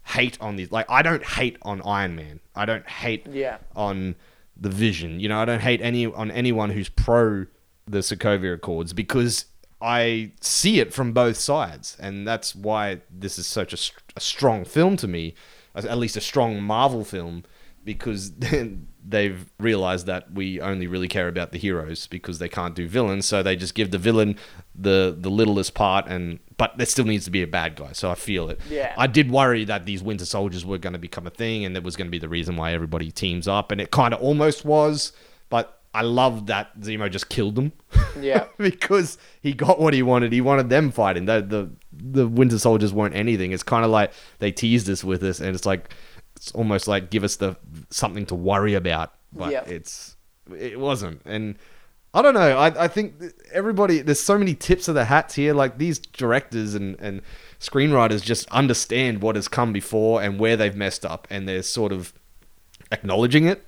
hate 0.09 0.37
on 0.41 0.55
these. 0.55 0.71
Like 0.71 0.89
I 0.89 1.01
don't 1.01 1.23
hate 1.25 1.57
on 1.61 1.81
Iron 1.83 2.15
Man. 2.15 2.39
I 2.55 2.65
don't 2.65 2.87
hate 2.87 3.27
Yeah. 3.31 3.57
on 3.75 4.15
the 4.59 4.69
Vision. 4.69 5.19
You 5.19 5.29
know, 5.29 5.39
I 5.39 5.45
don't 5.45 5.61
hate 5.61 5.81
any 5.81 6.05
on 6.05 6.31
anyone 6.31 6.71
who's 6.71 6.89
pro 6.89 7.45
the 7.87 7.99
Sokovia 7.99 8.53
Accords 8.53 8.93
because 8.93 9.45
I 9.81 10.33
see 10.41 10.79
it 10.79 10.93
from 10.93 11.13
both 11.13 11.37
sides, 11.37 11.95
and 11.99 12.27
that's 12.27 12.53
why 12.53 13.01
this 13.09 13.39
is 13.39 13.47
such 13.47 13.71
a, 13.73 13.77
a 14.17 14.19
strong 14.19 14.65
film 14.65 14.97
to 14.97 15.07
me, 15.07 15.33
at 15.73 15.97
least 15.97 16.17
a 16.17 16.21
strong 16.21 16.61
Marvel 16.61 17.03
film, 17.05 17.45
because 17.85 18.31
they've 19.07 19.45
realized 19.57 20.05
that 20.05 20.31
we 20.33 20.59
only 20.59 20.85
really 20.87 21.07
care 21.07 21.27
about 21.29 21.51
the 21.51 21.57
heroes 21.57 22.07
because 22.07 22.39
they 22.39 22.49
can't 22.49 22.75
do 22.75 22.87
villains, 22.87 23.25
so 23.25 23.41
they 23.41 23.55
just 23.55 23.73
give 23.73 23.91
the 23.91 23.97
villain 23.97 24.35
the 24.75 25.15
the 25.17 25.31
littlest 25.31 25.73
part, 25.73 26.05
and 26.07 26.39
but 26.59 26.77
there 26.77 26.85
still 26.85 27.05
needs 27.05 27.25
to 27.25 27.31
be 27.31 27.41
a 27.41 27.47
bad 27.47 27.75
guy. 27.75 27.93
So 27.93 28.11
I 28.11 28.15
feel 28.15 28.49
it. 28.49 28.59
Yeah. 28.69 28.93
I 28.97 29.07
did 29.07 29.31
worry 29.31 29.65
that 29.65 29.85
these 29.85 30.03
Winter 30.03 30.25
Soldiers 30.25 30.63
were 30.63 30.77
going 30.77 30.93
to 30.93 30.99
become 30.99 31.25
a 31.25 31.31
thing, 31.31 31.65
and 31.65 31.75
that 31.75 31.81
was 31.83 31.95
going 31.95 32.05
to 32.05 32.11
be 32.11 32.19
the 32.19 32.29
reason 32.29 32.55
why 32.55 32.73
everybody 32.73 33.09
teams 33.09 33.47
up, 33.47 33.71
and 33.71 33.81
it 33.81 33.89
kind 33.89 34.13
of 34.13 34.21
almost 34.21 34.63
was, 34.63 35.11
but. 35.49 35.75
I 35.91 36.03
love 36.03 36.45
that 36.45 36.79
Zemo 36.81 37.09
just 37.09 37.29
killed 37.29 37.55
them. 37.55 37.71
Yeah. 38.21 38.45
because 38.59 39.17
he 39.41 39.53
got 39.53 39.79
what 39.79 39.95
he 39.95 40.03
wanted. 40.03 40.31
He 40.31 40.39
wanted 40.39 40.69
them 40.69 40.91
fighting. 40.91 41.25
The 41.25 41.41
the, 41.41 41.71
the 41.91 42.27
Winter 42.27 42.59
Soldiers 42.59 42.93
weren't 42.93 43.15
anything. 43.15 43.53
It's 43.53 43.63
kind 43.63 43.83
of 43.83 43.89
like 43.89 44.11
they 44.37 44.51
teased 44.51 44.87
us 44.87 45.03
with 45.03 45.19
this, 45.19 45.39
and 45.39 45.55
it's 45.55 45.65
like 45.65 45.91
it's 46.35 46.51
almost 46.51 46.87
like 46.87 47.09
give 47.09 47.23
us 47.23 47.37
the 47.37 47.55
something 47.89 48.27
to 48.27 48.35
worry 48.35 48.75
about, 48.75 49.15
but 49.33 49.51
Yeah. 49.51 49.63
it's 49.65 50.15
it 50.55 50.79
wasn't. 50.79 51.23
And 51.25 51.57
I 52.13 52.21
don't 52.21 52.33
know. 52.33 52.57
I 52.57 52.85
I 52.85 52.87
think 52.87 53.15
everybody 53.51 54.01
there's 54.01 54.19
so 54.19 54.37
many 54.37 54.55
tips 54.55 54.87
of 54.87 54.95
the 54.95 55.05
hats 55.05 55.35
here. 55.35 55.53
Like 55.53 55.77
these 55.77 55.99
directors 55.99 56.73
and 56.73 56.99
and 56.99 57.21
screenwriters 57.59 58.23
just 58.23 58.49
understand 58.49 59.21
what 59.21 59.35
has 59.35 59.47
come 59.47 59.73
before 59.73 60.21
and 60.21 60.39
where 60.39 60.57
they've 60.57 60.75
messed 60.75 61.05
up, 61.05 61.27
and 61.29 61.47
they're 61.47 61.63
sort 61.63 61.91
of 61.91 62.13
acknowledging 62.91 63.45
it. 63.45 63.65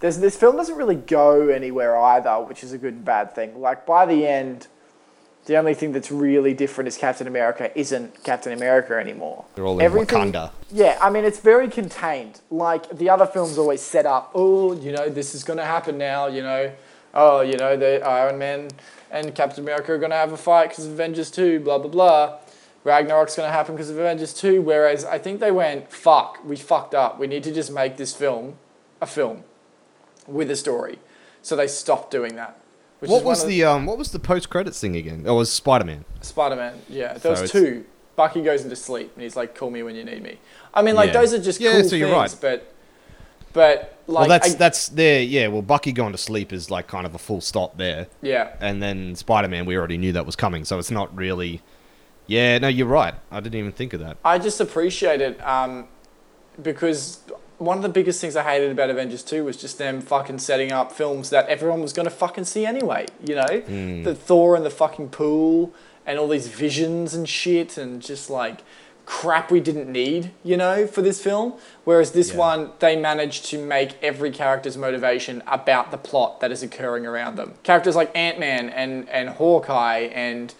There's, 0.00 0.18
this 0.18 0.36
film 0.36 0.56
doesn't 0.56 0.76
really 0.76 0.94
go 0.94 1.48
anywhere 1.48 1.98
either, 1.98 2.34
which 2.36 2.62
is 2.62 2.72
a 2.72 2.78
good 2.78 2.94
and 2.94 3.04
bad 3.04 3.34
thing. 3.34 3.60
Like 3.60 3.84
by 3.84 4.06
the 4.06 4.26
end, 4.26 4.68
the 5.46 5.56
only 5.56 5.74
thing 5.74 5.92
that's 5.92 6.12
really 6.12 6.54
different 6.54 6.88
is 6.88 6.96
Captain 6.96 7.26
America 7.26 7.76
isn't 7.76 8.22
Captain 8.22 8.52
America 8.52 8.94
anymore. 8.94 9.44
They're 9.54 9.66
all 9.66 9.80
in 9.80 9.90
Wakanda. 9.92 10.52
Yeah, 10.70 10.98
I 11.00 11.10
mean 11.10 11.24
it's 11.24 11.40
very 11.40 11.68
contained. 11.68 12.40
Like 12.50 12.96
the 12.96 13.08
other 13.08 13.26
films 13.26 13.58
always 13.58 13.80
set 13.80 14.06
up. 14.06 14.30
Oh, 14.34 14.72
you 14.74 14.92
know 14.92 15.08
this 15.08 15.34
is 15.34 15.42
going 15.44 15.58
to 15.58 15.64
happen 15.64 15.98
now. 15.98 16.26
You 16.26 16.42
know, 16.42 16.72
oh, 17.14 17.40
you 17.40 17.56
know 17.56 17.76
the 17.76 18.02
Iron 18.06 18.38
Man 18.38 18.68
and 19.10 19.34
Captain 19.34 19.64
America 19.64 19.92
are 19.92 19.98
going 19.98 20.10
to 20.10 20.16
have 20.16 20.32
a 20.32 20.36
fight 20.36 20.70
because 20.70 20.86
of 20.86 20.92
Avengers 20.92 21.30
two. 21.30 21.60
Blah 21.60 21.78
blah 21.78 21.90
blah. 21.90 22.38
Ragnarok's 22.84 23.36
going 23.36 23.48
to 23.48 23.52
happen 23.52 23.74
because 23.74 23.90
of 23.90 23.98
Avengers 23.98 24.32
two. 24.32 24.62
Whereas 24.62 25.04
I 25.04 25.18
think 25.18 25.40
they 25.40 25.50
went 25.50 25.90
fuck, 25.92 26.38
we 26.44 26.56
fucked 26.56 26.94
up. 26.94 27.18
We 27.18 27.26
need 27.26 27.42
to 27.44 27.52
just 27.52 27.70
make 27.72 27.96
this 27.96 28.14
film 28.14 28.56
a 29.00 29.06
film 29.06 29.44
with 30.26 30.50
a 30.50 30.56
story. 30.56 30.98
So 31.42 31.56
they 31.56 31.66
stopped 31.66 32.10
doing 32.10 32.36
that. 32.36 32.58
What 33.00 33.22
was 33.24 33.42
of 33.42 33.48
the 33.48 33.64
um? 33.64 33.86
What 33.86 33.96
was 33.98 34.10
the 34.12 34.18
post 34.18 34.50
credits 34.50 34.80
thing 34.80 34.96
again? 34.96 35.24
Oh, 35.26 35.34
it 35.36 35.38
was 35.38 35.52
Spider 35.52 35.84
Man. 35.84 36.04
Spider 36.20 36.56
Man, 36.56 36.80
yeah. 36.88 37.14
There 37.14 37.36
So 37.36 37.42
was 37.42 37.50
two. 37.52 37.84
Bucky 38.16 38.42
goes 38.42 38.64
into 38.64 38.74
sleep 38.74 39.12
and 39.14 39.22
he's 39.22 39.36
like, 39.36 39.54
"Call 39.54 39.70
me 39.70 39.84
when 39.84 39.94
you 39.94 40.02
need 40.04 40.20
me." 40.22 40.38
I 40.74 40.82
mean, 40.82 40.96
like 40.96 41.08
Yeah. 41.12 41.20
those 41.20 41.32
are 41.32 41.38
just 41.40 41.60
Yeah, 41.60 41.72
cool 41.74 41.84
so 41.84 41.90
things, 41.90 42.00
you're 42.00 42.10
right. 42.12 42.34
but 42.40 42.72
but 43.52 43.97
like 44.08 44.22
well, 44.22 44.28
that's 44.28 44.54
I- 44.54 44.58
that's 44.58 44.88
there. 44.88 45.22
Yeah. 45.22 45.46
Well, 45.48 45.62
Bucky 45.62 45.92
going 45.92 46.12
to 46.12 46.18
sleep 46.18 46.52
is 46.52 46.70
like 46.70 46.88
kind 46.88 47.06
of 47.06 47.14
a 47.14 47.18
full 47.18 47.40
stop 47.40 47.76
there, 47.76 48.08
yeah, 48.22 48.56
and 48.60 48.82
then 48.82 49.14
Spider 49.14 49.46
Man, 49.48 49.64
we 49.64 49.76
already 49.76 49.98
knew 49.98 50.12
that 50.12 50.26
was 50.26 50.34
coming, 50.34 50.64
so 50.64 50.78
it's 50.78 50.90
not 50.90 51.14
really. 51.16 51.62
Yeah. 52.26 52.58
No, 52.58 52.68
you're 52.68 52.86
right. 52.86 53.14
I 53.30 53.40
didn't 53.40 53.58
even 53.58 53.72
think 53.72 53.92
of 53.92 54.00
that. 54.00 54.16
I 54.24 54.38
just 54.38 54.60
appreciate 54.60 55.20
it 55.20 55.40
um, 55.46 55.88
because 56.60 57.20
one 57.58 57.76
of 57.76 57.82
the 57.82 57.88
biggest 57.88 58.20
things 58.20 58.36
I 58.36 58.42
hated 58.42 58.70
about 58.70 58.90
Avengers 58.90 59.22
2 59.24 59.44
was 59.44 59.56
just 59.56 59.78
them 59.78 60.00
fucking 60.00 60.38
setting 60.38 60.70
up 60.72 60.92
films 60.92 61.30
that 61.30 61.48
everyone 61.48 61.80
was 61.82 61.92
going 61.92 62.04
to 62.04 62.10
fucking 62.14 62.44
see 62.44 62.64
anyway, 62.64 63.06
you 63.24 63.34
know? 63.34 63.60
Hmm. 63.66 64.02
The 64.04 64.14
Thor 64.14 64.54
and 64.54 64.64
the 64.64 64.70
fucking 64.70 65.08
pool 65.08 65.72
and 66.06 66.18
all 66.18 66.28
these 66.28 66.46
visions 66.48 67.14
and 67.14 67.28
shit 67.28 67.76
and 67.76 68.00
just 68.00 68.30
like 68.30 68.60
crap 69.10 69.50
we 69.50 69.58
didn't 69.58 69.90
need, 69.90 70.30
you 70.44 70.54
know, 70.54 70.86
for 70.86 71.00
this 71.00 71.20
film. 71.22 71.54
Whereas 71.84 72.12
this 72.12 72.32
Yeah. 72.32 72.36
one, 72.36 72.72
they 72.78 72.94
managed 72.94 73.46
to 73.46 73.58
make 73.58 73.96
every 74.02 74.30
character's 74.30 74.76
motivation 74.76 75.42
about 75.46 75.90
the 75.90 75.96
plot 75.96 76.40
that 76.40 76.52
is 76.52 76.62
occurring 76.62 77.06
around 77.06 77.36
them. 77.36 77.54
Characters 77.62 77.96
like 77.96 78.14
Ant-Man 78.14 78.68
and, 78.68 79.08
and 79.08 79.30
Hawkeye 79.30 80.10
and 80.12 80.52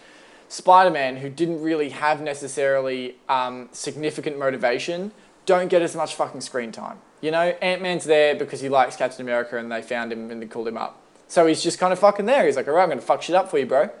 Spider-Man, 0.47 1.17
who 1.17 1.29
didn't 1.29 1.61
really 1.61 1.89
have 1.89 2.21
necessarily 2.21 3.17
um, 3.29 3.69
significant 3.71 4.39
motivation, 4.39 5.11
don't 5.45 5.67
get 5.67 5.83
as 5.83 5.95
much 5.95 6.15
fucking 6.15 6.41
screen 6.41 6.71
time. 6.71 6.97
You 7.21 7.29
know, 7.29 7.53
Ant-Man's 7.61 8.05
there 8.05 8.33
because 8.33 8.61
he 8.61 8.69
likes 8.69 8.95
Captain 8.95 9.21
America 9.21 9.59
and 9.59 9.71
they 9.71 9.83
found 9.83 10.11
him 10.11 10.31
and 10.31 10.41
they 10.41 10.47
called 10.47 10.67
him 10.67 10.77
up. 10.77 10.99
So 11.27 11.45
he's 11.45 11.61
just 11.61 11.77
kind 11.77 11.93
of 11.93 11.99
fucking 11.99 12.25
there. 12.25 12.47
He's 12.47 12.55
like, 12.55 12.67
all 12.67 12.73
right, 12.73 12.81
I'm 12.81 12.89
going 12.89 12.99
to 12.99 13.05
fuck 13.05 13.21
shit 13.21 13.35
up 13.35 13.51
for 13.51 13.59
you, 13.59 13.67
bro. 13.67 13.91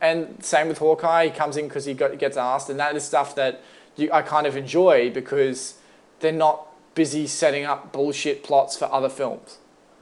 And 0.00 0.42
same 0.44 0.68
with 0.68 0.78
Hawkeye. 0.78 1.24
He 1.26 1.30
comes 1.32 1.56
in 1.56 1.66
because 1.66 1.86
he 1.86 1.92
got, 1.92 2.16
gets 2.18 2.36
asked, 2.36 2.70
and 2.70 2.78
that 2.78 2.94
is 2.94 3.04
stuff 3.04 3.34
that 3.34 3.60
you, 4.00 4.12
I 4.12 4.22
kind 4.22 4.46
of 4.46 4.56
enjoy 4.56 5.10
because 5.10 5.74
they're 6.20 6.32
not 6.32 6.66
busy 6.94 7.26
setting 7.26 7.64
up 7.64 7.92
bullshit 7.92 8.42
plots 8.42 8.76
for 8.76 8.86
other 8.92 9.08
films, 9.08 9.58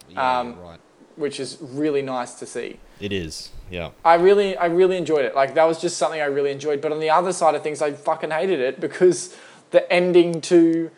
Yeah, 0.08 0.38
Um, 0.40 0.58
right. 0.60 0.78
which 1.16 1.38
is 1.38 1.58
really 1.60 2.02
nice 2.02 2.34
to 2.34 2.46
see. 2.46 2.80
It 3.00 3.12
is. 3.12 3.50
Yeah. 3.70 3.90
I 4.04 4.14
really, 4.14 4.56
I 4.56 4.66
really 4.66 4.96
enjoyed 4.96 5.24
it. 5.24 5.34
Like 5.34 5.54
that 5.54 5.64
was 5.64 5.80
just 5.80 5.96
something 5.98 6.20
I 6.20 6.24
really 6.24 6.50
enjoyed. 6.50 6.80
But 6.80 6.90
on 6.92 7.00
the 7.00 7.10
other 7.10 7.32
side 7.32 7.54
of 7.54 7.62
things, 7.62 7.82
I 7.82 7.92
fucking 7.92 8.30
hated 8.30 8.60
it 8.60 8.80
because 8.80 9.36
the 9.70 9.90
ending 9.92 10.40
to 10.42 10.90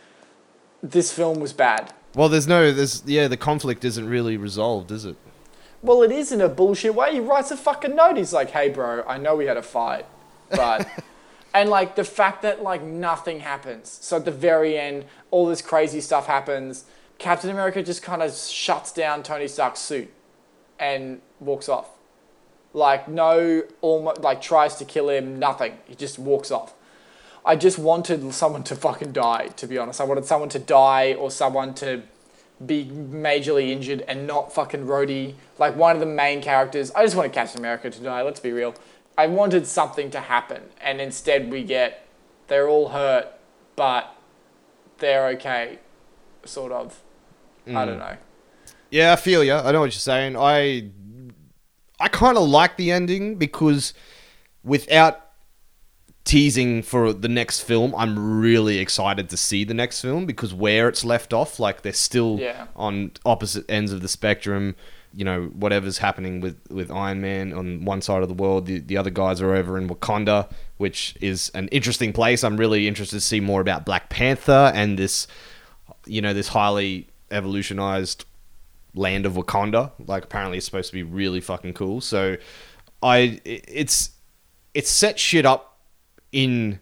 this 0.82 1.12
film 1.12 1.40
was 1.40 1.52
bad. 1.52 1.92
Well, 2.14 2.28
there's 2.28 2.46
no. 2.46 2.72
There's 2.72 3.02
yeah. 3.06 3.28
The 3.28 3.36
conflict 3.36 3.84
isn't 3.84 4.08
really 4.08 4.36
resolved, 4.36 4.90
is 4.90 5.04
it? 5.04 5.16
Well, 5.82 6.02
it 6.02 6.10
is 6.12 6.32
in 6.32 6.40
a 6.40 6.48
bullshit 6.48 6.94
way. 6.94 7.12
He 7.14 7.20
writes 7.20 7.50
a 7.50 7.56
fucking 7.56 7.94
note. 7.94 8.16
He's 8.16 8.32
like, 8.32 8.50
"Hey, 8.50 8.68
bro, 8.68 9.02
I 9.06 9.16
know 9.18 9.36
we 9.36 9.46
had 9.46 9.56
a 9.56 9.62
fight, 9.62 10.06
but," 10.50 10.88
and 11.52 11.68
like 11.68 11.96
the 11.96 12.04
fact 12.04 12.42
that 12.42 12.62
like 12.62 12.82
nothing 12.82 13.40
happens. 13.40 13.98
So 14.02 14.16
at 14.16 14.24
the 14.24 14.30
very 14.30 14.78
end, 14.78 15.04
all 15.30 15.46
this 15.46 15.62
crazy 15.62 16.00
stuff 16.00 16.26
happens. 16.26 16.84
Captain 17.18 17.50
America 17.50 17.82
just 17.82 18.02
kind 18.02 18.22
of 18.22 18.32
shuts 18.32 18.92
down 18.92 19.22
Tony 19.22 19.48
Stark's 19.48 19.80
suit 19.80 20.10
and 20.78 21.20
walks 21.38 21.68
off. 21.68 21.88
Like 22.72 23.08
no, 23.08 23.64
almost 23.80 24.20
like 24.20 24.40
tries 24.40 24.76
to 24.76 24.84
kill 24.84 25.08
him. 25.08 25.38
Nothing. 25.38 25.78
He 25.86 25.94
just 25.94 26.18
walks 26.18 26.50
off. 26.50 26.74
I 27.44 27.56
just 27.56 27.78
wanted 27.78 28.32
someone 28.34 28.62
to 28.64 28.76
fucking 28.76 29.12
die. 29.12 29.48
To 29.56 29.66
be 29.66 29.78
honest, 29.78 30.00
I 30.00 30.04
wanted 30.04 30.24
someone 30.24 30.50
to 30.50 30.58
die 30.58 31.14
or 31.14 31.30
someone 31.30 31.74
to 31.74 32.02
be 32.64 32.84
majorly 32.84 33.70
injured 33.70 34.02
and 34.02 34.26
not 34.26 34.52
fucking 34.52 34.86
Rhodey. 34.86 35.34
Like 35.58 35.74
one 35.74 35.96
of 35.96 36.00
the 36.00 36.06
main 36.06 36.42
characters. 36.42 36.92
I 36.92 37.02
just 37.04 37.16
wanted 37.16 37.32
Captain 37.32 37.58
America 37.58 37.90
to 37.90 38.00
die. 38.00 38.22
Let's 38.22 38.40
be 38.40 38.52
real. 38.52 38.74
I 39.20 39.26
wanted 39.26 39.66
something 39.66 40.10
to 40.12 40.20
happen, 40.20 40.62
and 40.80 40.98
instead 40.98 41.50
we 41.52 41.62
get 41.62 42.06
they're 42.46 42.70
all 42.70 42.88
hurt, 42.88 43.28
but 43.76 44.14
they're 44.96 45.28
okay, 45.34 45.78
sort 46.46 46.72
of. 46.72 47.02
I 47.66 47.70
hmm. 47.70 47.76
don't 47.76 47.98
know. 47.98 48.16
Yeah, 48.90 49.12
I 49.12 49.16
feel 49.16 49.44
you. 49.44 49.52
I 49.52 49.72
know 49.72 49.80
what 49.80 49.92
you're 49.92 50.08
saying. 50.14 50.38
I 50.38 50.88
I 52.00 52.08
kind 52.08 52.38
of 52.38 52.48
like 52.48 52.78
the 52.78 52.90
ending 52.90 53.34
because 53.34 53.92
without 54.64 55.26
teasing 56.24 56.82
for 56.82 57.12
the 57.12 57.28
next 57.28 57.60
film, 57.60 57.94
I'm 57.98 58.40
really 58.40 58.78
excited 58.78 59.28
to 59.28 59.36
see 59.36 59.64
the 59.64 59.74
next 59.74 60.00
film 60.00 60.24
because 60.24 60.54
where 60.54 60.88
it's 60.88 61.04
left 61.04 61.34
off, 61.34 61.60
like 61.60 61.82
they're 61.82 61.92
still 61.92 62.38
Yeah. 62.40 62.68
on 62.74 63.12
opposite 63.26 63.70
ends 63.70 63.92
of 63.92 64.00
the 64.00 64.08
spectrum. 64.08 64.76
You 65.12 65.24
know, 65.24 65.44
whatever's 65.46 65.98
happening 65.98 66.40
with, 66.40 66.56
with 66.70 66.90
Iron 66.90 67.20
Man 67.20 67.52
on 67.52 67.84
one 67.84 68.00
side 68.00 68.22
of 68.22 68.28
the 68.28 68.34
world, 68.34 68.66
the, 68.66 68.78
the 68.78 68.96
other 68.96 69.10
guys 69.10 69.40
are 69.40 69.54
over 69.54 69.76
in 69.76 69.88
Wakanda, 69.88 70.48
which 70.76 71.16
is 71.20 71.50
an 71.54 71.66
interesting 71.68 72.12
place. 72.12 72.44
I'm 72.44 72.56
really 72.56 72.86
interested 72.86 73.16
to 73.16 73.20
see 73.20 73.40
more 73.40 73.60
about 73.60 73.84
Black 73.84 74.08
Panther 74.08 74.70
and 74.74 74.98
this, 74.98 75.26
you 76.06 76.22
know, 76.22 76.32
this 76.32 76.48
highly 76.48 77.08
evolutionized 77.30 78.24
land 78.94 79.26
of 79.26 79.34
Wakanda. 79.34 79.92
Like 80.06 80.24
apparently 80.24 80.58
it's 80.58 80.66
supposed 80.66 80.90
to 80.90 80.94
be 80.94 81.02
really 81.02 81.40
fucking 81.40 81.74
cool. 81.74 82.00
So 82.00 82.36
I 83.02 83.40
it's 83.44 84.10
it's 84.74 84.90
set 84.90 85.18
shit 85.18 85.46
up 85.46 85.78
in 86.32 86.80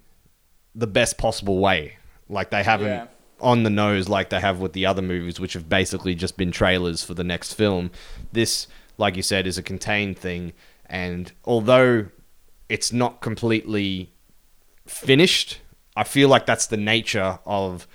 the 0.75 0.87
best 0.87 1.19
possible 1.19 1.59
way. 1.59 1.97
Like 2.29 2.51
they 2.51 2.63
haven't 2.63 2.89
Yeah. 2.89 3.07
On 3.41 3.63
the 3.63 3.71
nose 3.71 4.09
like 4.09 4.31
they 4.31 4.41
have 4.41 4.59
with 4.59 4.73
the 4.73 4.85
other 4.87 5.03
movies 5.03 5.39
which 5.39 5.53
have 5.53 5.69
basically 5.69 6.15
just 6.15 6.37
been 6.37 6.51
trailers 6.51 7.05
for 7.05 7.15
the 7.15 7.25
next 7.25 7.55
film. 7.55 7.91
This 8.33 8.67
like 8.97 9.17
you 9.17 9.23
said 9.23 9.47
is 9.47 9.59
a 9.59 9.63
contained 9.63 10.19
thing 10.19 10.53
and 10.87 11.33
although 11.45 12.07
it's 12.69 12.93
not 12.93 13.21
completely 13.21 14.13
finished. 14.87 15.61
I 15.97 16.05
feel 16.05 16.29
like 16.29 16.47
that's 16.47 16.67
the 16.67 16.77
nature 16.77 17.39
of 17.45 17.87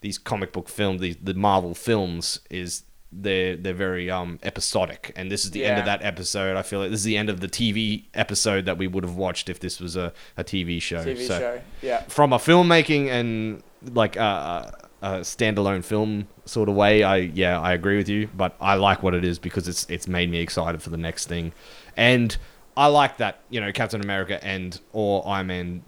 these 0.00 0.18
comic 0.18 0.52
book 0.52 0.68
films, 0.68 1.00
the, 1.00 1.16
the 1.22 1.34
Marvel 1.34 1.74
films, 1.74 2.40
is 2.50 2.84
they're 3.14 3.56
they're 3.56 3.74
very 3.74 4.10
um 4.10 4.38
episodic, 4.42 5.12
and 5.16 5.30
this 5.30 5.44
is 5.44 5.50
the 5.50 5.64
end 5.64 5.78
of 5.78 5.84
that 5.84 6.02
episode. 6.02 6.56
I 6.56 6.62
feel 6.62 6.80
like 6.80 6.90
this 6.90 7.00
is 7.00 7.04
the 7.04 7.18
end 7.18 7.28
of 7.28 7.40
the 7.40 7.48
TV 7.48 8.06
episode 8.14 8.64
that 8.64 8.78
we 8.78 8.86
would 8.86 9.04
have 9.04 9.16
watched 9.16 9.48
if 9.48 9.60
this 9.60 9.80
was 9.80 9.96
a, 9.96 10.12
a 10.36 10.42
TV 10.42 10.80
show. 10.80 11.04
TV 11.04 11.26
So, 11.26 11.38
show. 11.38 11.60
Yeah. 11.82 12.02
From 12.04 12.32
a 12.32 12.38
filmmaking 12.38 13.08
and 13.08 13.62
like 13.94 14.16
a, 14.16 14.81
a, 15.02 15.20
standalone 15.20 15.84
film 15.84 16.28
sort 16.44 16.68
of 16.68 16.74
way, 16.74 17.02
I 17.02 17.16
yeah 17.16 17.60
I 17.60 17.72
agree 17.72 17.96
with 17.96 18.08
you, 18.08 18.28
but 18.34 18.56
I 18.60 18.74
like 18.74 19.02
what 19.02 19.14
it 19.14 19.24
is 19.24 19.38
because 19.38 19.68
it's 19.68 19.86
it's 19.90 20.08
made 20.08 20.30
me 20.30 20.38
excited 20.38 20.82
for 20.82 20.90
the 20.90 20.96
next 20.96 21.26
thing, 21.26 21.52
and 21.96 22.36
I 22.76 22.86
like 22.86 23.18
that 23.18 23.40
you 23.50 23.60
know 23.60 23.72
Captain 23.72 24.00
America 24.00 24.42
and 24.44 24.80
or 24.92 25.26
Iron 25.28 25.48
Man 25.48 25.82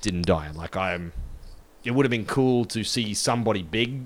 didn't 0.00 0.26
die. 0.26 0.50
Like 0.50 0.76
I'm, 0.76 1.12
it 1.84 1.92
would 1.92 2.04
have 2.04 2.10
been 2.10 2.26
cool 2.26 2.64
to 2.66 2.84
see 2.84 3.14
somebody 3.14 3.62
big 3.62 4.02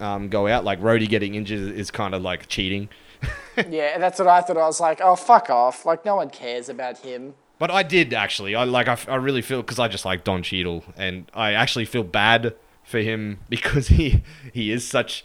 um, 0.00 0.28
go 0.28 0.46
out. 0.46 0.64
Like 0.64 0.80
Rhodey 0.80 1.08
getting 1.08 1.34
injured 1.34 1.74
is 1.76 1.90
kind 1.90 2.14
of 2.14 2.22
like 2.22 2.48
cheating. 2.48 2.88
yeah, 3.68 3.98
that's 3.98 4.18
what 4.18 4.28
I 4.28 4.40
thought. 4.40 4.56
I 4.56 4.66
was 4.66 4.80
like, 4.80 5.00
oh, 5.02 5.16
fuck 5.16 5.50
off. 5.50 5.86
Like, 5.86 6.04
no 6.04 6.16
one 6.16 6.30
cares 6.30 6.68
about 6.68 6.98
him. 6.98 7.34
But 7.58 7.70
I 7.70 7.82
did 7.82 8.12
actually. 8.12 8.54
I 8.54 8.64
like. 8.64 8.88
I, 8.88 8.98
I 9.08 9.14
really 9.16 9.40
feel 9.40 9.62
because 9.62 9.78
I 9.78 9.88
just 9.88 10.04
like 10.04 10.24
Don 10.24 10.42
Cheadle, 10.42 10.84
and 10.96 11.30
I 11.32 11.52
actually 11.52 11.84
feel 11.84 12.02
bad 12.02 12.54
for 12.84 12.98
him 13.00 13.38
because 13.48 13.88
he 13.88 14.22
he 14.52 14.70
is 14.70 14.86
such 14.86 15.24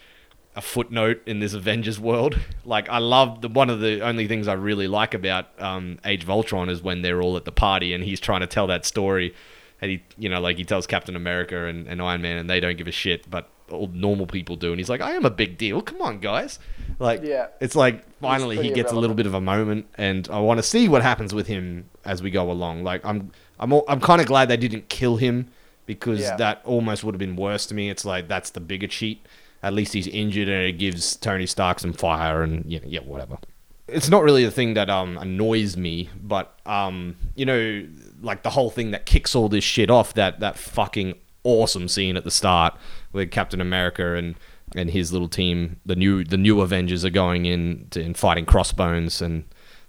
a 0.56 0.62
footnote 0.62 1.22
in 1.26 1.40
this 1.40 1.54
Avengers 1.54 2.00
world. 2.00 2.40
Like 2.66 2.88
I 2.90 3.00
love 3.00 3.42
the 3.42 3.48
one 3.48 3.70
of 3.72 3.80
the 3.80 4.02
only 4.02 4.28
things 4.28 4.48
I 4.48 4.54
really 4.54 4.88
like 4.88 5.14
about 5.16 5.48
um, 5.60 5.98
Age 6.06 6.24
of 6.24 6.30
Ultron 6.30 6.70
is 6.70 6.84
when 6.84 7.02
they're 7.02 7.20
all 7.22 7.36
at 7.36 7.46
the 7.46 7.52
party 7.52 7.94
and 7.96 8.04
he's 8.04 8.20
trying 8.20 8.42
to 8.42 8.48
tell 8.48 8.68
that 8.68 8.86
story, 8.86 9.34
and 9.82 9.90
he 9.90 10.04
you 10.18 10.30
know 10.30 10.40
like 10.40 10.58
he 10.58 10.64
tells 10.66 10.86
Captain 10.86 11.16
America 11.16 11.66
and, 11.66 11.88
and 11.88 12.00
Iron 12.02 12.22
Man 12.22 12.38
and 12.38 12.48
they 12.50 12.60
don't 12.60 12.78
give 12.78 12.88
a 12.88 12.92
shit, 12.92 13.28
but 13.30 13.50
all 13.72 13.88
normal 13.88 14.28
people 14.28 14.56
do, 14.56 14.72
and 14.72 14.80
he's 14.80 14.90
like, 14.90 15.02
I 15.02 15.12
am 15.14 15.26
a 15.26 15.30
big 15.32 15.58
deal. 15.58 15.82
Come 15.82 16.02
on, 16.02 16.20
guys. 16.20 16.60
Like 17.00 17.22
Yeah. 17.24 17.48
it's 17.60 17.76
like 17.76 18.04
finally 18.20 18.58
he 18.62 18.72
gets 18.72 18.92
a 18.92 18.96
little 18.96 19.16
bit 19.16 19.26
of 19.26 19.34
a 19.34 19.42
moment, 19.42 19.88
and 19.96 20.28
I 20.32 20.40
want 20.40 20.58
to 20.60 20.64
see 20.64 20.88
what 20.90 21.02
happens 21.02 21.34
with 21.34 21.48
him 21.48 21.90
as 22.06 22.22
we 22.22 22.30
go 22.30 22.52
along. 22.52 22.84
Like 22.84 23.04
I'm, 23.04 23.32
I'm, 23.60 23.74
all, 23.74 23.86
I'm 23.88 24.00
kind 24.02 24.22
of 24.22 24.28
glad 24.28 24.48
they 24.50 24.58
didn't 24.58 24.90
kill 24.90 25.18
him 25.18 25.50
because 25.90 26.20
Yeah. 26.20 26.36
that 26.36 26.62
almost 26.66 27.04
would 27.04 27.16
have 27.16 27.20
been 27.20 27.36
worse 27.36 27.66
to 27.66 27.74
me. 27.74 27.90
It's 27.90 28.06
like 28.06 28.28
that's 28.28 28.52
the 28.52 28.60
bigger 28.60 28.86
cheat. 28.86 29.26
At 29.64 29.74
least 29.74 29.94
he's 29.94 30.06
injured, 30.08 30.48
and 30.48 30.64
it 30.68 30.74
gives 30.78 31.16
Tony 31.16 31.48
Stark 31.48 31.80
some 31.80 31.94
fire, 31.94 32.44
and 32.44 32.64
yeah, 32.72 32.80
yeah, 32.86 33.00
whatever. 33.00 33.40
It's 33.88 34.08
not 34.08 34.22
really 34.24 34.46
the 34.46 34.52
thing 34.52 34.76
that 34.76 34.88
um 34.90 35.18
annoys 35.18 35.76
me, 35.76 36.10
but 36.22 36.54
um, 36.68 37.16
you 37.36 37.44
know, 37.46 37.88
like 38.22 38.44
the 38.44 38.52
whole 38.52 38.70
thing 38.70 38.92
that 38.92 39.08
kicks 39.08 39.34
all 39.36 39.50
this 39.50 39.64
shit 39.64 39.90
off. 39.90 40.14
That 40.14 40.40
that 40.42 40.58
fucking 40.60 41.16
awesome 41.44 41.88
scene 41.88 42.16
at 42.18 42.24
the 42.24 42.30
start 42.32 42.76
with 43.12 43.32
Captain 43.32 43.60
America 43.60 44.14
and 44.16 44.36
and 44.76 44.92
his 44.92 45.12
little 45.12 45.28
team, 45.28 45.78
the 45.86 45.96
new 45.96 46.24
the 46.24 46.38
new 46.38 46.62
Avengers, 46.62 47.04
are 47.04 47.10
going 47.10 47.46
in 47.48 47.88
to, 47.90 48.00
and 48.04 48.16
fighting 48.16 48.46
Crossbones, 48.46 49.22
and 49.24 49.44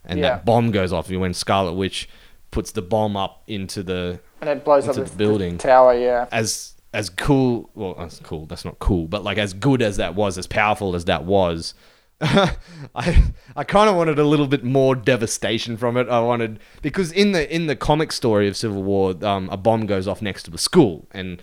and 0.07 0.19
Yeah. 0.19 0.31
that 0.31 0.47
bomb 0.47 0.71
goes 0.71 0.95
off 0.95 1.11
when 1.11 1.35
Scarlet 1.35 1.75
Witch 1.75 2.09
puts 2.51 2.73
the 2.73 2.83
bomb 2.83 3.17
up 3.19 3.43
into 3.47 3.83
the 3.83 4.19
And 4.41 4.51
it 4.51 4.65
blows 4.65 4.85
up 4.89 4.97
Into 4.97 5.05
the, 5.05 5.11
the 5.11 5.17
building. 5.17 5.57
the 5.57 5.63
tower, 5.63 5.95
yeah. 5.95 6.27
as 6.33 6.75
as 6.93 7.09
cool 7.09 7.71
well 7.75 7.95
that's 7.95 8.19
cool 8.19 8.47
that's 8.47 8.65
not 8.65 8.77
cool 8.81 9.07
but 9.07 9.23
like 9.23 9.39
as 9.39 9.53
good 9.53 9.81
as 9.81 9.97
that 9.99 10.17
was 10.17 10.37
as 10.37 10.49
powerful 10.49 10.97
as 10.97 11.05
that 11.05 11.25
was 11.25 11.73
i 12.21 13.33
i 13.55 13.63
kind 13.63 13.89
of 13.89 13.95
wanted 13.95 14.19
a 14.19 14.25
little 14.25 14.49
bit 14.49 14.65
more 14.65 14.97
devastation 14.97 15.77
from 15.77 15.97
it 15.97 16.09
i 16.09 16.19
wanted 16.19 16.59
because 16.83 17.13
in 17.13 17.31
the 17.31 17.55
in 17.55 17.69
the 17.69 17.77
comic 17.77 18.11
story 18.11 18.49
of 18.49 18.57
civil 18.57 18.83
war 18.83 19.15
um, 19.25 19.49
a 19.51 19.57
bomb 19.57 19.87
goes 19.87 20.09
off 20.09 20.21
next 20.21 20.43
to 20.43 20.51
the 20.51 20.59
school 20.59 21.07
and 21.13 21.41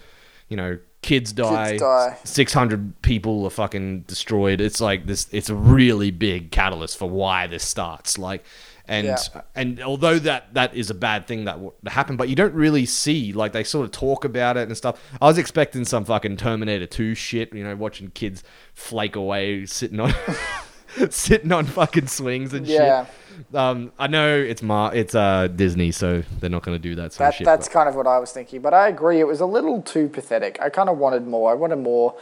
you 0.49 0.57
know 0.57 0.77
kids 1.01 1.31
die, 1.31 1.77
die. 1.77 2.17
600 2.25 3.01
people 3.01 3.45
are 3.45 3.49
fucking 3.49 4.01
destroyed 4.01 4.59
it's 4.59 4.81
like 4.81 5.05
this 5.05 5.27
it's 5.31 5.49
a 5.49 5.55
really 5.55 6.11
big 6.11 6.51
catalyst 6.51 6.97
for 6.97 7.09
why 7.09 7.47
this 7.47 7.63
starts 7.63 8.17
like 8.17 8.43
and 8.87 9.05
Yeah. 9.07 9.17
and 9.55 9.81
although 9.81 10.17
that 10.19 10.53
that 10.53 10.75
is 10.75 10.89
a 10.89 10.93
bad 10.93 11.27
thing 11.27 11.45
that 11.45 11.59
happened, 11.87 12.17
but 12.17 12.29
you 12.29 12.35
don't 12.35 12.53
really 12.53 12.85
see 12.85 13.33
like 13.33 13.51
they 13.51 13.63
sort 13.63 13.85
of 13.85 13.91
talk 13.91 14.23
about 14.25 14.57
it 14.57 14.67
and 14.67 14.77
stuff. 14.77 14.99
I 15.21 15.25
was 15.25 15.37
expecting 15.37 15.85
some 15.85 16.05
fucking 16.05 16.37
Terminator 16.37 16.85
Two 16.85 17.13
shit, 17.15 17.53
you 17.53 17.63
know, 17.63 17.75
watching 17.75 18.09
kids 18.11 18.43
flake 18.73 19.15
away 19.15 19.65
sitting 19.65 19.99
on 19.99 20.13
sitting 21.09 21.51
on 21.51 21.65
fucking 21.65 22.07
swings 22.07 22.53
and 22.53 22.65
Yeah. 22.67 23.05
shit. 23.05 23.13
Um, 23.53 23.91
I 23.99 24.07
know 24.07 24.35
it's 24.35 24.63
Mar 24.63 24.95
it's 24.95 25.13
uh 25.13 25.47
Disney, 25.47 25.91
so 25.91 26.23
they're 26.39 26.49
not 26.49 26.63
gonna 26.63 26.79
do 26.79 26.95
that 26.95 27.13
sort 27.13 27.19
That, 27.19 27.27
of 27.29 27.35
shit. 27.35 27.45
that's 27.45 27.67
but- 27.67 27.73
kind 27.73 27.89
of 27.89 27.95
what 27.95 28.07
I 28.07 28.17
was 28.17 28.31
thinking. 28.31 28.61
But 28.61 28.73
I 28.73 28.87
agree, 28.87 29.19
it 29.19 29.27
was 29.27 29.41
a 29.41 29.45
little 29.45 29.81
too 29.81 30.09
pathetic. 30.09 30.57
I 30.61 30.69
kind 30.69 30.89
of 30.89 30.97
wanted 30.97 31.27
more. 31.27 31.51
I 31.51 31.53
wanted 31.53 31.77
more. 31.77 32.15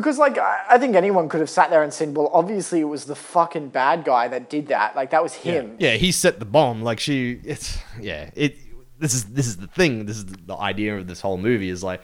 Because, 0.00 0.18
like, 0.18 0.38
I, 0.38 0.64
I 0.70 0.78
think 0.78 0.94
anyone 0.94 1.28
could 1.28 1.40
have 1.40 1.50
sat 1.50 1.70
there 1.70 1.82
and 1.82 1.92
said, 1.92 2.16
well, 2.16 2.30
obviously 2.32 2.80
it 2.80 2.84
was 2.84 3.04
the 3.04 3.14
fucking 3.14 3.68
bad 3.68 4.04
guy 4.04 4.28
that 4.28 4.50
did 4.50 4.68
that. 4.68 4.94
Like, 4.96 5.10
that 5.10 5.22
was 5.22 5.34
him. 5.34 5.76
Yeah, 5.78 5.94
he 5.94 6.12
set 6.12 6.38
the 6.38 6.44
bomb. 6.44 6.82
Like 6.82 7.00
she, 7.00 7.40
it's 7.44 7.78
yeah. 8.00 8.30
It 8.34 8.56
this 8.98 9.14
is 9.14 9.24
this 9.26 9.46
is 9.46 9.58
the 9.58 9.66
thing. 9.66 10.06
This 10.06 10.16
is 10.18 10.26
the 10.26 10.56
idea 10.56 10.96
of 10.96 11.06
this 11.06 11.20
whole 11.20 11.38
movie 11.38 11.68
is 11.68 11.82
like 11.82 12.00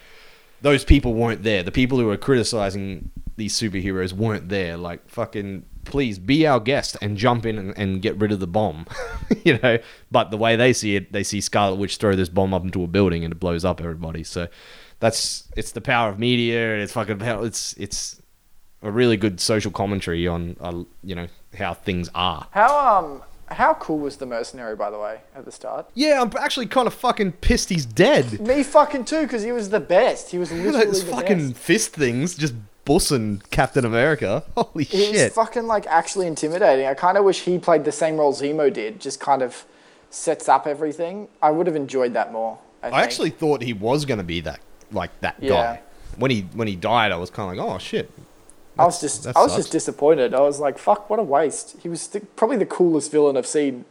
those 0.60 0.84
people 0.84 1.14
weren't 1.14 1.42
there. 1.42 1.62
The 1.62 1.72
people 1.72 1.98
who 1.98 2.10
are 2.10 2.16
criticizing 2.16 3.10
these 3.36 3.58
superheroes 3.58 4.12
weren't 4.12 4.48
there. 4.48 4.76
Like 4.76 5.08
fucking 5.08 5.64
please 5.84 6.18
be 6.18 6.46
our 6.46 6.60
guest 6.60 6.96
and 7.02 7.16
jump 7.16 7.44
in 7.44 7.58
and, 7.58 7.76
and 7.76 8.02
get 8.02 8.16
rid 8.18 8.32
of 8.32 8.40
the 8.40 8.46
bomb. 8.46 8.86
you 9.44 9.58
know. 9.58 9.78
But 10.10 10.30
the 10.30 10.36
way 10.36 10.56
they 10.56 10.72
see 10.72 10.96
it, 10.96 11.12
they 11.12 11.22
see 11.22 11.40
Scarlet 11.40 11.76
Witch 11.76 11.96
throw 11.96 12.14
this 12.14 12.28
bomb 12.28 12.54
up 12.54 12.64
into 12.64 12.84
a 12.84 12.86
building 12.86 13.24
and 13.24 13.32
it 13.32 13.40
blows 13.40 13.64
up 13.64 13.80
everybody. 13.80 14.24
So 14.24 14.48
that's 15.02 15.48
it's 15.56 15.72
the 15.72 15.80
power 15.80 16.08
of 16.08 16.18
media. 16.18 16.72
And 16.74 16.82
it's 16.82 16.92
fucking 16.92 17.18
power. 17.18 17.44
It's 17.44 17.74
it's 17.74 18.22
a 18.82 18.90
really 18.90 19.16
good 19.16 19.40
social 19.40 19.70
commentary 19.72 20.26
on 20.28 20.56
uh, 20.60 20.84
you 21.02 21.14
know 21.14 21.26
how 21.58 21.74
things 21.74 22.08
are. 22.14 22.46
How, 22.52 22.98
um, 22.98 23.22
how 23.48 23.74
cool 23.74 23.98
was 23.98 24.16
the 24.16 24.26
mercenary, 24.26 24.76
by 24.76 24.90
the 24.90 24.98
way, 24.98 25.20
at 25.36 25.44
the 25.44 25.52
start? 25.52 25.90
Yeah, 25.94 26.22
I'm 26.22 26.30
actually 26.38 26.66
kind 26.66 26.86
of 26.86 26.94
fucking 26.94 27.32
pissed 27.32 27.68
he's 27.68 27.84
dead. 27.84 28.40
Me 28.40 28.62
fucking 28.62 29.04
too, 29.04 29.22
because 29.22 29.42
he 29.42 29.52
was 29.52 29.68
the 29.70 29.80
best. 29.80 30.30
He 30.30 30.38
was 30.38 30.50
literally 30.64 30.86
Those 30.86 31.04
the 31.04 31.10
fucking 31.10 31.48
best. 31.50 31.60
fist 31.60 31.92
things 31.94 32.34
just 32.36 32.54
bussing 32.86 33.42
Captain 33.50 33.84
America. 33.84 34.44
Holy 34.56 34.84
He 34.84 34.98
was 35.10 35.18
shit. 35.18 35.32
fucking 35.32 35.66
like 35.66 35.86
actually 35.88 36.26
intimidating. 36.28 36.86
I 36.86 36.94
kind 36.94 37.18
of 37.18 37.24
wish 37.24 37.40
he 37.40 37.58
played 37.58 37.84
the 37.84 37.92
same 37.92 38.16
role 38.16 38.32
Zemo 38.32 38.72
did, 38.72 39.00
just 39.00 39.18
kind 39.20 39.42
of 39.42 39.64
sets 40.10 40.48
up 40.48 40.66
everything. 40.66 41.28
I 41.42 41.50
would 41.50 41.66
have 41.66 41.76
enjoyed 41.76 42.14
that 42.14 42.32
more. 42.32 42.58
I, 42.82 42.88
I 42.88 43.02
actually 43.02 43.30
thought 43.30 43.62
he 43.62 43.72
was 43.72 44.04
going 44.04 44.18
to 44.18 44.24
be 44.24 44.40
that 44.40 44.60
like 44.92 45.10
that 45.20 45.36
Yeah. 45.40 45.50
guy. 45.50 45.80
When 46.16 46.30
he 46.30 46.42
when 46.54 46.68
he 46.68 46.76
died, 46.76 47.10
I 47.12 47.16
was 47.16 47.30
kind 47.30 47.50
of 47.50 47.56
like, 47.56 47.74
"Oh 47.74 47.78
shit." 47.78 48.10
I 48.78 48.84
was 48.86 49.00
just, 49.00 49.26
I 49.26 49.30
was 49.42 49.52
sucks. 49.52 49.56
just 49.64 49.72
disappointed. 49.72 50.34
I 50.34 50.40
was 50.40 50.58
like, 50.60 50.78
"Fuck, 50.78 51.08
what 51.10 51.18
a 51.18 51.22
waste!" 51.22 51.76
He 51.82 51.88
was 51.88 52.06
the, 52.08 52.20
probably 52.20 52.56
the 52.56 52.66
coolest 52.66 53.10
villain 53.12 53.36
I've 53.36 53.46
seen 53.46 53.84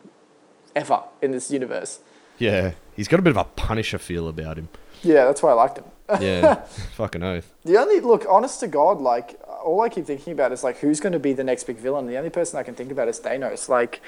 ever 0.76 1.04
in 1.22 1.32
this 1.32 1.52
universe. 1.52 2.00
Yeah, 2.38 2.72
he's 2.96 3.08
got 3.08 3.20
a 3.20 3.24
bit 3.24 3.32
of 3.32 3.38
a 3.38 3.44
Punisher 3.44 3.98
feel 4.00 4.28
about 4.28 4.58
him. 4.58 4.70
Yeah, 5.04 5.26
that's 5.26 5.42
why 5.44 5.52
I 5.52 5.54
liked 5.54 5.78
him. 5.78 5.86
Yeah, 6.20 6.56
fucking 6.96 7.24
oath. 7.24 7.54
The 7.64 7.78
only 7.78 8.00
look, 8.00 8.26
honest 8.30 8.60
to 8.62 8.68
God, 8.68 9.00
like 9.00 9.40
all 9.64 9.82
I 9.82 9.90
keep 9.90 10.06
thinking 10.06 10.34
about 10.34 10.52
is 10.52 10.64
like 10.64 10.78
who's 10.78 11.00
going 11.00 11.14
to 11.14 11.20
be 11.20 11.34
the 11.34 11.44
next 11.44 11.64
big 11.66 11.78
villain. 11.78 12.08
The 12.08 12.18
only 12.18 12.30
person 12.32 12.60
I 12.60 12.64
can 12.64 12.74
think 12.76 12.92
about 12.92 13.08
is 13.08 13.20
Thanos. 13.20 13.70
Like 13.70 14.02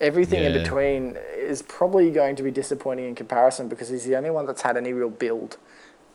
everything 0.00 0.44
in 0.44 0.52
between 0.52 1.16
is 1.36 1.62
probably 1.62 2.10
going 2.10 2.36
to 2.36 2.42
be 2.42 2.50
disappointing 2.50 3.06
in 3.08 3.14
comparison 3.14 3.68
because 3.68 3.88
he's 3.88 4.04
the 4.04 4.16
only 4.16 4.30
one 4.30 4.46
that's 4.46 4.62
had 4.62 4.76
any 4.76 4.92
real 4.92 5.10
build. 5.10 5.56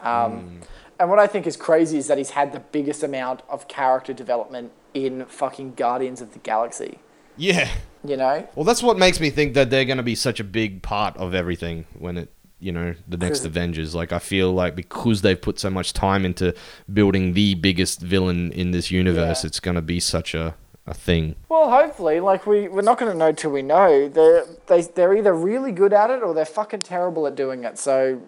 Um, 0.03 0.61
And 0.99 1.09
what 1.09 1.17
I 1.19 1.25
think 1.27 1.47
is 1.47 1.57
crazy 1.57 1.97
is 1.97 2.07
that 2.07 2.17
he's 2.17 2.29
had 2.31 2.51
the 2.53 2.59
biggest 2.59 3.03
amount 3.03 3.41
of 3.49 3.67
character 3.67 4.13
development 4.13 4.71
in 4.93 5.25
fucking 5.25 5.73
Guardians 5.75 6.21
of 6.21 6.33
the 6.33 6.39
Galaxy. 6.39 6.99
Yeah. 7.35 7.67
You 8.05 8.15
know, 8.17 8.47
Well, 8.55 8.63
that's 8.65 8.83
what 8.83 8.97
makes 8.97 9.19
me 9.19 9.29
think 9.29 9.53
that 9.55 9.69
they're 9.69 9.85
going 9.85 9.97
to 9.97 10.03
be 10.03 10.15
such 10.15 10.39
a 10.39 10.43
big 10.43 10.81
part 10.83 11.15
of 11.17 11.33
everything 11.33 11.85
when 11.97 12.17
it, 12.17 12.29
you 12.59 12.71
know, 12.71 12.93
the 13.07 13.17
next 13.17 13.43
Avengers. 13.45 13.95
Like, 13.95 14.11
I 14.11 14.19
feel 14.19 14.51
like 14.53 14.75
because 14.75 15.21
they've 15.23 15.41
put 15.41 15.57
so 15.57 15.69
much 15.69 15.93
time 15.93 16.25
into 16.25 16.53
building 16.91 17.33
the 17.33 17.55
biggest 17.55 18.01
villain 18.01 18.51
in 18.51 18.71
this 18.71 18.91
universe, 18.91 19.43
Yeah. 19.43 19.47
it's 19.47 19.59
going 19.61 19.75
to 19.75 19.81
be 19.81 19.99
such 19.99 20.35
a, 20.35 20.53
a 20.85 20.93
thing. 20.93 21.35
Well, 21.49 21.69
hopefully, 21.71 22.19
like 22.19 22.45
we 22.45 22.67
we're 22.67 22.81
not 22.81 22.97
going 22.99 23.11
to 23.11 23.17
know 23.17 23.31
till 23.31 23.51
we 23.51 23.61
know. 23.61 24.07
They're 24.09 24.45
they 24.67 24.81
they're 24.81 25.15
either 25.15 25.33
really 25.33 25.71
good 25.71 25.93
at 25.93 26.09
it 26.09 26.21
or 26.21 26.33
they're 26.33 26.45
fucking 26.45 26.81
terrible 26.81 27.25
at 27.25 27.35
doing 27.35 27.63
it. 27.63 27.79
So 27.79 28.21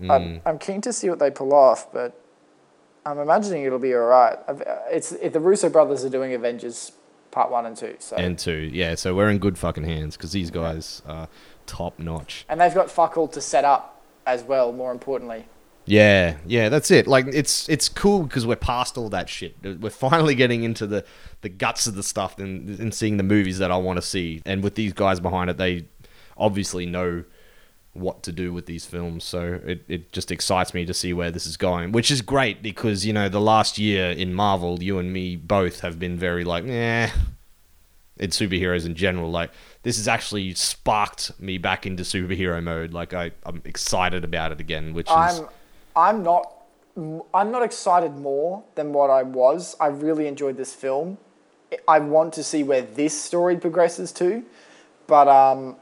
Mm. 0.00 0.10
I'm, 0.10 0.40
I'm 0.46 0.58
keen 0.58 0.80
to 0.82 0.92
see 0.92 1.08
what 1.10 1.18
they 1.18 1.30
pull 1.30 1.52
off, 1.52 1.92
but 1.92 2.18
I'm 3.04 3.18
imagining 3.18 3.64
it'll 3.64 3.78
be 3.78 3.94
all 3.94 4.00
right. 4.06 4.38
It's 4.90 5.12
if 5.12 5.32
the 5.32 5.40
Russo 5.40 5.68
brothers 5.68 6.04
are 6.04 6.08
doing 6.10 6.34
Avengers 6.34 6.92
Part 7.30 7.50
One 7.50 7.66
and 7.66 7.76
Two, 7.76 7.96
so 7.98 8.16
And 8.16 8.38
two, 8.38 8.70
yeah, 8.72 8.94
so 8.94 9.14
we're 9.14 9.30
in 9.30 9.38
good 9.38 9.56
fucking 9.58 9.84
hands 9.84 10.16
because 10.16 10.32
these 10.32 10.50
guys 10.50 11.02
are 11.06 11.28
top 11.66 11.98
notch. 11.98 12.44
and 12.48 12.60
they've 12.60 12.74
got 12.74 12.90
fuck 12.90 13.16
all 13.16 13.28
to 13.28 13.40
set 13.40 13.64
up 13.64 14.02
as 14.26 14.42
well. 14.42 14.72
More 14.72 14.90
importantly, 14.92 15.46
Yeah, 15.86 16.36
yeah, 16.46 16.68
that's 16.68 16.90
it. 16.90 17.06
Like 17.06 17.26
it's 17.28 17.68
it's 17.68 17.88
cool 17.88 18.24
because 18.24 18.46
we're 18.46 18.56
past 18.56 18.98
all 18.98 19.08
that 19.10 19.28
shit. 19.28 19.54
We're 19.62 19.90
finally 19.90 20.34
getting 20.34 20.62
into 20.64 20.86
the 20.86 21.04
the 21.42 21.48
guts 21.48 21.86
of 21.86 21.94
the 21.94 22.02
stuff 22.02 22.38
and, 22.38 22.68
and 22.80 22.92
seeing 22.94 23.16
the 23.16 23.22
movies 23.22 23.58
that 23.58 23.70
I 23.70 23.76
want 23.76 23.96
to 23.96 24.02
see. 24.02 24.42
And 24.44 24.62
with 24.62 24.74
these 24.74 24.92
guys 24.92 25.20
behind 25.20 25.48
it, 25.50 25.56
they 25.56 25.86
obviously 26.36 26.84
know 26.86 27.24
what 27.92 28.22
to 28.22 28.32
do 28.32 28.52
with 28.52 28.66
these 28.66 28.86
films. 28.86 29.24
So 29.24 29.60
it, 29.64 29.84
it 29.88 30.12
just 30.12 30.30
excites 30.30 30.72
me 30.74 30.84
to 30.84 30.94
see 30.94 31.12
where 31.12 31.30
this 31.30 31.46
is 31.46 31.56
going, 31.56 31.92
which 31.92 32.10
is 32.10 32.22
great 32.22 32.62
because 32.62 33.04
you 33.04 33.12
know 33.12 33.28
the 33.28 33.40
last 33.40 33.78
year 33.78 34.10
in 34.10 34.34
Marvel, 34.34 34.82
you 34.82 34.98
and 34.98 35.12
me 35.12 35.36
both 35.36 35.80
have 35.80 35.98
been 35.98 36.16
very 36.16 36.44
like, 36.44 36.64
eh. 36.66 37.10
In 38.16 38.28
superheroes 38.28 38.84
in 38.84 38.94
general, 38.94 39.30
like 39.30 39.50
this 39.82 39.96
has 39.96 40.06
actually 40.06 40.52
sparked 40.52 41.40
me 41.40 41.56
back 41.56 41.86
into 41.86 42.02
superhero 42.02 42.62
mode. 42.62 42.92
Like 42.92 43.14
I, 43.14 43.30
I'm 43.46 43.62
excited 43.64 44.24
about 44.24 44.52
it 44.52 44.60
again, 44.60 44.92
which 44.92 45.08
I'm 45.10 45.48
I'm 45.96 46.22
not 46.22 46.52
I'm 46.96 47.50
not 47.50 47.62
excited 47.62 48.16
more 48.16 48.62
than 48.74 48.92
what 48.92 49.08
I 49.08 49.22
was. 49.22 49.74
I 49.80 49.86
really 49.86 50.26
enjoyed 50.26 50.58
this 50.58 50.74
film. 50.74 51.16
I 51.88 51.98
want 52.00 52.34
to 52.34 52.44
see 52.44 52.62
where 52.62 52.82
this 52.82 53.18
story 53.18 53.56
progresses 53.56 54.12
to, 54.12 54.44
but 55.06 55.28
um, 55.28 55.76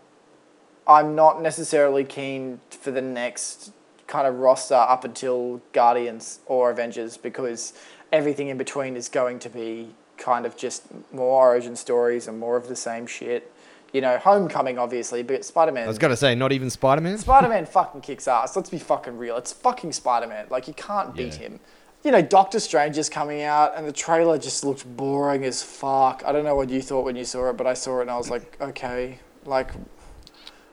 I'm 0.89 1.15
not 1.15 1.43
necessarily 1.43 2.03
keen 2.03 2.61
for 2.71 2.91
the 2.91 3.03
next 3.03 3.73
kind 4.07 4.27
of 4.27 4.37
roster 4.39 4.75
up 4.75 5.05
until 5.05 5.61
Guardians 5.75 6.41
or 6.47 6.71
Avengers 6.71 7.19
because 7.19 7.75
everything 8.11 8.49
in 8.49 8.57
between 8.57 8.97
is 8.97 9.09
going 9.09 9.39
to 9.41 9.51
be 9.51 9.91
kind 10.17 10.47
of 10.47 10.57
just 10.57 10.85
more 11.13 11.49
origin 11.51 11.77
stories 11.77 12.27
and 12.27 12.41
more 12.41 12.57
of 12.57 12.69
the 12.69 12.75
same 12.77 13.07
shit. 13.07 13.53
You 13.93 14.01
know, 14.01 14.19
Homecoming 14.19 14.79
obviously, 14.79 15.23
but 15.23 15.45
Spider 15.45 15.73
Man. 15.73 15.85
I 15.85 15.89
was 15.89 15.99
gonna 15.99 16.17
say, 16.17 16.35
not 16.35 16.53
even 16.53 16.71
Spider 16.71 17.01
Man. 17.03 17.19
Spider 17.19 17.49
Man 17.49 17.67
fucking 17.67 18.01
kicks 18.01 18.27
ass. 18.27 18.57
Let's 18.57 18.71
be 18.71 18.79
fucking 18.79 19.17
real. 19.17 19.37
It's 19.37 19.53
fucking 19.53 19.93
Spider 19.93 20.27
Man. 20.27 20.47
Like 20.51 20.69
you 20.69 20.75
can't 20.75 21.15
beat 21.15 21.35
Yeah. 21.35 21.49
him. 21.49 21.61
You 22.05 22.13
know, 22.13 22.23
Doctor 22.23 22.61
Strange 22.61 22.97
is 22.97 23.09
coming 23.09 23.43
out, 23.43 23.77
and 23.77 23.87
the 23.87 23.93
trailer 23.93 24.39
just 24.39 24.65
looked 24.65 24.87
boring 24.97 25.45
as 25.45 25.63
fuck. 25.63 26.23
I 26.25 26.33
don't 26.33 26.45
know 26.45 26.55
what 26.55 26.71
you 26.71 26.81
thought 26.81 27.05
when 27.05 27.17
you 27.17 27.25
saw 27.25 27.51
it, 27.51 27.57
but 27.57 27.67
I 27.67 27.75
saw 27.75 27.99
it 27.99 28.03
and 28.03 28.11
I 28.11 28.17
was 28.17 28.31
like, 28.31 28.57
okay, 28.61 29.19
like, 29.45 29.71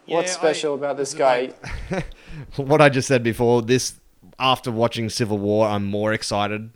what's 0.07 0.31
special 0.31 0.73
I- 0.73 0.77
about 0.77 0.97
this 0.97 1.13
guy? 1.13 1.53
what 2.55 2.81
I 2.81 2.89
just 2.89 3.07
said 3.07 3.23
before, 3.23 3.61
this 3.61 3.99
after 4.39 4.71
watching 4.71 5.09
Civil 5.09 5.37
War, 5.37 5.67
I'm 5.67 5.85
more 5.85 6.13
excited 6.13 6.71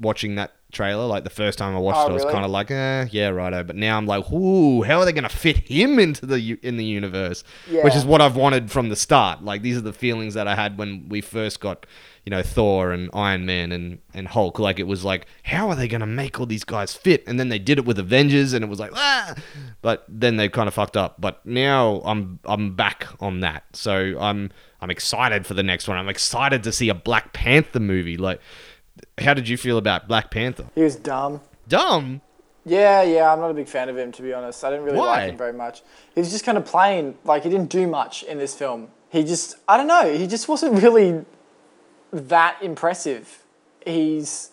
watching 0.00 0.34
that 0.36 0.52
trailer. 0.74 1.06
Like 1.06 1.24
the 1.24 1.30
first 1.30 1.58
time 1.58 1.74
I 1.74 1.78
watched 1.78 2.00
Oh, 2.00 2.06
it, 2.06 2.10
I 2.10 2.12
was 2.12 2.22
really? 2.24 2.32
kind 2.34 2.44
of 2.44 2.50
like, 2.50 2.70
eh, 2.70 3.06
yeah, 3.10 3.28
righto. 3.28 3.64
But 3.64 3.76
now 3.76 3.96
I'm 3.96 4.06
like, 4.06 4.30
ooh, 4.30 4.82
how 4.82 4.98
are 4.98 5.04
they 5.06 5.12
gonna 5.12 5.28
fit 5.30 5.58
him 5.58 5.98
into 5.98 6.26
the 6.26 6.58
in 6.62 6.76
the 6.76 6.84
universe? 6.84 7.42
Yeah. 7.70 7.82
Which 7.84 7.94
is 7.96 8.04
what 8.04 8.20
I've 8.20 8.36
wanted 8.36 8.70
from 8.70 8.88
the 8.90 8.96
start. 8.96 9.42
Like 9.42 9.62
these 9.62 9.76
are 9.78 9.80
the 9.82 9.92
feelings 9.92 10.34
that 10.34 10.46
I 10.46 10.54
had 10.54 10.76
when 10.76 11.08
we 11.08 11.20
first 11.22 11.60
got, 11.60 11.86
you 12.26 12.30
know, 12.30 12.42
Thor 12.42 12.92
and 12.92 13.08
Iron 13.14 13.46
Man 13.46 13.72
and 13.72 13.98
and 14.12 14.28
Hulk. 14.28 14.58
Like 14.58 14.78
it 14.78 14.86
was 14.86 15.04
like, 15.04 15.26
how 15.44 15.68
are 15.70 15.74
they 15.76 15.88
gonna 15.88 16.06
make 16.06 16.38
all 16.38 16.46
these 16.46 16.64
guys 16.64 16.94
fit? 16.94 17.24
And 17.26 17.40
then 17.40 17.48
they 17.48 17.58
did 17.58 17.78
it 17.78 17.84
with 17.86 17.98
Avengers, 17.98 18.52
and 18.52 18.62
it 18.64 18.68
was 18.68 18.78
like, 18.80 18.90
ah. 18.94 19.34
But 19.82 20.04
then 20.08 20.36
they 20.36 20.48
kind 20.48 20.68
of 20.68 20.74
fucked 20.74 20.96
up. 20.96 21.20
But 21.20 21.44
now 21.46 22.02
I'm 22.04 22.38
I'm 22.44 22.74
back 22.74 23.06
on 23.20 23.40
that. 23.40 23.64
So 23.72 24.18
I'm 24.18 24.50
I'm 24.80 24.90
excited 24.90 25.46
for 25.46 25.54
the 25.54 25.62
next 25.62 25.88
one. 25.88 25.96
I'm 25.96 26.08
excited 26.10 26.62
to 26.64 26.72
see 26.72 26.88
a 26.90 26.94
Black 26.94 27.32
Panther 27.32 27.80
movie. 27.80 28.18
Like, 28.18 28.38
how 29.18 29.34
did 29.34 29.48
you 29.48 29.56
feel 29.56 29.78
about 29.78 30.08
Black 30.08 30.30
Panther? 30.30 30.66
He 30.74 30.82
was 30.82 30.96
dumb. 30.96 31.40
Dumb. 31.68 32.20
Yeah, 32.66 33.02
yeah, 33.02 33.30
I'm 33.32 33.40
not 33.40 33.50
a 33.50 33.54
big 33.54 33.68
fan 33.68 33.88
of 33.88 33.98
him 33.98 34.10
to 34.12 34.22
be 34.22 34.32
honest. 34.32 34.64
I 34.64 34.70
didn't 34.70 34.86
really 34.86 34.98
Why? 34.98 35.06
like 35.06 35.30
him 35.30 35.36
very 35.36 35.52
much. 35.52 35.82
He 36.14 36.20
was 36.20 36.30
just 36.30 36.44
kind 36.44 36.56
of 36.56 36.64
plain. 36.64 37.16
Like 37.24 37.42
he 37.42 37.50
didn't 37.50 37.70
do 37.70 37.86
much 37.86 38.22
in 38.22 38.38
this 38.38 38.54
film. 38.54 38.88
He 39.10 39.22
just, 39.22 39.56
I 39.68 39.76
don't 39.76 39.86
know. 39.86 40.12
He 40.12 40.26
just 40.26 40.48
wasn't 40.48 40.82
really 40.82 41.24
that 42.12 42.58
impressive. 42.62 43.42
He's, 43.84 44.50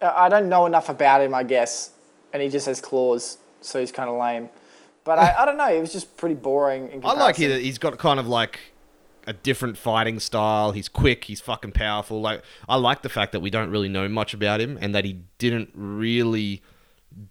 I 0.00 0.28
don't 0.28 0.48
know 0.48 0.66
enough 0.66 0.88
about 0.88 1.20
him, 1.20 1.34
I 1.34 1.42
guess, 1.42 1.90
and 2.32 2.42
he 2.42 2.48
just 2.48 2.66
has 2.66 2.80
claws, 2.80 3.38
so 3.60 3.80
he's 3.80 3.92
kind 3.92 4.08
of 4.08 4.18
lame. 4.18 4.48
But 5.04 5.18
I, 5.18 5.34
I 5.40 5.44
don't 5.44 5.56
know. 5.56 5.72
He 5.74 5.80
was 5.80 5.92
just 5.92 6.16
pretty 6.16 6.36
boring. 6.36 6.90
In 6.90 7.04
I 7.04 7.12
like 7.14 7.36
he, 7.36 7.60
he's 7.60 7.78
got 7.78 7.98
kind 7.98 8.20
of 8.20 8.28
like 8.28 8.60
a 9.26 9.32
different 9.32 9.76
fighting 9.76 10.18
style. 10.18 10.72
He's 10.72 10.88
quick. 10.88 11.24
He's 11.24 11.40
fucking 11.40 11.72
powerful. 11.72 12.20
Like 12.20 12.42
I 12.68 12.76
like 12.76 13.02
the 13.02 13.08
fact 13.08 13.32
that 13.32 13.40
we 13.40 13.50
don't 13.50 13.70
really 13.70 13.88
know 13.88 14.08
much 14.08 14.34
about 14.34 14.60
him 14.60 14.78
and 14.80 14.94
that 14.94 15.04
he 15.04 15.20
didn't 15.38 15.70
really 15.74 16.62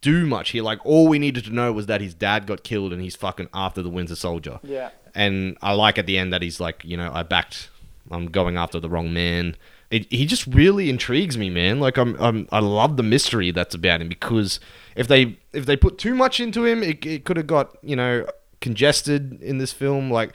do 0.01 0.25
much 0.25 0.51
here. 0.51 0.63
Like 0.63 0.79
all 0.85 1.07
we 1.07 1.19
needed 1.19 1.45
to 1.45 1.51
know 1.51 1.71
was 1.71 1.87
that 1.87 2.01
his 2.01 2.13
dad 2.13 2.45
got 2.47 2.63
killed 2.63 2.93
and 2.93 3.01
he's 3.01 3.15
fucking 3.15 3.49
after 3.53 3.81
the 3.81 3.89
Winter 3.89 4.15
Soldier. 4.15 4.59
Yeah. 4.63 4.89
And 5.13 5.57
I 5.61 5.73
like 5.73 5.97
at 5.97 6.05
the 6.05 6.17
end 6.17 6.31
that 6.33 6.41
he's 6.41 6.59
like, 6.59 6.83
you 6.85 6.97
know, 6.97 7.11
I 7.13 7.23
backed. 7.23 7.69
I'm 8.09 8.27
going 8.27 8.57
after 8.57 8.79
the 8.79 8.89
wrong 8.89 9.13
man. 9.13 9.55
It, 9.89 10.11
he 10.11 10.25
just 10.25 10.47
really 10.47 10.89
intrigues 10.89 11.37
me, 11.37 11.49
man. 11.49 11.79
Like 11.79 11.97
I'm, 11.97 12.15
I'm, 12.21 12.47
I 12.51 12.59
love 12.59 12.97
the 12.97 13.03
mystery 13.03 13.51
that's 13.51 13.75
about 13.75 14.01
him 14.01 14.07
because 14.07 14.59
if 14.95 15.07
they 15.07 15.37
if 15.53 15.65
they 15.65 15.75
put 15.75 15.97
too 15.97 16.15
much 16.15 16.39
into 16.39 16.65
him, 16.65 16.81
it, 16.81 17.05
it 17.05 17.25
could 17.25 17.37
have 17.37 17.47
got 17.47 17.77
you 17.81 17.95
know 17.95 18.25
congested 18.61 19.41
in 19.41 19.57
this 19.57 19.73
film. 19.73 20.09
Like 20.09 20.33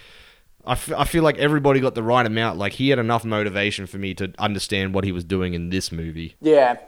I, 0.66 0.72
f- 0.72 0.92
I 0.92 1.04
feel 1.04 1.22
like 1.22 1.38
everybody 1.38 1.80
got 1.80 1.94
the 1.94 2.02
right 2.02 2.26
amount. 2.26 2.58
Like 2.58 2.74
he 2.74 2.88
had 2.88 2.98
enough 2.98 3.24
motivation 3.24 3.86
for 3.86 3.98
me 3.98 4.14
to 4.14 4.32
understand 4.38 4.94
what 4.94 5.04
he 5.04 5.12
was 5.12 5.24
doing 5.24 5.54
in 5.54 5.70
this 5.70 5.92
movie. 5.92 6.36
Yeah. 6.40 6.78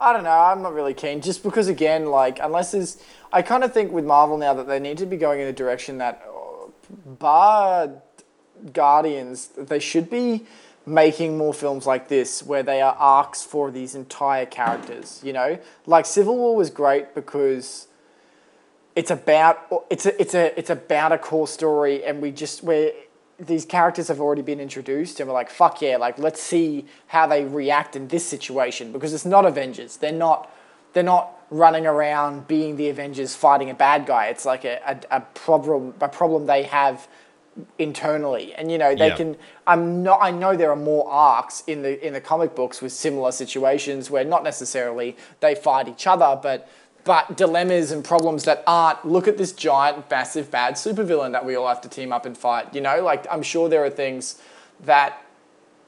I 0.00 0.12
don't 0.12 0.22
know. 0.22 0.30
I'm 0.30 0.62
not 0.62 0.74
really 0.74 0.94
keen. 0.94 1.20
Just 1.20 1.42
because, 1.42 1.66
again, 1.66 2.06
like, 2.06 2.38
unless 2.40 2.70
there's. 2.72 3.02
I 3.32 3.42
kind 3.42 3.64
of 3.64 3.74
think 3.74 3.92
with 3.92 4.04
Marvel 4.04 4.38
now 4.38 4.54
that 4.54 4.68
they 4.68 4.78
need 4.78 4.98
to 4.98 5.06
be 5.06 5.16
going 5.16 5.40
in 5.40 5.48
a 5.48 5.52
direction 5.52 5.98
that, 5.98 6.24
uh, 6.24 6.68
bar 7.18 8.00
Guardians, 8.72 9.48
they 9.48 9.80
should 9.80 10.08
be 10.08 10.46
making 10.86 11.36
more 11.36 11.52
films 11.52 11.84
like 11.86 12.08
this 12.08 12.42
where 12.42 12.62
they 12.62 12.80
are 12.80 12.94
arcs 12.94 13.42
for 13.42 13.70
these 13.70 13.94
entire 13.94 14.46
characters, 14.46 15.20
you 15.24 15.32
know? 15.32 15.58
Like, 15.84 16.06
Civil 16.06 16.36
War 16.36 16.56
was 16.56 16.70
great 16.70 17.14
because 17.14 17.88
it's 18.94 19.10
about 19.10 19.58
it's 19.90 20.06
a, 20.06 20.20
it's 20.20 20.34
a 20.34 20.58
it's 20.58 20.70
about 20.70 21.12
a 21.12 21.18
core 21.18 21.46
story 21.46 22.02
and 22.02 22.20
we 22.20 22.32
just 22.32 22.64
where 22.64 22.90
these 23.38 23.64
characters 23.64 24.08
have 24.08 24.20
already 24.20 24.42
been 24.42 24.58
introduced 24.60 25.20
and 25.20 25.28
we're 25.28 25.34
like 25.34 25.48
fuck 25.50 25.80
yeah 25.80 25.96
like 25.96 26.18
let's 26.18 26.42
see 26.42 26.84
how 27.08 27.26
they 27.26 27.44
react 27.44 27.94
in 27.94 28.08
this 28.08 28.26
situation 28.26 28.90
because 28.92 29.14
it's 29.14 29.24
not 29.24 29.46
avengers. 29.46 29.96
They're 29.98 30.12
not 30.12 30.50
they're 30.92 31.02
not 31.04 31.30
running 31.50 31.86
around 31.86 32.48
being 32.48 32.76
the 32.76 32.88
avengers 32.88 33.34
fighting 33.36 33.70
a 33.70 33.74
bad 33.74 34.06
guy. 34.06 34.26
It's 34.26 34.44
like 34.44 34.64
a, 34.64 34.80
a, 35.10 35.16
a 35.18 35.20
problem 35.20 35.94
a 36.00 36.08
problem 36.08 36.46
they 36.46 36.64
have 36.64 37.06
internally. 37.78 38.54
And 38.54 38.70
you 38.72 38.78
know 38.78 38.94
they 38.94 39.08
Yeah. 39.08 39.16
can 39.16 39.36
i'm 39.66 40.02
not 40.02 40.18
i 40.22 40.30
know 40.30 40.56
there 40.56 40.70
are 40.70 40.76
more 40.76 41.08
arcs 41.10 41.62
in 41.66 41.82
the 41.82 42.04
in 42.06 42.12
the 42.12 42.20
comic 42.20 42.54
books 42.54 42.80
with 42.80 42.92
similar 42.92 43.32
situations 43.32 44.10
where 44.10 44.24
not 44.24 44.42
necessarily 44.44 45.16
they 45.40 45.54
fight 45.54 45.88
each 45.88 46.06
other 46.06 46.38
but 46.40 46.68
but 47.04 47.36
dilemmas 47.36 47.90
and 47.90 48.04
problems 48.04 48.44
that 48.44 48.62
aren't 48.66 49.04
look 49.04 49.26
at 49.28 49.38
this 49.38 49.52
giant 49.52 50.10
massive 50.10 50.50
bad 50.50 50.74
supervillain 50.74 51.32
that 51.32 51.44
we 51.44 51.54
all 51.54 51.68
have 51.68 51.80
to 51.80 51.88
team 51.88 52.12
up 52.12 52.26
and 52.26 52.36
fight 52.36 52.74
you 52.74 52.80
know? 52.80 53.02
Like 53.02 53.26
i'm 53.30 53.42
sure 53.42 53.68
there 53.68 53.84
are 53.84 53.90
things 53.90 54.40
that 54.84 55.24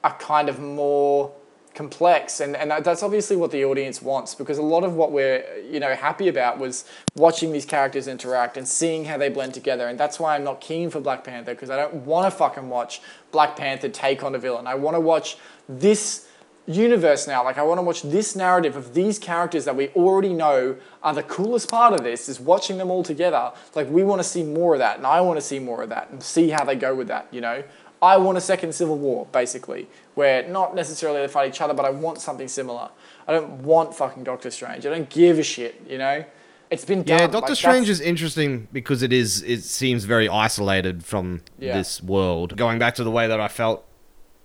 are 0.02 0.14
kind 0.14 0.48
of 0.48 0.58
more 0.58 1.32
complex 1.74 2.40
and, 2.40 2.56
and 2.56 2.70
that's 2.84 3.02
obviously 3.02 3.36
what 3.36 3.52
the 3.52 3.64
audience 3.64 4.02
wants 4.02 4.34
because 4.34 4.58
a 4.58 4.62
lot 4.62 4.82
of 4.82 4.94
what 4.94 5.12
we're 5.12 5.44
you 5.70 5.78
know 5.78 5.94
happy 5.94 6.26
about 6.26 6.58
was 6.58 6.84
watching 7.14 7.52
these 7.52 7.64
characters 7.64 8.08
interact 8.08 8.56
and 8.56 8.66
seeing 8.66 9.04
how 9.04 9.16
they 9.16 9.28
blend 9.28 9.54
together 9.54 9.86
and 9.86 9.98
that's 9.98 10.18
why 10.18 10.34
I'm 10.34 10.42
not 10.42 10.61
keen 10.61 10.90
for 10.90 11.00
Black 11.00 11.22
Panther 11.22 11.54
because 11.54 11.70
I 11.70 11.76
don't 11.76 11.94
want 11.94 12.26
to 12.26 12.36
fucking 12.36 12.68
watch 12.68 13.00
Black 13.30 13.56
Panther 13.56 13.88
take 13.88 14.24
on 14.24 14.34
a 14.34 14.38
villain. 14.38 14.66
I 14.66 14.74
want 14.74 14.96
to 14.96 15.00
watch 15.00 15.36
this 15.68 16.26
universe 16.71 17.27
now 17.27 17.43
like 17.45 17.59
I 17.59 17.62
want 17.62 17.79
to 17.79 17.83
watch 17.83 18.03
this 18.03 18.35
narrative 18.37 18.77
of 18.77 18.95
these 18.95 19.18
characters 19.18 19.64
that 19.64 19.77
we 19.77 19.89
already 19.89 20.33
know 20.33 20.77
are 21.03 21.14
the 21.14 21.23
coolest 21.23 21.71
part 21.71 21.93
of 21.95 22.03
this 22.03 22.29
is 22.29 22.39
watching 22.41 22.79
them 22.79 22.91
all 22.91 23.03
together 23.03 23.53
like 23.75 23.91
we 23.91 24.03
want 24.05 24.21
to 24.21 24.29
see 24.29 24.43
more 24.43 24.75
of 24.75 24.79
that 24.81 24.97
and 24.99 25.07
I 25.07 25.21
want 25.21 25.39
to 25.39 25.45
see 25.45 25.59
more 25.59 25.83
of 25.83 25.89
that 25.91 26.11
and 26.11 26.23
see 26.23 26.51
how 26.51 26.64
they 26.64 26.77
go 26.77 26.95
with 26.95 27.09
that 27.09 27.27
you 27.31 27.41
know 27.41 27.62
I 28.03 28.16
want 28.16 28.39
a 28.39 28.41
second 28.41 28.75
civil 28.75 28.97
war, 28.97 29.27
basically, 29.31 29.87
where 30.14 30.49
not 30.49 30.75
necessarily 30.75 31.21
they 31.21 31.29
fight 31.29 31.51
each 31.51 31.61
other, 31.61 31.75
but 31.75 31.85
I 31.85 31.91
want 31.91 32.18
something 32.18 32.49
similar. 32.49 32.89
I 33.29 33.33
don't 33.35 33.62
want 33.62 33.95
fucking 33.95 34.25
Doctor 34.25 34.51
Strange. 34.51 34.87
I 34.87 34.89
don't 34.89 35.11
give 35.11 35.39
a 35.39 35.43
shit, 35.43 35.83
you 35.87 35.99
know? 35.99 36.25
It's 36.71 36.87
been 36.87 37.03
done. 37.03 37.18
Yeah, 37.18 37.25
Like, 37.25 37.33
Doctor 37.33 37.41
that's- 37.49 37.59
Strange 37.59 37.91
is 37.91 38.01
interesting 38.01 38.68
because 38.73 39.03
it 39.03 39.12
is. 39.12 39.43
It 39.43 39.64
seems 39.64 40.05
very 40.05 40.31
isolated 40.31 41.05
from 41.05 41.43
Yeah. 41.59 41.77
this 41.77 42.03
world. 42.03 42.57
Going 42.57 42.79
back 42.79 42.95
to 42.95 43.05
the 43.05 43.11
way 43.11 43.27
that 43.29 43.39
I 43.39 43.49
felt 43.49 43.85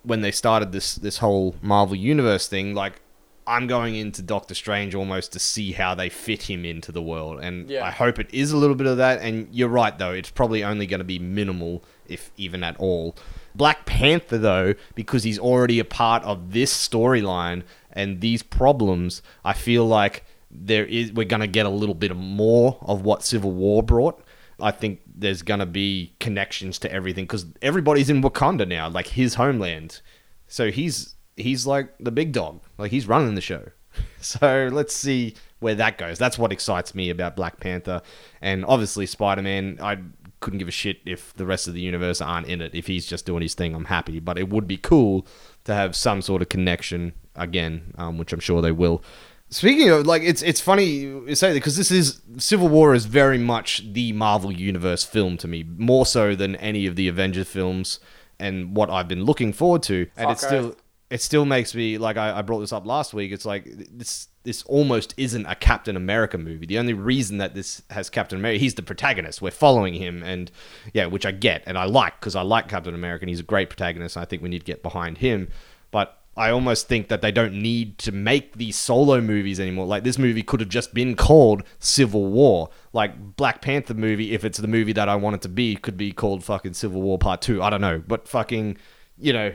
when 0.05 0.21
they 0.21 0.31
started 0.31 0.71
this 0.71 0.95
this 0.95 1.17
whole 1.19 1.55
Marvel 1.61 1.95
Universe 1.95 2.47
thing, 2.47 2.73
like 2.73 3.01
I'm 3.47 3.67
going 3.67 3.95
into 3.95 4.21
Doctor 4.21 4.55
Strange 4.55 4.95
almost 4.95 5.31
to 5.33 5.39
see 5.39 5.71
how 5.73 5.93
they 5.93 6.09
fit 6.09 6.43
him 6.49 6.65
into 6.65 6.91
the 6.91 7.01
world, 7.01 7.39
and 7.41 7.69
Yeah. 7.69 7.85
I 7.85 7.91
hope 7.91 8.17
it 8.19 8.27
is 8.33 8.51
a 8.51 8.57
little 8.57 8.75
bit 8.75 8.87
of 8.87 8.97
that. 8.97 9.21
And 9.21 9.47
you're 9.51 9.69
right, 9.69 9.97
though; 9.97 10.11
it's 10.13 10.31
probably 10.31 10.63
only 10.63 10.87
going 10.87 10.99
to 10.99 11.03
be 11.05 11.19
minimal, 11.19 11.83
if 12.07 12.31
even 12.37 12.63
at 12.63 12.75
all. 12.77 13.15
Black 13.53 13.85
Panther, 13.85 14.37
though, 14.37 14.73
because 14.95 15.23
he's 15.23 15.39
already 15.39 15.79
a 15.79 15.85
part 15.85 16.23
of 16.23 16.51
this 16.53 16.73
storyline 16.73 17.63
and 17.91 18.19
these 18.19 18.43
problems, 18.43 19.21
I 19.45 19.53
feel 19.53 19.85
like 19.85 20.25
there 20.51 20.85
is 20.85 21.11
we're 21.13 21.25
going 21.25 21.41
to 21.41 21.47
get 21.47 21.65
a 21.65 21.69
little 21.69 21.95
bit 21.95 22.15
more 22.15 22.77
of 22.81 23.03
what 23.03 23.23
Civil 23.23 23.51
War 23.51 23.83
brought. 23.83 24.21
I 24.59 24.71
think 24.71 25.01
there's 25.17 25.41
to 25.41 25.65
be 25.65 26.13
connections 26.19 26.79
to 26.79 26.91
everything 26.91 27.25
because 27.25 27.45
everybody's 27.61 28.09
in 28.09 28.21
Wakanda 28.21 28.67
now, 28.67 28.89
like 28.89 29.07
his 29.07 29.35
homeland. 29.35 30.01
So 30.47 30.71
he's 30.71 31.15
he's 31.35 31.65
like 31.65 31.89
the 31.99 32.11
big 32.11 32.31
dog, 32.31 32.61
like 32.77 32.91
he's 32.91 33.07
running 33.07 33.35
the 33.35 33.41
show. 33.41 33.69
So 34.19 34.69
let's 34.73 34.95
see 34.95 35.35
where 35.59 35.75
that 35.75 35.99
goes. 35.99 36.17
That's 36.17 36.37
what 36.37 36.51
excites 36.51 36.95
me 36.95 37.11
about 37.11 37.35
Black 37.35 37.59
Panther, 37.59 38.01
and 38.41 38.65
obviously 38.65 39.05
Spider 39.05 39.43
Man. 39.43 39.77
I 39.79 39.99
couldn't 40.41 40.59
give 40.59 40.67
a 40.67 40.71
shit 40.71 40.97
if 41.05 41.33
the 41.35 41.45
rest 41.45 41.67
of 41.67 41.75
the 41.75 41.81
universe 41.81 42.21
aren't 42.21 42.47
in 42.47 42.59
it. 42.59 42.75
If 42.75 42.87
he's 42.87 43.05
just 43.05 43.25
doing 43.25 43.41
his 43.41 43.53
thing, 43.53 43.73
I'm 43.73 43.85
happy. 43.85 44.19
But 44.19 44.37
it 44.37 44.49
would 44.49 44.67
be 44.67 44.77
cool 44.77 45.27
to 45.63 45.73
have 45.73 45.95
some 45.95 46.21
sort 46.21 46.41
of 46.41 46.49
connection 46.49 47.13
again, 47.35 47.93
um, 47.97 48.17
which 48.17 48.33
I'm 48.33 48.39
sure 48.39 48.61
they 48.61 48.71
will. 48.71 49.03
Speaking 49.49 49.89
of 49.89 50.07
like, 50.07 50.23
it's 50.23 50.41
it's 50.41 50.59
funny 50.59 50.85
you 50.85 51.35
say 51.35 51.49
that 51.49 51.53
because 51.55 51.77
this 51.77 51.91
is 51.91 52.21
Civil 52.37 52.67
War 52.67 52.93
is 52.93 53.05
very 53.05 53.37
much 53.37 53.83
the 53.93 54.11
Marvel 54.11 54.51
Universe 54.51 55.03
film 55.03 55.37
to 55.37 55.47
me, 55.47 55.63
more 55.77 56.05
so 56.05 56.35
than 56.35 56.55
any 56.57 56.87
of 56.87 56.95
the 56.95 57.07
Avengers 57.07 57.47
films, 57.47 57.99
and 58.39 58.75
what 58.75 58.89
I've 58.89 59.07
been 59.07 59.23
looking 59.23 59.53
forward 59.53 59.83
to. 59.83 60.07
And 60.17 60.31
it's 60.31 60.45
still 60.45 60.75
it 61.11 61.21
still 61.21 61.45
makes 61.45 61.75
me 61.75 61.97
like 61.99 62.17
I, 62.17 62.39
I 62.39 62.41
brought 62.41 62.61
this 62.61 62.73
up 62.73 62.85
last 62.85 63.13
week. 63.13 63.31
It's 63.31 63.45
like 63.45 63.65
this 63.65 64.27
this 64.43 64.63
almost 64.63 65.13
isn't 65.17 65.45
a 65.45 65.55
Captain 65.55 65.95
America 65.95 66.37
movie. 66.37 66.65
The 66.65 66.79
only 66.79 66.93
reason 66.93 67.37
that 67.37 67.53
this 67.53 67.83
has 67.91 68.09
Captain 68.09 68.39
America, 68.39 68.59
he's 68.59 68.75
the 68.75 68.83
protagonist. 68.83 69.41
We're 69.41 69.51
following 69.51 69.93
him, 69.93 70.23
and 70.23 70.51
yeah, 70.93 71.05
which 71.05 71.25
I 71.25 71.31
get 71.31 71.63
and 71.67 71.77
I 71.77 71.85
like 71.85 72.19
because 72.19 72.35
I 72.35 72.41
like 72.41 72.67
Captain 72.67 72.95
America. 72.95 73.23
and 73.23 73.29
He's 73.29 73.39
a 73.39 73.43
great 73.43 73.69
protagonist. 73.69 74.15
And 74.15 74.23
I 74.23 74.25
think 74.25 74.41
we 74.41 74.49
need 74.49 74.59
to 74.59 74.65
get 74.65 74.81
behind 74.81 75.19
him, 75.19 75.49
but. 75.91 76.19
I 76.37 76.49
almost 76.49 76.87
think 76.89 77.07
that 77.07 77.21
they 77.21 77.31
don't 77.31 77.53
need 77.53 77.97
to 77.99 78.11
make 78.11 78.57
these 78.57 78.75
solo 78.75 79.21
movies 79.21 79.59
anymore. 79.59 79.85
Like 79.85 80.03
this 80.03 80.17
movie 80.17 80.43
could 80.43 80.59
have 80.59 80.69
just 80.69 80.93
been 80.93 81.15
called 81.15 81.63
Civil 81.79 82.25
War. 82.25 82.69
Like 82.91 83.37
Black 83.37 83.61
Panther 83.61 83.93
movie, 83.93 84.33
if 84.33 84.43
it's 84.43 84.57
the 84.57 84.67
movie 84.67 84.91
that 84.93 85.07
I 85.07 85.15
want 85.15 85.37
it 85.37 85.41
to 85.43 85.49
be, 85.49 85.75
could 85.75 85.95
be 85.97 86.11
called 86.11 86.43
fucking 86.43 86.73
Civil 86.73 87.01
War 87.01 87.17
Part 87.17 87.41
Two. 87.41 87.63
I 87.63 87.69
don't 87.69 87.81
know, 87.81 88.03
but 88.05 88.27
fucking, 88.27 88.77
you 89.17 89.31
know, 89.31 89.53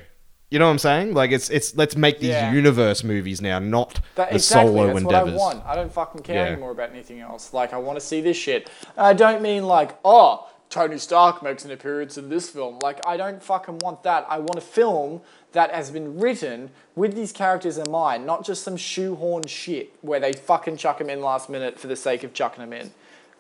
you 0.51 0.59
know 0.59 0.65
what 0.67 0.73
I'm 0.73 0.79
saying? 0.79 1.13
Like 1.15 1.31
it's 1.33 1.51
it's 1.51 1.77
let's 1.77 1.97
make 1.97 2.19
these 2.19 2.31
Yeah. 2.31 2.53
universe 2.53 3.05
movies 3.05 3.41
now, 3.43 3.59
not 3.59 4.01
That, 4.15 4.31
the 4.31 4.37
exactly, 4.37 4.73
solo 4.75 4.87
that's 4.89 5.01
endeavors. 5.01 5.35
what 5.35 5.41
I 5.41 5.55
want. 5.57 5.67
I 5.67 5.75
don't 5.77 5.93
fucking 5.93 6.23
care 6.23 6.37
Yeah. 6.47 6.53
anymore 6.53 6.71
about 6.73 6.91
anything 6.91 7.21
else. 7.21 7.53
Like, 7.53 7.73
I 7.75 7.77
want 7.77 8.01
to 8.01 8.05
see 8.05 8.21
this 8.23 8.37
shit. 8.39 8.71
I 8.97 9.13
don't 9.13 9.43
mean 9.43 9.65
like, 9.67 9.97
oh, 10.05 10.49
Tony 10.71 10.99
Stark 10.99 11.43
makes 11.43 11.65
an 11.65 11.73
appearance 11.73 12.17
in 12.17 12.29
this 12.31 12.49
film. 12.49 12.79
Like, 12.81 13.01
I 13.07 13.17
don't 13.17 13.43
fucking 13.43 13.79
want 13.79 14.03
that. 14.05 14.25
I 14.29 14.39
want 14.39 14.57
a 14.57 14.61
film 14.61 15.21
that 15.53 15.73
has 15.73 15.91
been 15.91 16.19
written 16.19 16.71
with 16.95 17.15
these 17.15 17.33
characters 17.33 17.79
in 17.79 17.91
mind, 17.91 18.27
not 18.27 18.45
just 18.45 18.63
some 18.63 18.77
shoehorn 18.77 19.47
shit 19.47 19.93
where 20.01 20.21
they 20.21 20.33
fucking 20.33 20.77
chuck 20.77 20.99
them 20.99 21.11
in 21.11 21.21
last 21.21 21.49
minute 21.49 21.79
for 21.79 21.87
the 21.87 21.97
sake 21.97 22.23
of 22.23 22.33
chucking 22.33 22.61
them 22.61 22.73
in. 22.73 22.91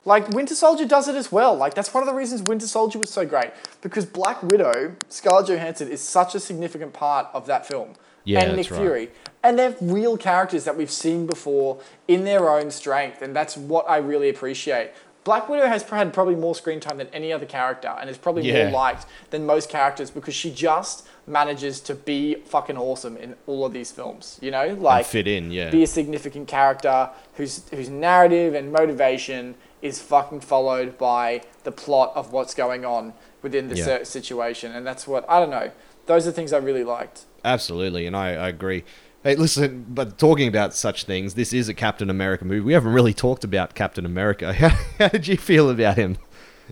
Like 0.04 0.28
Winter 0.30 0.54
Soldier 0.54 0.86
does 0.86 1.08
it 1.08 1.14
as 1.14 1.30
well. 1.30 1.54
Like 1.54 1.74
that's 1.74 1.92
one 1.92 2.02
of 2.02 2.08
the 2.08 2.14
reasons 2.14 2.42
Winter 2.42 2.66
Soldier 2.66 2.98
was 2.98 3.10
so 3.10 3.26
great 3.26 3.50
because 3.82 4.06
Black 4.06 4.42
Widow, 4.42 4.96
Scarlett 5.08 5.48
Johansson, 5.48 5.88
is 5.88 6.00
such 6.00 6.34
a 6.34 6.40
significant 6.40 6.92
part 6.92 7.28
of 7.34 7.46
that 7.46 7.66
film. 7.66 7.94
Yeah, 8.24 8.40
and 8.40 8.56
Nick 8.56 8.70
right. 8.70 8.80
Fury, 8.80 9.10
and 9.42 9.58
they're 9.58 9.76
real 9.80 10.16
characters 10.16 10.64
that 10.64 10.76
we've 10.76 10.90
seen 10.90 11.26
before 11.26 11.80
in 12.06 12.24
their 12.24 12.50
own 12.50 12.70
strength, 12.70 13.22
and 13.22 13.34
that's 13.34 13.56
what 13.56 13.88
I 13.88 13.96
really 13.96 14.28
appreciate. 14.28 14.90
Black 15.30 15.48
Widow 15.48 15.68
has 15.68 15.84
had 15.84 16.12
probably 16.12 16.34
more 16.34 16.56
screen 16.56 16.80
time 16.80 16.98
than 16.98 17.06
any 17.12 17.32
other 17.32 17.46
character, 17.46 17.94
and 18.00 18.10
is 18.10 18.18
probably 18.18 18.42
Yeah. 18.48 18.64
more 18.64 18.72
liked 18.72 19.06
than 19.30 19.46
most 19.46 19.68
characters 19.68 20.10
because 20.10 20.34
she 20.34 20.50
just 20.50 21.06
manages 21.24 21.78
to 21.82 21.94
be 21.94 22.34
fucking 22.46 22.76
awesome 22.76 23.16
in 23.16 23.36
all 23.46 23.64
of 23.64 23.72
these 23.72 23.92
films. 23.92 24.38
You 24.42 24.50
know, 24.50 24.76
like 24.80 25.06
fit 25.06 25.28
in, 25.28 25.52
yeah. 25.52 25.70
be 25.70 25.84
a 25.84 25.86
significant 25.86 26.48
character 26.48 27.10
whose 27.34 27.62
whose 27.70 27.88
narrative 27.88 28.54
and 28.54 28.72
motivation 28.72 29.54
is 29.82 30.02
fucking 30.02 30.40
followed 30.40 30.98
by 30.98 31.42
the 31.62 31.70
plot 31.70 32.10
of 32.16 32.32
what's 32.32 32.52
going 32.52 32.84
on 32.84 33.14
within 33.40 33.68
the 33.68 33.76
Yeah. 33.76 34.02
situation, 34.02 34.72
and 34.74 34.84
that's 34.84 35.06
what 35.06 35.24
I 35.30 35.38
don't 35.38 35.50
know. 35.50 35.70
Those 36.06 36.26
are 36.26 36.32
things 36.32 36.52
I 36.52 36.58
really 36.58 36.82
liked. 36.82 37.20
Absolutely, 37.44 38.04
and 38.08 38.16
I, 38.16 38.30
I 38.30 38.48
agree. 38.48 38.82
Hey, 39.22 39.36
listen, 39.36 39.84
but 39.86 40.16
talking 40.16 40.48
about 40.48 40.72
such 40.72 41.04
things, 41.04 41.34
this 41.34 41.52
is 41.52 41.68
a 41.68 41.74
Captain 41.74 42.08
America 42.08 42.46
movie. 42.46 42.60
We 42.60 42.72
haven't 42.72 42.94
really 42.94 43.12
talked 43.12 43.44
about 43.44 43.74
Captain 43.74 44.06
America. 44.06 44.54
How, 44.54 44.68
how 44.98 45.08
did 45.08 45.28
you 45.28 45.36
feel 45.36 45.68
about 45.68 45.96
him 45.96 46.16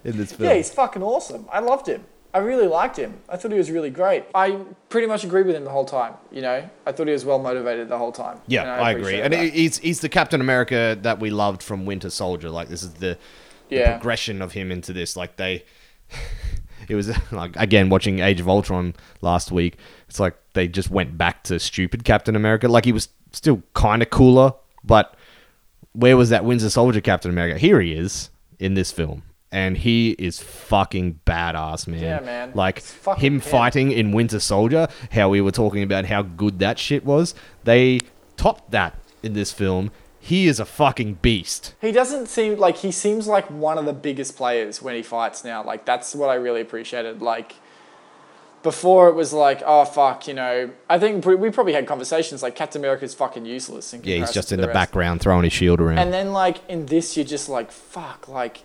in 0.03 0.17
this 0.17 0.33
film? 0.33 0.49
Yeah, 0.49 0.57
he's 0.57 0.71
fucking 0.71 1.03
awesome. 1.03 1.47
I 1.53 1.61
loved 1.61 1.89
him. 1.89 2.07
I 2.33 2.39
really 2.39 2.67
liked 2.67 2.99
him. 2.99 3.21
I 3.29 3.37
thought 3.37 3.53
he 3.53 3.59
was 3.59 3.71
really 3.71 3.91
great. 3.91 4.25
I 4.35 4.61
pretty 4.89 5.07
much 5.07 5.25
agreed 5.25 5.47
with 5.47 5.57
him 5.57 5.65
the 5.65 5.71
whole 5.71 5.85
time. 5.85 6.15
You 6.31 6.41
know, 6.41 6.69
I 6.87 6.93
thought 6.93 7.07
he 7.07 7.13
was 7.13 7.25
well 7.25 7.39
motivated 7.39 7.89
the 7.89 7.99
whole 7.99 8.13
time. 8.13 8.41
Yeah, 8.47 8.63
and 8.63 8.71
I, 8.71 8.93
agree. 8.93 9.21
And 9.21 9.33
that. 9.33 9.53
he's 9.53 9.79
he's 9.79 10.01
the 10.01 10.11
Captain 10.11 10.41
America 10.41 10.97
that 11.03 11.21
we 11.21 11.31
loved 11.31 11.63
from 11.63 11.87
Winter 11.87 12.11
Soldier. 12.11 12.51
Like 12.51 12.69
this 12.69 12.83
is 12.83 12.95
the, 12.95 13.19
the 13.71 13.83
progression 13.83 14.43
of 14.43 14.53
him 14.53 14.71
into 14.71 14.93
this. 14.93 15.17
Like 15.17 15.37
they, 15.37 15.65
it 16.89 16.95
was 16.95 17.11
like 17.33 17.57
again 17.57 17.89
watching 17.89 18.21
Age 18.21 18.41
of 18.41 18.49
Ultron 18.49 18.95
last 19.23 19.51
week. 19.51 19.79
It's 20.09 20.21
like 20.21 20.37
they 20.55 20.69
just 20.69 20.91
went 20.91 21.19
back 21.19 21.45
to 21.45 21.59
stupid 21.59 22.05
Captain 22.05 22.35
America. 22.35 22.69
Like 22.69 22.85
he 22.85 22.93
was 22.93 23.09
still 23.33 23.63
kind 23.75 24.03
of 24.03 24.11
cooler, 24.11 24.53
but 24.83 25.15
where 25.93 26.17
was 26.17 26.31
that 26.31 26.45
Winter 26.45 26.71
Soldier 26.71 27.01
Captain 27.01 27.31
America? 27.31 27.59
Here 27.59 27.81
he 27.81 27.93
is 27.93 28.31
in 28.59 28.75
this 28.75 28.93
film. 28.93 29.23
And 29.51 29.79
he 29.79 30.11
is 30.11 30.41
fucking 30.41 31.21
badass, 31.27 31.89
man. 31.89 32.01
Yeah, 32.01 32.21
man. 32.21 32.53
Like 32.55 32.83
him 33.17 33.35
him. 33.35 33.41
fighting 33.41 33.93
in 33.93 34.13
Winter 34.13 34.41
Soldier, 34.41 34.89
how 35.11 35.31
we 35.31 35.41
were 35.41 35.51
talking 35.51 35.83
about 35.83 36.05
how 36.05 36.21
good 36.21 36.59
that 36.59 36.79
shit 36.79 37.05
was. 37.05 37.35
They 37.65 38.01
topped 38.37 38.71
that 38.73 38.99
in 39.23 39.33
this 39.33 39.51
film. 39.51 39.91
He 40.21 40.49
is 40.49 40.61
a 40.61 40.67
fucking 40.67 41.15
beast. 41.15 41.75
He 41.81 41.93
doesn't 41.93 42.27
seem 42.27 42.59
like 42.59 42.77
he 42.77 42.93
seems 42.93 43.27
like 43.27 43.51
one 43.51 43.79
of 43.79 43.87
the 43.87 43.95
biggest 43.95 44.37
players 44.37 44.83
when 44.83 44.95
he 44.95 45.03
fights 45.03 45.43
now. 45.45 45.65
Like 45.65 45.87
that's 45.87 46.15
what 46.15 46.29
I 46.29 46.35
really 46.35 46.61
appreciated. 46.61 47.23
Like 47.23 47.55
before 48.63 49.09
it 49.09 49.15
was 49.15 49.33
like, 49.33 49.63
oh 49.65 49.85
fuck, 49.85 50.27
you 50.29 50.35
know. 50.35 50.71
I 50.89 50.99
think 50.99 51.25
we 51.25 51.51
probably 51.51 51.73
had 51.73 51.87
conversations 51.87 52.43
like 52.43 52.55
Captain 52.57 52.81
America's 52.81 53.15
fucking 53.15 53.47
useless. 53.47 53.93
In 53.95 54.03
Yeah, 54.05 54.17
he's 54.17 54.33
just 54.33 54.53
in 54.53 54.61
the, 54.61 54.67
rest. 54.67 54.75
background 54.75 55.21
throwing 55.21 55.45
his 55.45 55.53
shield 55.53 55.81
around. 55.81 55.99
And 55.99 56.13
then 56.13 56.33
like 56.33 56.59
in 56.69 56.87
this, 56.87 57.17
you're 57.17 57.27
just 57.27 57.49
like, 57.49 57.71
fuck, 57.71 58.29
like 58.29 58.63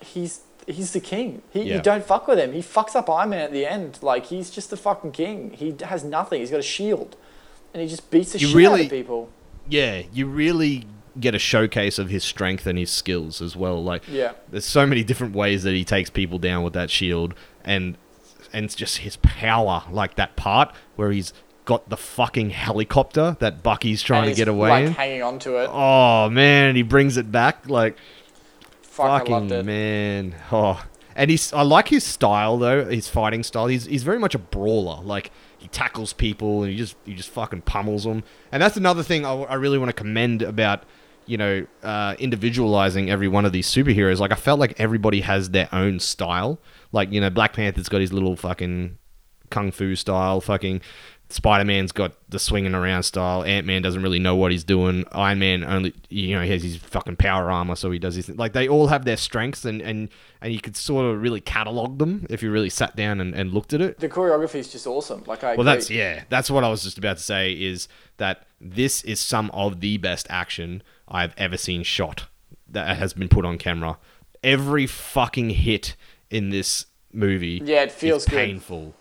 he's 0.00 0.40
he's 0.66 0.92
the 0.92 1.00
king. 1.00 1.42
He, 1.50 1.62
Yeah. 1.62 1.76
You 1.76 1.82
don't 1.82 2.04
fuck 2.04 2.26
with 2.26 2.38
him. 2.38 2.52
He 2.52 2.60
fucks 2.60 2.96
up 2.96 3.08
Iron 3.08 3.30
Man 3.30 3.40
at 3.40 3.52
the 3.52 3.64
end. 3.66 3.98
Like 4.02 4.26
he's 4.26 4.50
just 4.50 4.70
the 4.70 4.76
fucking 4.76 5.12
king. 5.12 5.52
He 5.52 5.76
has 5.84 6.02
nothing. 6.04 6.40
He's 6.40 6.50
got 6.50 6.60
a 6.60 6.62
shield, 6.62 7.16
and 7.72 7.82
he 7.82 7.88
just 7.88 8.10
beats 8.10 8.32
the 8.32 8.38
You 8.40 8.48
shit 8.48 8.66
out 8.66 8.80
of 8.80 8.90
people. 8.90 9.30
yeah, 9.68 10.02
you 10.12 10.26
really 10.26 10.86
get 11.18 11.34
a 11.34 11.38
showcase 11.38 11.98
of 11.98 12.10
his 12.10 12.22
strength 12.24 12.66
and 12.66 12.78
his 12.78 12.90
skills 12.90 13.40
as 13.40 13.56
well. 13.56 13.82
Like, 13.82 14.02
Yeah. 14.06 14.32
there's 14.50 14.66
so 14.66 14.84
many 14.86 15.02
different 15.02 15.34
ways 15.34 15.62
that 15.62 15.72
he 15.72 15.82
takes 15.82 16.10
people 16.10 16.38
down 16.38 16.62
with 16.62 16.74
that 16.74 16.90
shield, 16.90 17.32
and 17.64 17.96
and 18.52 18.64
it's 18.64 18.74
just 18.74 18.98
his 18.98 19.16
power, 19.16 19.84
like 19.90 20.16
that 20.16 20.36
part 20.36 20.74
where 20.96 21.10
he's 21.12 21.32
got 21.64 21.88
the 21.88 21.96
fucking 21.96 22.50
helicopter 22.50 23.36
that 23.40 23.62
Bucky's 23.62 24.00
trying 24.02 24.28
to 24.28 24.34
get 24.34 24.48
away 24.48 24.70
like 24.70 24.84
in. 24.86 24.92
hanging 24.92 25.22
on 25.22 25.38
to 25.40 25.56
it. 25.56 25.68
Oh 25.72 26.30
man, 26.30 26.76
he 26.76 26.82
brings 26.82 27.16
it 27.16 27.30
back 27.30 27.68
like 27.68 27.96
Fuck, 28.82 29.26
fucking 29.28 29.66
man. 29.66 30.34
Oh, 30.50 30.82
and 31.14 31.30
he's 31.30 31.52
I 31.52 31.62
like 31.62 31.88
his 31.88 32.04
style 32.04 32.56
though, 32.58 32.84
his 32.84 33.08
fighting 33.08 33.42
style. 33.42 33.66
He's 33.66 33.84
he's 33.86 34.04
very 34.04 34.18
much 34.18 34.34
a 34.34 34.38
brawler. 34.38 35.02
Like 35.02 35.30
he 35.58 35.68
tackles 35.68 36.12
people 36.12 36.62
and 36.62 36.70
he 36.70 36.78
just 36.78 36.96
he 37.04 37.14
just 37.14 37.30
fucking 37.30 37.62
pummels 37.62 38.04
them. 38.04 38.22
And 38.52 38.62
that's 38.62 38.76
another 38.76 39.02
thing 39.02 39.26
I, 39.26 39.34
I 39.34 39.54
really 39.54 39.78
want 39.78 39.88
to 39.88 39.94
commend 39.94 40.42
about 40.42 40.84
you 41.26 41.36
know 41.36 41.66
uh, 41.82 42.14
individualizing 42.18 43.10
every 43.10 43.28
one 43.28 43.44
of 43.44 43.52
these 43.52 43.68
superheroes. 43.68 44.18
Like 44.18 44.32
I 44.32 44.36
felt 44.36 44.60
like 44.60 44.78
everybody 44.78 45.22
has 45.22 45.50
their 45.50 45.68
own 45.72 45.98
style. 45.98 46.58
Like 46.96 47.12
you 47.12 47.20
know 47.20 47.30
Black 47.30 47.52
Panther's 47.52 47.88
got 47.88 48.00
his 48.00 48.12
little 48.12 48.34
fucking 48.34 48.98
kung 49.50 49.70
fu 49.70 49.94
style. 49.94 50.40
Fucking 50.40 50.80
Spider 51.28 51.64
Man's 51.64 51.90
got 51.90 52.12
the 52.28 52.38
swinging 52.38 52.74
around 52.74 53.02
style. 53.02 53.42
Ant 53.42 53.66
Man 53.66 53.82
doesn't 53.82 54.00
really 54.02 54.20
know 54.20 54.36
what 54.36 54.52
he's 54.52 54.62
doing. 54.62 55.04
Iron 55.10 55.40
Man 55.40 55.64
only, 55.64 55.92
you 56.08 56.36
know, 56.36 56.42
he 56.42 56.50
has 56.50 56.62
his 56.62 56.76
fucking 56.76 57.16
power 57.16 57.50
armor, 57.50 57.74
so 57.74 57.90
he 57.90 57.98
does 57.98 58.14
his 58.14 58.28
like. 58.28 58.52
They 58.52 58.68
all 58.68 58.86
have 58.86 59.04
their 59.04 59.16
strengths, 59.16 59.64
and 59.64 59.82
and 59.82 60.08
and 60.40 60.52
you 60.52 60.60
could 60.60 60.76
sort 60.76 61.04
of 61.06 61.20
really 61.20 61.40
catalog 61.40 61.98
them 61.98 62.26
if 62.30 62.42
you 62.44 62.50
really 62.52 62.70
sat 62.70 62.94
down 62.94 63.20
and, 63.20 63.34
and 63.34 63.52
looked 63.52 63.72
at 63.72 63.80
it. 63.80 63.98
The 63.98 64.08
choreography 64.08 64.56
is 64.56 64.70
just 64.70 64.86
awesome. 64.86 65.24
Like 65.26 65.42
I 65.42 65.48
Well, 65.56 65.60
agree. 65.62 65.64
that's 65.64 65.90
yeah, 65.90 66.24
that's 66.28 66.48
what 66.50 66.62
I 66.62 66.68
was 66.68 66.84
just 66.84 66.96
about 66.98 67.16
to 67.16 67.22
say. 67.22 67.52
Is 67.52 67.88
that 68.18 68.46
this 68.60 69.02
is 69.02 69.18
some 69.18 69.50
of 69.50 69.80
the 69.80 69.96
best 69.98 70.28
action 70.30 70.82
I've 71.08 71.34
ever 71.36 71.56
seen 71.56 71.82
shot 71.82 72.26
that 72.68 72.96
has 72.98 73.14
been 73.14 73.28
put 73.28 73.44
on 73.44 73.58
camera. 73.58 73.98
Every 74.44 74.86
fucking 74.86 75.50
hit 75.50 75.96
in 76.30 76.50
this 76.50 76.86
movie, 77.12 77.60
Yeah, 77.64 77.82
it 77.82 77.92
feels 77.92 78.22
is 78.22 78.28
good. 78.28 78.36
painful. 78.36 78.94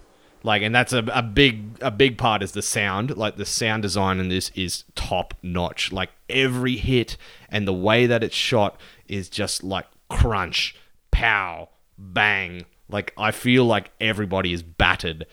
Like, 0.44 0.62
and 0.62 0.76
that's 0.76 0.94
a, 0.94 1.04
a 1.12 1.24
big 1.24 1.78
a 1.82 1.90
big 1.90 2.18
part 2.20 2.44
is 2.44 2.52
the 2.52 2.62
sound. 2.62 3.18
Like 3.18 3.36
the 3.36 3.46
sound 3.46 3.82
design 3.82 4.20
in 4.20 4.30
this 4.30 4.52
is 4.54 4.84
top 4.94 5.34
notch. 5.42 5.92
Like 5.92 6.12
every 6.30 6.76
hit 6.78 7.18
and 7.50 7.68
the 7.68 7.74
way 7.74 8.06
that 8.06 8.24
it's 8.24 8.36
shot 8.36 8.80
is 9.08 9.28
just 9.28 9.64
like 9.64 9.88
crunch, 10.10 10.76
pow, 11.10 11.70
bang. 11.98 12.66
Like 12.88 13.12
I 13.18 13.32
feel 13.32 13.66
like 13.66 13.90
everybody 14.00 14.54
is 14.54 14.62
battered 14.62 15.26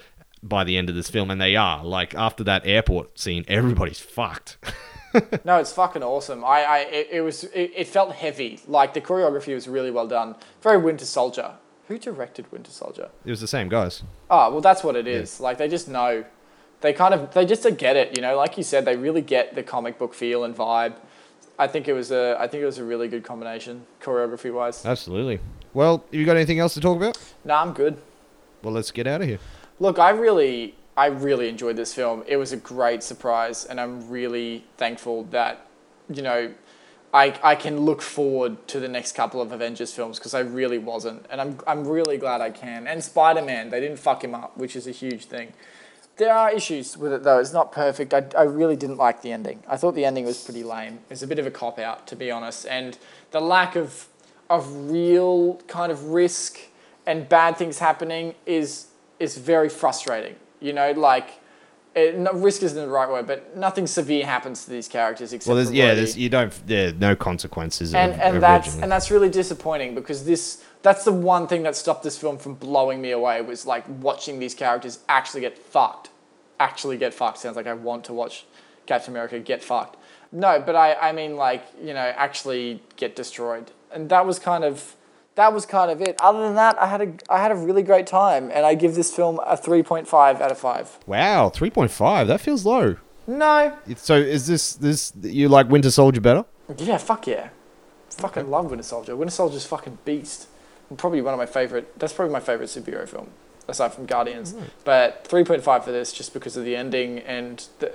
by 0.42 0.64
the 0.64 0.78
end 0.78 0.88
of 0.88 0.94
this 0.94 1.10
film, 1.10 1.30
and 1.30 1.38
they 1.40 1.56
are. 1.56 1.84
Like 1.84 2.14
after 2.14 2.42
that 2.44 2.66
airport 2.66 3.18
scene, 3.18 3.44
everybody's 3.48 4.00
fucked. 4.00 4.56
No, 5.44 5.58
it's 5.58 5.74
fucking 5.74 6.02
awesome. 6.02 6.42
I, 6.42 6.62
I 6.62 6.78
it, 6.90 7.08
it 7.12 7.20
was 7.20 7.44
it, 7.44 7.70
it 7.76 7.86
felt 7.86 8.14
heavy. 8.14 8.58
Like 8.66 8.94
the 8.94 9.02
choreography 9.02 9.52
was 9.52 9.68
really 9.68 9.90
well 9.90 10.08
done. 10.08 10.36
Very 10.62 10.78
Winter 10.78 11.04
Soldier. 11.04 11.52
Who 11.92 11.98
directed 11.98 12.50
Winter 12.50 12.70
Soldier? 12.70 13.10
it 13.22 13.28
was 13.28 13.42
the 13.42 13.46
same 13.46 13.68
guys. 13.68 14.02
Oh, 14.30 14.50
well, 14.50 14.62
that's 14.62 14.82
what 14.82 14.96
it 14.96 15.06
is. 15.06 15.40
Like 15.40 15.58
they 15.58 15.68
just 15.68 15.88
know. 15.88 16.24
They 16.80 16.94
kind 16.94 17.12
of 17.12 17.34
they 17.34 17.44
just 17.44 17.64
get 17.76 17.96
it. 17.96 18.16
You 18.16 18.22
know, 18.22 18.34
like 18.34 18.56
you 18.56 18.62
said, 18.62 18.86
they 18.86 18.96
really 18.96 19.20
get 19.20 19.54
the 19.54 19.62
comic 19.62 19.98
book 19.98 20.14
feel 20.14 20.42
and 20.44 20.56
vibe. 20.56 20.94
I 21.58 21.66
think 21.66 21.88
it 21.88 21.92
was 21.92 22.10
a 22.10 22.38
I 22.40 22.48
think 22.48 22.62
it 22.62 22.64
was 22.64 22.78
a 22.78 22.84
really 22.84 23.08
good 23.08 23.24
combination 23.24 23.84
choreography 24.00 24.50
wise. 24.50 24.86
Absolutely. 24.86 25.40
Well, 25.74 26.02
you 26.10 26.24
got 26.24 26.36
anything 26.36 26.60
else 26.60 26.72
to 26.74 26.80
talk 26.80 26.96
about? 26.96 27.18
Nah, 27.44 27.60
I'm 27.60 27.74
good. 27.74 27.98
Well, 28.62 28.72
let's 28.72 28.90
get 28.90 29.06
out 29.06 29.20
of 29.20 29.28
here. 29.28 29.38
Look, 29.78 29.98
I 29.98 30.10
really, 30.10 30.74
I 30.96 31.06
really 31.06 31.50
enjoyed 31.50 31.76
this 31.76 31.92
film. 31.92 32.24
It 32.26 32.38
was 32.38 32.52
a 32.52 32.56
great 32.56 33.02
surprise, 33.02 33.66
and 33.66 33.78
I'm 33.78 34.08
really 34.08 34.64
thankful 34.78 35.24
that, 35.24 35.66
you 36.08 36.22
know, 36.22 36.54
I, 37.14 37.38
I 37.42 37.54
can 37.56 37.80
look 37.80 38.00
forward 38.00 38.66
to 38.68 38.80
the 38.80 38.88
next 38.88 39.12
couple 39.12 39.42
of 39.42 39.52
Avengers 39.52 39.92
films 39.92 40.18
because 40.18 40.32
I 40.32 40.40
really 40.40 40.78
wasn't, 40.78 41.26
and 41.30 41.40
I'm, 41.40 41.58
I'm 41.66 41.86
really 41.86 42.16
glad 42.16 42.40
I 42.40 42.50
can. 42.50 42.86
And 42.86 43.04
Spider 43.04 43.42
Man, 43.42 43.70
they 43.70 43.80
didn't 43.80 43.98
fuck 43.98 44.24
him 44.24 44.34
up, 44.34 44.56
which 44.56 44.76
is 44.76 44.86
a 44.86 44.92
huge 44.92 45.26
thing. 45.26 45.52
There 46.16 46.32
are 46.32 46.50
issues 46.50 46.96
with 46.96 47.12
it 47.12 47.22
though. 47.22 47.38
It's 47.38 47.52
not 47.52 47.72
perfect. 47.72 48.14
I, 48.14 48.24
I 48.36 48.44
really 48.44 48.76
didn't 48.76 48.96
like 48.96 49.22
the 49.22 49.32
ending. 49.32 49.62
I 49.68 49.76
thought 49.76 49.94
the 49.94 50.04
ending 50.04 50.24
was 50.24 50.42
pretty 50.42 50.62
lame. 50.62 51.00
It's 51.10 51.22
a 51.22 51.26
bit 51.26 51.38
of 51.38 51.46
a 51.46 51.50
cop 51.50 51.78
out, 51.78 52.06
to 52.08 52.16
be 52.16 52.30
honest, 52.30 52.66
and 52.66 52.98
the 53.30 53.40
lack 53.40 53.76
of 53.76 54.08
of 54.50 54.90
real 54.90 55.56
kind 55.66 55.90
of 55.90 56.04
risk 56.08 56.58
and 57.06 57.28
bad 57.28 57.56
things 57.56 57.78
happening 57.78 58.34
is 58.46 58.86
is 59.18 59.38
very 59.38 59.68
frustrating. 59.68 60.36
You 60.60 60.72
know, 60.72 60.92
like 60.92 61.40
it, 61.94 62.18
no, 62.18 62.32
risk 62.32 62.62
isn't 62.62 62.76
the 62.78 62.88
right 62.88 63.08
word, 63.08 63.26
but 63.26 63.56
nothing 63.56 63.86
severe 63.86 64.24
happens 64.24 64.64
to 64.64 64.70
these 64.70 64.88
characters 64.88 65.32
except 65.32 65.48
Well, 65.48 65.56
there's 65.56 65.72
yeah, 65.72 65.94
there's 65.94 66.16
you 66.16 66.28
don't 66.28 66.52
there 66.66 66.92
no 66.92 67.14
consequences. 67.14 67.94
and 67.94 68.12
of, 68.12 68.20
and 68.20 68.34
of 68.36 68.40
that's 68.40 68.76
and 68.76 68.90
that's 68.90 69.10
really 69.10 69.28
disappointing 69.28 69.94
because 69.94 70.24
this 70.24 70.64
that's 70.82 71.04
the 71.04 71.12
one 71.12 71.46
thing 71.46 71.62
that 71.64 71.76
stopped 71.76 72.02
this 72.02 72.16
film 72.16 72.38
from 72.38 72.54
blowing 72.54 73.00
me 73.00 73.10
away 73.10 73.40
was 73.42 73.66
like 73.66 73.84
watching 74.00 74.38
these 74.38 74.54
characters 74.54 75.00
actually 75.08 75.42
get 75.42 75.58
fucked, 75.58 76.08
actually 76.58 76.96
get 76.96 77.12
fucked. 77.12 77.38
Sounds 77.38 77.56
like 77.56 77.66
I 77.66 77.74
want 77.74 78.04
to 78.04 78.14
watch 78.14 78.46
Captain 78.86 79.12
America 79.12 79.38
get 79.38 79.62
fucked. 79.62 79.96
No, 80.32 80.62
but 80.64 80.74
I 80.74 80.94
I 80.94 81.12
mean 81.12 81.36
like 81.36 81.64
you 81.80 81.92
know 81.92 82.12
actually 82.16 82.82
get 82.96 83.14
destroyed, 83.16 83.70
and 83.92 84.08
that 84.08 84.26
was 84.26 84.38
kind 84.38 84.64
of. 84.64 84.96
That 85.34 85.52
was 85.54 85.64
kind 85.64 85.90
of 85.90 86.00
it. 86.02 86.16
Other 86.20 86.42
than 86.42 86.54
that, 86.56 86.78
I 86.80 86.86
had 86.86 87.00
a 87.00 87.12
I 87.30 87.38
had 87.40 87.50
a 87.52 87.56
really 87.56 87.82
great 87.82 88.06
time, 88.06 88.50
and 88.52 88.66
I 88.66 88.74
give 88.74 88.94
this 88.94 89.14
film 89.14 89.40
a 89.46 89.56
three 89.56 89.82
point 89.82 90.06
five 90.06 90.40
out 90.40 90.50
of 90.50 90.58
five. 90.58 90.98
wow, 91.06 91.48
three 91.48 91.70
point 91.70 91.90
five. 91.90 92.28
That 92.28 92.40
feels 92.40 92.64
low. 92.66 92.96
No, 93.26 93.72
So 93.96 94.16
is 94.16 94.46
this 94.46 94.74
this 94.74 95.12
you 95.22 95.48
like 95.48 95.68
Winter 95.70 95.90
Soldier 95.90 96.20
better? 96.20 96.44
Yeah, 96.76 96.98
fuck 96.98 97.26
yeah. 97.26 97.48
Fucking 98.10 98.50
love 98.50 98.66
Winter 98.70 98.82
Soldier. 98.82 99.16
Winter 99.16 99.30
Soldier's 99.32 99.64
fucking 99.64 99.98
beast. 100.04 100.48
And 100.90 100.98
probably 100.98 101.22
one 101.22 101.32
of 101.32 101.38
my 101.38 101.46
favorite. 101.46 101.98
That's 101.98 102.12
probably 102.12 102.32
my 102.32 102.40
favorite 102.40 102.66
superhero 102.68 103.08
film, 103.08 103.30
aside 103.68 103.94
from 103.94 104.04
Guardians. 104.06 104.54
Oh, 104.58 104.62
but 104.84 105.26
three 105.26 105.44
point 105.44 105.62
five 105.62 105.84
for 105.84 105.92
this, 105.92 106.12
just 106.12 106.34
because 106.34 106.56
of 106.58 106.64
the 106.64 106.76
ending 106.76 107.20
and 107.20 107.64
the- 107.78 107.92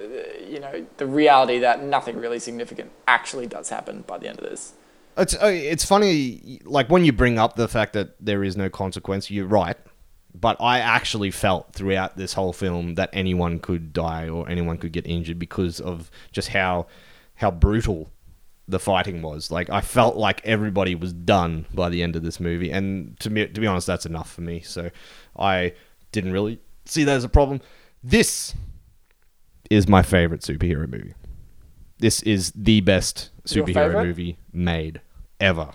you 0.50 0.60
know 0.60 0.86
the 0.98 1.06
reality 1.06 1.60
that 1.60 1.84
nothing 1.84 2.18
really 2.18 2.40
significant 2.40 2.90
actually 3.08 3.46
does 3.48 3.70
happen 3.70 4.04
by 4.08 4.18
the 4.18 4.28
end 4.28 4.40
of 4.40 4.46
this. 4.50 4.74
It's 5.18 5.34
uh, 5.34 5.48
it's 5.48 5.84
funny, 5.86 6.62
like 6.64 6.90
when 6.90 7.04
you 7.04 7.12
bring 7.12 7.40
up 7.40 7.56
the 7.56 7.68
fact 7.68 7.94
that 7.94 8.16
there 8.24 8.44
is 8.44 8.56
no 8.56 8.70
consequence. 8.70 9.32
You're 9.32 9.48
right, 9.48 9.78
but 10.34 10.58
I 10.60 10.80
actually 10.80 11.32
felt 11.32 11.74
throughout 11.74 12.18
this 12.18 12.34
whole 12.34 12.54
film 12.54 12.96
that 12.96 13.10
anyone 13.14 13.60
could 13.60 13.94
die 13.94 14.30
or 14.30 14.48
anyone 14.48 14.78
could 14.78 14.92
get 14.92 15.08
injured 15.08 15.40
because 15.40 15.80
of 15.80 16.12
just 16.32 16.50
how 16.50 16.86
how 17.36 17.50
brutal 17.50 18.12
the 18.68 18.80
fighting 18.80 19.24
was. 19.24 19.50
Like 19.50 19.70
I 19.72 19.82
felt 19.82 20.18
like 20.18 20.46
everybody 20.46 20.94
was 20.94 21.14
done 21.14 21.66
by 21.74 21.90
the 21.90 22.04
end 22.04 22.16
of 22.16 22.22
this 22.22 22.40
movie, 22.40 22.70
and 22.70 23.20
to 23.20 23.32
me, 23.32 23.48
to 23.48 23.62
be 23.62 23.66
honest, 23.66 23.88
that's 23.88 24.06
enough 24.06 24.32
for 24.32 24.42
me. 24.42 24.62
So 24.62 24.92
I 25.36 25.74
didn't 26.12 26.32
really 26.32 26.60
see 26.86 27.04
that 27.06 27.16
as 27.16 27.24
a 27.24 27.30
problem. 27.30 27.62
This 28.04 28.54
is 29.72 29.88
my 29.88 30.04
favorite 30.04 30.42
superhero 30.42 30.88
movie. 30.88 31.16
This 31.98 32.22
is 32.22 32.52
the 32.56 32.82
best 32.82 33.32
superhero 33.46 34.04
movie 34.04 34.38
made 34.54 35.02
ever. 35.40 35.72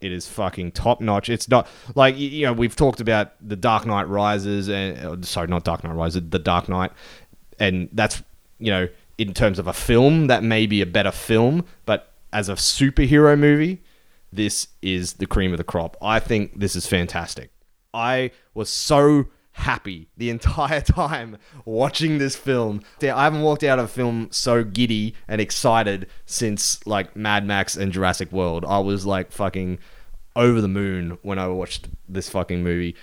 It 0.00 0.12
is 0.12 0.26
fucking 0.28 0.72
top 0.72 1.00
notch. 1.00 1.28
It's 1.28 1.48
not 1.48 1.68
like 1.94 2.18
you 2.18 2.44
know 2.46 2.52
we've 2.52 2.74
talked 2.74 3.00
about 3.00 3.32
the 3.46 3.56
Dark 3.56 3.86
Knight 3.86 4.08
Rises 4.08 4.68
and 4.68 4.98
uh, 4.98 5.26
sorry, 5.26 5.46
not 5.46 5.64
Dark 5.64 5.84
Knight 5.84 5.94
Rises, 5.94 6.22
the 6.28 6.38
Dark 6.40 6.68
Knight, 6.68 6.90
and 7.58 7.88
that's 7.92 8.22
you 8.58 8.70
know 8.72 8.88
in 9.18 9.32
terms 9.32 9.58
of 9.58 9.68
a 9.68 9.72
film 9.72 10.26
that 10.26 10.42
may 10.42 10.66
be 10.66 10.80
a 10.80 10.86
better 10.86 11.12
film, 11.12 11.64
but 11.86 12.12
as 12.32 12.48
a 12.48 12.54
superhero 12.54 13.38
movie, 13.38 13.82
this 14.32 14.68
is 14.80 15.14
the 15.14 15.26
cream 15.26 15.52
of 15.52 15.58
the 15.58 15.64
crop. 15.64 15.96
I 16.02 16.18
think 16.18 16.58
this 16.58 16.74
is 16.74 16.86
fantastic. 16.86 17.50
I 17.94 18.30
was 18.54 18.70
so 18.70 19.26
happy 19.52 20.08
the 20.16 20.30
entire 20.30 20.80
time 20.80 21.36
watching 21.64 22.18
this 22.18 22.36
film. 22.36 22.82
I 23.02 23.24
haven't 23.24 23.42
walked 23.42 23.62
out 23.62 23.78
of 23.78 23.86
a 23.86 23.88
film 23.88 24.28
so 24.30 24.64
giddy 24.64 25.14
and 25.28 25.40
excited 25.40 26.08
since 26.26 26.84
like 26.86 27.14
Mad 27.16 27.46
Max 27.46 27.76
and 27.76 27.92
Jurassic 27.92 28.32
World. 28.32 28.64
I 28.66 28.78
was 28.78 29.06
like 29.06 29.32
fucking 29.32 29.78
over 30.34 30.60
the 30.60 30.68
moon 30.68 31.18
when 31.22 31.38
I 31.38 31.48
watched 31.48 31.88
this 32.08 32.28
fucking 32.28 32.62
movie. 32.62 32.96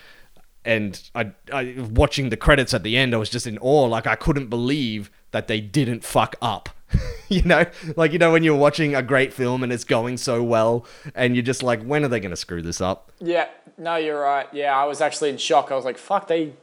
And 0.66 1.02
I, 1.16 1.32
I 1.54 1.76
watching 1.78 2.30
the 2.30 2.38
credits 2.38 2.74
at 2.74 2.84
the 2.84 2.97
end, 2.97 3.14
I 3.14 3.18
was 3.18 3.30
just 3.30 3.47
in 3.47 3.58
awe. 3.60 3.86
Like 3.86 4.08
I 4.08 4.16
couldn't 4.16 4.47
believe 4.47 5.10
that 5.32 5.47
they 5.47 5.62
didn't 5.62 6.04
fuck 6.04 6.36
up. 6.41 6.70
you 7.30 7.43
know, 7.43 7.66
like 7.95 8.12
you 8.12 8.20
know 8.20 8.32
when 8.32 8.43
you're 8.43 8.58
watching 8.58 8.95
a 8.95 9.02
great 9.02 9.32
film 9.32 9.64
and 9.64 9.72
it's 9.72 9.84
going 9.84 10.18
so 10.18 10.41
well, 10.43 10.86
and 11.16 11.36
you're 11.36 11.43
just 11.43 11.62
like, 11.62 11.84
when 11.84 12.04
are 12.04 12.08
they 12.08 12.20
going 12.20 12.32
to 12.32 12.36
screw 12.36 12.62
this 12.62 12.82
up? 12.82 13.12
Yeah, 13.20 13.47
no, 13.80 13.96
you're 13.96 14.20
right. 14.22 14.48
Yeah, 14.54 14.76
I 14.78 14.86
was 14.86 15.02
actually 15.02 15.30
in 15.32 15.38
shock. 15.38 15.72
I 15.72 15.76
was 15.76 15.86
like, 15.86 15.98
fuck, 15.98 16.28
they 16.28 16.54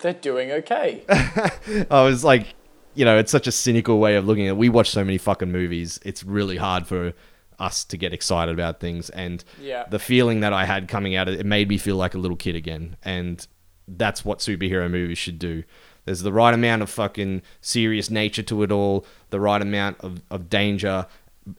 they're 0.00 0.12
doing 0.12 0.52
okay. 0.52 1.02
I 1.90 2.02
was 2.02 2.22
like, 2.22 2.54
you 2.94 3.04
know, 3.04 3.16
it's 3.18 3.32
such 3.32 3.46
a 3.46 3.52
cynical 3.52 3.98
way 3.98 4.16
of 4.16 4.26
looking 4.26 4.46
at 4.46 4.50
it. 4.50 4.56
We 4.56 4.68
watch 4.68 4.90
so 4.90 5.02
many 5.04 5.18
fucking 5.18 5.50
movies. 5.50 5.98
It's 6.04 6.22
really 6.22 6.56
hard 6.58 6.86
for 6.86 7.14
us 7.58 7.82
to 7.84 7.96
get 7.96 8.12
excited 8.12 8.52
about 8.52 8.78
things. 8.80 9.08
And 9.10 9.42
Yeah. 9.60 9.84
the 9.90 9.98
feeling 9.98 10.40
that 10.40 10.52
I 10.52 10.66
had 10.66 10.86
coming 10.88 11.16
out 11.16 11.28
of 11.28 11.34
it, 11.34 11.40
it 11.40 11.46
made 11.46 11.68
me 11.70 11.78
feel 11.78 11.96
like 11.96 12.14
a 12.14 12.18
little 12.18 12.36
kid 12.36 12.54
again. 12.56 12.96
And 13.02 13.46
that's 13.88 14.22
what 14.24 14.40
superhero 14.40 14.90
movies 14.90 15.16
should 15.16 15.38
do. 15.38 15.64
There's 16.04 16.20
the 16.20 16.32
right 16.32 16.52
amount 16.52 16.82
of 16.82 16.90
fucking 16.90 17.40
serious 17.62 18.10
nature 18.10 18.42
to 18.42 18.62
it 18.62 18.70
all, 18.70 19.06
the 19.30 19.40
right 19.40 19.62
amount 19.62 19.98
of, 20.00 20.20
of 20.30 20.50
danger, 20.50 21.06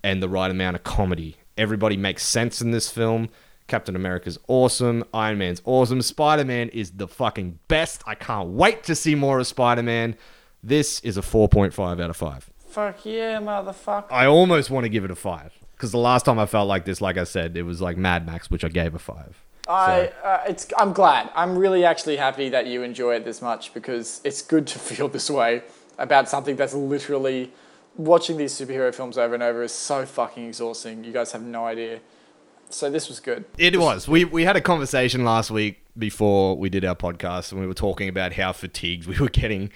and 0.04 0.22
the 0.22 0.30
right 0.30 0.52
amount 0.52 0.76
of 0.76 0.84
comedy. 0.84 1.38
Everybody 1.58 1.98
makes 1.98 2.24
sense 2.24 2.62
in 2.62 2.70
this 2.72 2.90
film. 2.92 3.30
Captain 3.68 3.96
America's 3.96 4.38
awesome. 4.48 5.04
Iron 5.14 5.38
Man's 5.38 5.62
awesome. 5.66 6.02
Spider 6.02 6.46
Man 6.46 6.70
is 6.70 6.92
the 6.92 7.08
fucking 7.08 7.60
best. 7.68 8.02
I 8.06 8.16
can't 8.16 8.50
wait 8.50 8.84
to 8.86 8.96
see 8.96 9.16
more 9.16 9.40
of 9.40 9.48
Spider 9.48 9.84
Man. 9.84 10.16
This 10.64 11.00
is 11.02 11.18
a 11.18 11.22
4.5 11.22 12.02
out 12.02 12.10
of 12.10 12.18
5. 12.18 12.50
fuck 12.68 13.06
yeah, 13.06 13.40
motherfucker. 13.40 14.12
I 14.12 14.26
almost 14.26 14.70
want 14.70 14.86
to 14.86 14.90
give 14.90 15.06
it 15.06 15.12
a 15.12 15.16
5. 15.16 15.54
Because 15.72 15.92
the 15.92 15.98
last 16.00 16.26
time 16.26 16.40
I 16.40 16.48
felt 16.48 16.68
like 16.68 16.86
this, 16.86 17.02
like 17.02 17.18
I 17.18 17.24
said, 17.24 17.56
it 17.56 17.64
was 17.64 17.82
like 17.82 17.98
Mad 17.98 18.26
Max, 18.26 18.50
which 18.50 18.64
I 18.64 18.70
gave 18.70 18.96
a 18.96 19.00
5. 19.00 19.44
I, 19.68 20.08
uh, 20.24 20.44
it's, 20.48 20.68
I'm 20.78 20.94
glad. 20.94 21.30
I'm 21.36 21.58
really 21.58 21.84
actually 21.84 22.16
happy 22.16 22.50
that 22.50 22.68
you 22.68 22.84
enjoy 22.84 23.16
it 23.16 23.26
this 23.26 23.42
much 23.42 23.74
because 23.74 24.22
it's 24.24 24.42
good 24.42 24.66
to 24.68 24.80
feel 24.80 25.08
this 25.08 25.30
way 25.30 25.62
about 25.98 26.30
something 26.30 26.56
that's 26.56 26.74
literally 26.74 27.52
watching 27.96 28.38
these 28.38 28.54
superhero 28.54 28.94
films 28.94 29.18
over 29.18 29.34
and 29.34 29.44
over 29.44 29.64
is 29.64 29.72
so 29.74 30.06
fucking 30.06 30.48
exhausting. 30.48 31.04
You 31.04 31.12
guys 31.12 31.32
have 31.34 31.42
no 31.42 31.66
idea. 31.66 32.00
So 32.70 32.90
this 32.90 33.08
was 33.08 33.20
good. 33.20 33.46
It 33.58 33.80
was. 33.80 34.08
We 34.08 34.26
we 34.26 34.44
had 34.44 34.56
a 34.56 34.62
conversation 34.62 35.24
last 35.24 35.52
week 35.52 35.84
before 35.98 36.58
we 36.58 36.70
did 36.70 36.84
our 36.86 36.96
podcast, 36.96 37.52
and 37.52 37.62
we 37.62 37.68
were 37.68 37.74
talking 37.74 38.10
about 38.10 38.34
how 38.34 38.52
fatigued 38.52 39.08
we 39.08 39.18
were 39.20 39.30
getting 39.30 39.72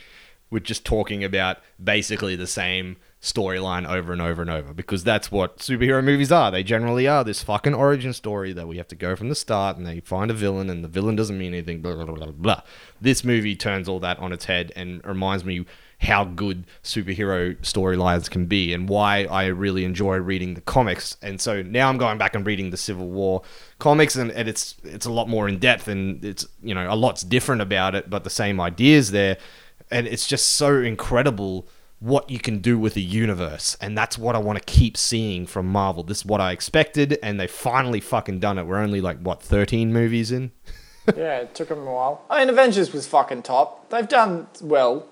with 0.50 0.64
just 0.64 0.86
talking 0.86 1.24
about 1.24 1.58
basically 1.82 2.36
the 2.36 2.48
same 2.48 2.98
storyline 3.22 3.88
over 3.88 4.12
and 4.12 4.22
over 4.22 4.42
and 4.42 4.50
over 4.50 4.74
because 4.74 5.04
that's 5.04 5.32
what 5.32 5.60
superhero 5.60 6.04
movies 6.04 6.32
are. 6.32 6.52
They 6.52 6.64
generally 6.64 7.08
are 7.08 7.24
this 7.24 7.44
fucking 7.44 7.74
origin 7.74 8.14
story 8.14 8.52
that 8.54 8.68
we 8.68 8.78
have 8.78 8.88
to 8.90 8.96
go 8.96 9.16
from 9.16 9.30
the 9.30 9.36
start 9.36 9.78
and 9.78 9.86
they 9.86 10.00
find 10.00 10.32
a 10.32 10.34
villain 10.34 10.70
and 10.70 10.84
the 10.84 10.88
villain 10.88 11.16
doesn't 11.16 11.38
mean 11.38 11.54
anything, 11.54 11.82
blah, 11.82 11.94
blah, 11.94 12.06
blah, 12.06 12.16
blah, 12.16 12.32
blah. 12.32 12.62
This 13.00 13.24
movie 13.24 13.56
turns 13.56 13.88
all 13.88 14.00
that 14.00 14.18
on 14.20 14.34
its 14.34 14.46
head 14.46 14.74
and 14.76 15.06
reminds 15.06 15.46
me 15.46 15.66
how 16.02 16.24
good 16.24 16.66
superhero 16.84 17.56
storylines 17.60 18.30
can 18.30 18.48
be 18.48 18.74
and 18.74 18.90
why 18.90 19.26
I 19.26 19.46
really 19.48 19.86
enjoy 19.86 20.18
reading 20.18 20.56
the 20.56 20.62
comics. 20.62 21.16
And 21.22 21.40
so 21.40 21.62
now 21.62 21.90
I'm 21.90 21.98
going 21.98 22.18
back 22.18 22.36
and 22.36 22.46
reading 22.46 22.72
the 22.72 22.78
Civil 22.78 23.08
War 23.10 23.44
comics 23.78 24.16
and, 24.16 24.32
and 24.32 24.50
it's 24.50 24.76
it's 24.84 25.06
a 25.06 25.12
lot 25.12 25.30
more 25.30 25.48
in 25.48 25.60
depth 25.60 25.88
and 25.88 26.24
it's 26.26 26.48
you 26.64 26.74
know 26.74 26.92
a 26.92 26.96
lot's 26.96 27.22
different 27.22 27.62
about 27.62 27.94
it, 27.94 28.10
but 28.10 28.24
the 28.24 28.32
same 28.32 28.60
ideas 28.60 29.12
there. 29.12 29.38
And 29.92 30.08
it's 30.08 30.26
just 30.26 30.50
so 30.50 30.82
incredible 30.82 31.68
what 32.00 32.32
you 32.32 32.40
can 32.40 32.58
do 32.60 32.80
with 32.80 32.96
a 32.96 33.02
universe. 33.02 33.78
And 33.80 33.96
that's 33.96 34.18
what 34.18 34.36
I 34.36 34.40
want 34.40 34.58
to 34.58 34.66
keep 34.66 34.98
seeing 34.98 35.46
from 35.46 35.68
Marvel. 35.68 36.02
This 36.02 36.20
is 36.20 36.26
what 36.26 36.42
I 36.42 36.52
expected, 36.52 37.20
and 37.22 37.40
they 37.40 37.46
finally 37.46 38.00
fucking 38.00 38.40
done 38.40 38.58
it. 38.58 38.66
We're 38.66 38.78
only 38.78 39.02
like, 39.02 39.20
what, 39.20 39.44
13 39.44 39.94
movies 39.94 40.32
in? 40.32 40.52
yeah, 41.16 41.40
it 41.40 41.54
took 41.54 41.70
them 41.70 41.86
a 41.86 41.94
while. 41.94 42.26
I 42.28 42.40
mean, 42.40 42.50
Avengers 42.50 42.92
was 42.92 43.06
fucking 43.06 43.44
top. 43.44 43.90
They've 43.92 44.08
done 44.08 44.48
well, 44.62 45.08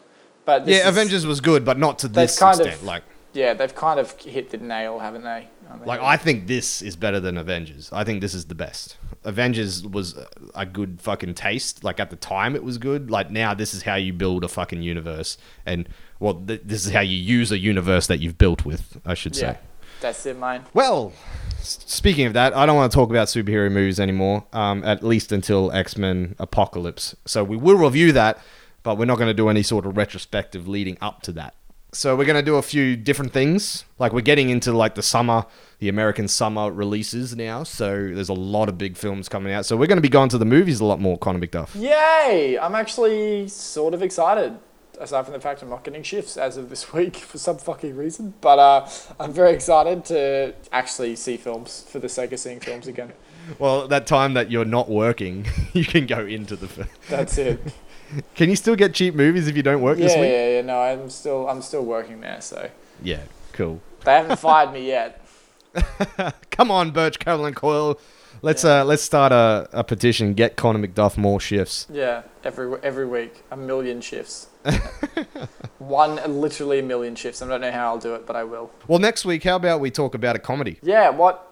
but 0.49 0.67
yeah, 0.67 0.77
is- 0.79 0.87
Avengers 0.87 1.25
was 1.25 1.41
good, 1.41 1.63
but 1.63 1.77
not 1.77 1.99
to 1.99 2.07
this 2.07 2.39
kind 2.39 2.59
of- 2.59 2.67
extent. 2.67 2.85
like, 2.85 3.03
Yeah, 3.33 3.53
they've 3.53 3.75
kind 3.75 3.99
of 3.99 4.11
hit 4.19 4.49
the 4.49 4.57
nail, 4.57 4.97
haven't 4.99 5.23
they? 5.23 5.47
I 5.71 5.75
mean, 5.75 5.85
like 5.85 6.01
I 6.01 6.17
think 6.17 6.47
this 6.47 6.81
is 6.81 6.95
better 6.95 7.19
than 7.19 7.37
Avengers. 7.37 7.91
I 7.93 8.03
think 8.03 8.21
this 8.21 8.33
is 8.33 8.45
the 8.45 8.55
best. 8.55 8.97
Avengers 9.23 9.85
was 9.85 10.17
a 10.55 10.65
good 10.65 10.99
fucking 10.99 11.35
taste. 11.35 11.83
Like 11.83 11.99
at 11.99 12.09
the 12.09 12.15
time, 12.15 12.55
it 12.55 12.63
was 12.63 12.79
good. 12.79 13.11
Like 13.11 13.29
now, 13.29 13.53
this 13.53 13.75
is 13.75 13.83
how 13.83 13.93
you 13.95 14.11
build 14.11 14.43
a 14.43 14.47
fucking 14.47 14.81
universe, 14.81 15.37
and 15.67 15.87
well, 16.19 16.33
th- 16.33 16.61
this 16.65 16.87
is 16.87 16.91
how 16.91 17.01
you 17.01 17.17
use 17.17 17.51
a 17.51 17.59
universe 17.59 18.07
that 18.07 18.19
you've 18.19 18.39
built 18.39 18.65
with. 18.65 18.97
I 19.05 19.13
should 19.13 19.35
yeah, 19.37 19.53
say. 19.53 19.57
that's 20.01 20.25
it, 20.25 20.39
mine. 20.39 20.63
Well, 20.73 21.13
speaking 21.59 22.25
of 22.25 22.33
that, 22.33 22.55
I 22.57 22.65
don't 22.65 22.75
want 22.75 22.91
to 22.91 22.95
talk 22.95 23.11
about 23.11 23.27
superhero 23.27 23.71
movies 23.71 23.99
anymore, 23.99 24.45
um, 24.53 24.83
at 24.83 25.03
least 25.03 25.31
until 25.31 25.71
X 25.71 25.97
Men 25.97 26.35
Apocalypse. 26.39 27.15
So 27.25 27.43
we 27.43 27.57
will 27.57 27.77
review 27.77 28.11
that, 28.13 28.39
but 28.83 28.97
we're 28.97 29.05
not 29.05 29.17
going 29.17 29.29
to 29.29 29.33
do 29.33 29.49
any 29.49 29.63
sort 29.63 29.85
of 29.85 29.97
retrospective 29.97 30.67
leading 30.67 30.97
up 31.01 31.21
to 31.23 31.31
that. 31.33 31.55
So 31.91 32.15
we're 32.15 32.25
going 32.25 32.35
to 32.35 32.45
do 32.45 32.57
a 32.57 32.61
few 32.61 32.95
different 32.95 33.33
things. 33.33 33.83
Like 33.97 34.13
we're 34.13 34.21
getting 34.21 34.51
into 34.51 34.71
like 34.71 34.93
the 34.93 35.01
summer, 35.01 35.45
the 35.79 35.89
American 35.89 36.27
summer 36.27 36.71
releases 36.71 37.35
now. 37.35 37.63
So 37.63 38.11
there's 38.13 38.29
a 38.29 38.33
lot 38.33 38.69
of 38.69 38.77
big 38.77 38.95
films 38.95 39.27
coming 39.27 39.53
out. 39.53 39.65
So 39.65 39.75
we're 39.75 39.87
going 39.87 39.97
to 39.97 40.01
be 40.01 40.09
going 40.09 40.29
to 40.29 40.37
the 40.37 40.45
movies 40.45 40.79
a 40.81 40.85
lot 40.85 40.99
more, 40.99 41.17
Connor 41.17 41.39
McDuff. 41.39 41.73
Yay! 41.73 42.59
I'm 42.61 42.75
actually 42.75 43.47
sort 43.47 43.95
of 43.95 44.03
excited. 44.03 44.57
Aside 44.99 45.23
from 45.23 45.33
the 45.33 45.39
fact 45.39 45.63
I'm 45.63 45.69
not 45.69 45.83
getting 45.83 46.03
shifts 46.03 46.37
as 46.37 46.57
of 46.57 46.69
this 46.69 46.93
week 46.93 47.15
for 47.15 47.39
some 47.39 47.57
fucking 47.57 47.95
reason, 47.95 48.35
but 48.41 48.59
uh, 48.59 48.87
I'm 49.19 49.33
very 49.33 49.53
excited 49.53 50.05
to 50.05 50.53
actually 50.71 51.15
see 51.15 51.37
films 51.37 51.85
for 51.89 51.97
the 51.97 52.09
sake 52.09 52.33
of 52.33 52.39
seeing 52.39 52.59
films 52.59 52.85
again. 52.85 53.13
Well, 53.57 53.87
that 53.87 54.05
time 54.05 54.35
that 54.35 54.51
you're 54.51 54.65
not 54.65 54.89
working, 54.89 55.47
you 55.73 55.85
can 55.85 56.05
go 56.05 56.19
into 56.19 56.55
the. 56.55 56.67
Film. 56.67 56.87
That's 57.09 57.37
it. 57.39 57.59
Can 58.35 58.49
you 58.49 58.55
still 58.55 58.75
get 58.75 58.93
cheap 58.93 59.15
movies 59.15 59.47
if 59.47 59.55
you 59.55 59.63
don't 59.63 59.81
work 59.81 59.97
yeah, 59.97 60.05
this 60.05 60.15
week? 60.15 60.23
yeah, 60.31 60.49
yeah. 60.55 60.61
No, 60.61 60.79
I'm 60.79 61.09
still 61.09 61.47
I'm 61.47 61.61
still 61.61 61.83
working 61.85 62.21
there, 62.21 62.41
so 62.41 62.69
Yeah, 63.03 63.21
cool. 63.53 63.81
they 64.03 64.13
haven't 64.13 64.39
fired 64.39 64.73
me 64.73 64.87
yet. 64.87 65.25
Come 66.51 66.71
on, 66.71 66.91
Birch, 66.91 67.19
Carroll 67.19 67.45
and 67.45 67.55
Coyle. 67.55 67.99
Let's 68.41 68.63
uh 68.63 68.85
let's 68.85 69.03
start 69.03 69.31
a, 69.31 69.67
a 69.73 69.83
petition. 69.83 70.33
Get 70.33 70.55
Connor 70.55 70.87
McDuff 70.87 71.17
more 71.17 71.39
shifts. 71.39 71.87
Yeah, 71.91 72.23
every 72.43 72.79
every 72.81 73.05
week, 73.05 73.43
a 73.51 73.57
million 73.57 74.01
shifts. 74.01 74.47
One, 75.79 76.15
literally 76.41 76.79
a 76.79 76.83
million 76.83 77.15
shifts. 77.15 77.41
I 77.41 77.47
don't 77.47 77.61
know 77.61 77.71
how 77.71 77.87
I'll 77.87 77.97
do 77.97 78.15
it, 78.15 78.25
but 78.25 78.35
I 78.35 78.43
will. 78.43 78.71
Well, 78.87 78.99
next 78.99 79.25
week, 79.25 79.43
how 79.43 79.55
about 79.55 79.79
we 79.79 79.91
talk 79.91 80.13
about 80.13 80.35
a 80.35 80.39
comedy? 80.39 80.79
Yeah, 80.83 81.09
what, 81.09 81.51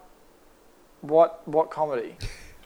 what, 1.01 1.47
what 1.47 1.69
comedy? 1.71 2.17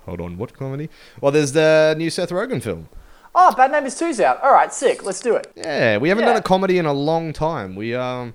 Hold 0.05 0.21
on, 0.21 0.37
what 0.37 0.53
comedy? 0.53 0.89
Well, 1.21 1.31
there's 1.31 1.51
the 1.51 1.93
new 1.97 2.09
Seth 2.09 2.29
Rogen 2.29 2.61
film. 2.61 2.89
Oh, 3.33 3.53
Bad 3.55 3.71
Neighbors 3.71 3.95
2's 3.95 4.19
out. 4.19 4.41
All 4.43 4.51
right, 4.51 4.73
sick. 4.73 5.03
Let's 5.05 5.21
do 5.21 5.35
it. 5.35 5.51
Yeah, 5.55 5.97
we 5.97 6.09
haven't 6.09 6.23
Yeah. 6.23 6.31
done 6.31 6.37
a 6.37 6.43
comedy 6.43 6.77
in 6.77 6.85
a 6.85 6.93
long 6.93 7.33
time. 7.33 7.75
We 7.75 7.95
um 7.95 8.33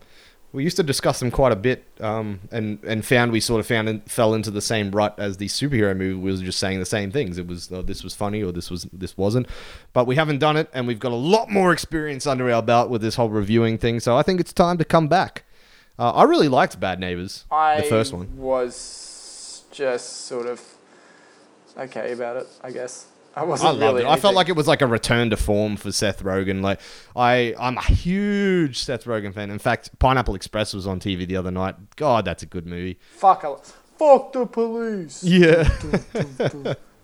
we 0.52 0.64
used 0.64 0.76
to 0.78 0.82
discuss 0.82 1.18
them 1.20 1.30
quite 1.30 1.52
a 1.52 1.56
bit, 1.56 1.84
um, 2.00 2.40
and 2.50 2.78
and 2.82 3.04
found 3.04 3.30
we 3.30 3.40
sort 3.40 3.60
of 3.60 3.66
found 3.66 3.90
in, 3.90 4.00
fell 4.02 4.32
into 4.32 4.50
the 4.50 4.62
same 4.62 4.90
rut 4.90 5.14
as 5.18 5.36
the 5.36 5.48
superhero 5.48 5.94
movie. 5.94 6.14
We 6.14 6.30
was 6.30 6.40
just 6.40 6.58
saying 6.58 6.78
the 6.78 6.86
same 6.86 7.10
things. 7.10 7.36
It 7.36 7.46
was 7.46 7.70
oh, 7.70 7.82
this 7.82 8.02
was 8.02 8.14
funny 8.14 8.42
or 8.42 8.52
this 8.52 8.70
was 8.70 8.86
this 8.90 9.18
wasn't, 9.18 9.48
but 9.92 10.06
we 10.06 10.16
haven't 10.16 10.38
done 10.38 10.56
it, 10.56 10.70
and 10.72 10.86
we've 10.86 11.00
got 11.00 11.12
a 11.12 11.16
lot 11.16 11.50
more 11.50 11.72
experience 11.74 12.26
under 12.26 12.50
our 12.50 12.62
belt 12.62 12.88
with 12.88 13.02
this 13.02 13.16
whole 13.16 13.28
reviewing 13.28 13.76
thing. 13.76 14.00
So 14.00 14.16
I 14.16 14.22
think 14.22 14.40
it's 14.40 14.52
time 14.52 14.78
to 14.78 14.84
come 14.84 15.08
back. 15.08 15.44
Uh, 15.98 16.10
I 16.12 16.22
really 16.22 16.48
liked 16.48 16.80
Bad 16.80 17.00
Neighbors, 17.00 17.44
I 17.50 17.76
the 17.82 17.82
first 17.88 18.14
one. 18.14 18.34
was 18.38 19.64
just 19.72 20.24
sort 20.26 20.46
of 20.46 20.62
okay 21.76 22.12
about 22.12 22.36
it, 22.38 22.46
I 22.62 22.70
guess. 22.70 23.06
I 23.36 23.40
I 23.40 23.44
wasn't 23.44 23.78
loved 23.78 23.96
really. 23.98 24.06
it. 24.08 24.10
I 24.10 24.16
felt 24.16 24.34
like 24.34 24.48
it 24.48 24.56
was 24.56 24.66
like 24.66 24.80
a 24.80 24.86
return 24.86 25.28
to 25.30 25.36
form 25.36 25.76
for 25.76 25.92
Seth 25.92 26.22
Rogen. 26.22 26.62
Like 26.62 26.80
I, 27.14 27.54
I'm 27.60 27.76
a 27.76 27.82
huge 27.82 28.78
Seth 28.78 29.04
Rogen 29.04 29.34
fan. 29.34 29.50
In 29.50 29.58
fact, 29.58 29.90
Pineapple 29.98 30.34
Express 30.34 30.72
was 30.72 30.86
on 30.86 30.98
TV 31.00 31.26
the 31.28 31.36
other 31.36 31.50
night. 31.50 31.74
God, 31.96 32.24
that's 32.24 32.42
a 32.42 32.46
good 32.46 32.66
movie. 32.66 32.98
fuck. 33.12 33.44
I, 33.44 33.54
fuck 33.98 34.32
the 34.32 34.46
police. 34.46 35.22
Yeah. 35.22 35.64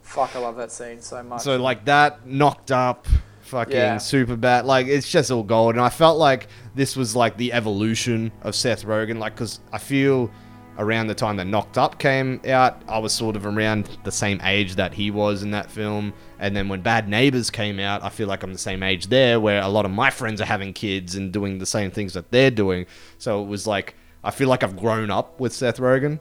fuck, 0.03 0.35
I 0.35 0.39
love 0.39 0.57
that 0.57 0.73
scene 0.73 1.01
so 1.01 1.23
much. 1.23 1.43
so 1.43 1.57
like 1.57 1.85
that 1.87 2.27
knocked 2.27 2.71
up, 2.73 3.07
fucking 3.43 3.73
Yeah. 3.77 3.99
super 3.99 4.37
bad. 4.37 4.65
Like 4.65 4.87
it's 4.87 5.11
just 5.11 5.31
all 5.31 5.43
gold. 5.43 5.75
And 5.75 5.85
I 5.85 5.89
felt 5.91 6.19
like 6.19 6.49
this 6.75 6.97
was 6.97 7.15
like 7.17 7.37
the 7.37 7.53
evolution 7.53 8.33
of 8.43 8.55
Seth 8.55 8.85
Rogen. 8.85 9.19
Like 9.19 9.35
because 9.35 9.61
I 9.73 9.79
feel 9.79 10.31
around 10.79 11.07
the 11.07 11.15
time 11.15 11.37
that 11.37 11.47
Knocked 11.47 11.79
Up 11.79 11.99
came 11.99 12.41
out, 12.49 12.83
I 12.89 12.99
was 12.99 13.13
sort 13.13 13.37
of 13.37 13.47
around 13.47 13.89
the 14.05 14.13
same 14.13 14.41
age 14.43 14.77
that 14.77 14.95
he 14.95 15.11
was 15.11 15.43
in 15.43 15.51
that 15.53 15.71
film. 15.71 16.13
And 16.39 16.57
then 16.57 16.69
when 16.69 16.81
Bad 16.81 17.09
Neighbors 17.09 17.51
came 17.51 17.79
out, 17.79 18.03
I 18.03 18.09
feel 18.09 18.29
like 18.29 18.43
I'm 18.43 18.53
the 18.53 18.59
same 18.59 18.83
age 18.83 19.09
there, 19.09 19.39
where 19.41 19.61
a 19.63 19.69
lot 19.69 19.85
of 19.85 19.91
my 19.91 20.11
friends 20.11 20.41
are 20.41 20.47
having 20.47 20.73
kids 20.73 21.15
and 21.15 21.33
doing 21.33 21.59
the 21.59 21.67
same 21.67 21.91
things 21.91 22.15
that 22.15 22.31
they're 22.31 22.51
doing. 22.51 22.87
So 23.19 23.43
it 23.43 23.47
was 23.47 23.67
like 23.67 23.95
I 24.25 24.31
feel 24.31 24.49
like 24.49 24.63
I've 24.63 24.77
grown 24.77 25.11
up 25.11 25.41
with 25.41 25.53
Seth 25.53 25.79
Rogen. 25.79 26.21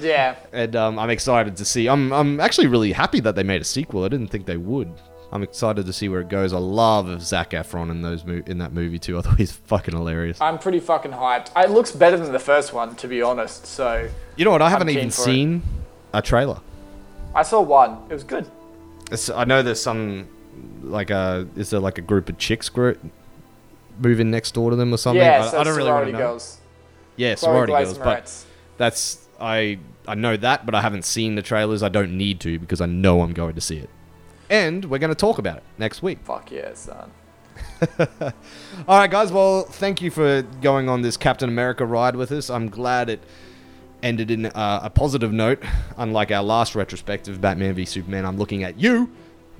yeah, 0.00 0.36
and 0.52 0.76
um, 0.76 0.98
I'm 0.98 1.10
excited 1.10 1.56
to 1.56 1.64
see. 1.64 1.88
I'm 1.88 2.12
I'm 2.12 2.40
actually 2.40 2.68
really 2.68 2.92
happy 2.92 3.20
that 3.20 3.34
they 3.34 3.42
made 3.42 3.60
a 3.60 3.64
sequel. 3.64 4.04
I 4.04 4.08
didn't 4.08 4.28
think 4.28 4.46
they 4.46 4.56
would. 4.56 4.92
I'm 5.34 5.42
excited 5.42 5.84
to 5.86 5.92
see 5.92 6.08
where 6.08 6.20
it 6.20 6.28
goes. 6.28 6.52
I 6.52 6.58
love 6.58 7.20
Zac 7.20 7.50
Efron 7.50 7.90
in 7.90 8.02
those 8.02 8.24
mo- 8.24 8.42
in 8.46 8.58
that 8.58 8.72
movie 8.72 8.98
too. 9.00 9.18
I 9.18 9.20
thought 9.22 9.36
he's 9.36 9.52
fucking 9.52 9.94
hilarious. 9.94 10.40
I'm 10.40 10.58
pretty 10.58 10.78
fucking 10.80 11.10
hyped. 11.12 11.50
It 11.56 11.70
looks 11.70 11.90
better 11.92 12.16
than 12.16 12.32
the 12.32 12.38
first 12.38 12.72
one, 12.72 12.94
to 12.96 13.08
be 13.08 13.20
honest. 13.20 13.66
So 13.66 14.08
You 14.36 14.44
know 14.44 14.52
what? 14.52 14.62
I 14.62 14.70
haven't 14.70 14.86
keen 14.88 14.98
even 14.98 15.10
for 15.10 15.22
it. 15.22 15.24
seen 15.24 15.62
a 16.12 16.22
trailer. 16.22 16.60
I 17.34 17.42
saw 17.42 17.60
one. 17.60 17.98
It 18.08 18.14
was 18.14 18.22
good. 18.24 18.48
It's, 19.10 19.28
I 19.28 19.44
know 19.44 19.62
there's 19.62 19.82
some 19.82 20.28
like 20.82 21.10
a 21.10 21.48
is 21.56 21.70
there 21.70 21.80
like 21.80 21.98
a 21.98 22.02
group 22.02 22.28
of 22.28 22.38
chicks 22.38 22.68
group 22.68 23.00
moving 23.98 24.30
next 24.30 24.52
door 24.54 24.70
to 24.70 24.76
them 24.76 24.94
or 24.94 24.96
something. 24.98 25.20
yeah, 25.20 25.44
I, 25.44 25.50
so 25.50 25.58
I 25.58 25.64
don't 25.64 25.76
really 25.76 25.90
want 25.90 26.06
to 26.06 26.12
know. 26.12 26.18
girls. 26.18 26.58
Yeah, 27.16 27.34
Chloe 27.34 27.50
sorority 27.52 27.72
Glaze 27.72 27.86
girls, 27.88 27.98
but 27.98 28.24
Moretz. 28.24 28.44
that's 28.76 29.26
I 29.40 29.78
I 30.06 30.14
know 30.14 30.36
that, 30.36 30.64
but 30.64 30.74
I 30.76 30.80
haven't 30.80 31.04
seen 31.04 31.34
the 31.34 31.42
trailers. 31.42 31.82
I 31.82 31.88
don't 31.88 32.16
need 32.16 32.38
to 32.40 32.58
because 32.60 32.80
I 32.80 32.86
know 32.86 33.22
I'm 33.22 33.32
going 33.32 33.56
to 33.56 33.60
see 33.60 33.78
it. 33.78 33.90
And 34.50 34.84
we're 34.86 34.98
going 34.98 35.10
to 35.10 35.14
talk 35.14 35.38
about 35.38 35.56
it 35.58 35.62
next 35.78 36.02
week. 36.02 36.18
Fuck 36.24 36.50
yeah, 36.50 36.74
son. 36.74 37.10
All 37.98 38.98
right, 38.98 39.10
guys. 39.10 39.32
Well, 39.32 39.62
thank 39.64 40.02
you 40.02 40.10
for 40.10 40.42
going 40.60 40.88
on 40.88 41.02
this 41.02 41.16
Captain 41.16 41.48
America 41.48 41.84
ride 41.86 42.16
with 42.16 42.30
us. 42.32 42.50
I'm 42.50 42.68
glad 42.68 43.08
it 43.10 43.20
ended 44.02 44.30
in 44.30 44.46
uh, 44.46 44.80
a 44.82 44.90
positive 44.90 45.32
note. 45.32 45.62
Unlike 45.96 46.30
our 46.32 46.42
last 46.42 46.74
retrospective, 46.74 47.40
Batman 47.40 47.74
v 47.74 47.84
Superman, 47.84 48.26
I'm 48.26 48.36
looking 48.36 48.64
at 48.64 48.78
you. 48.78 49.10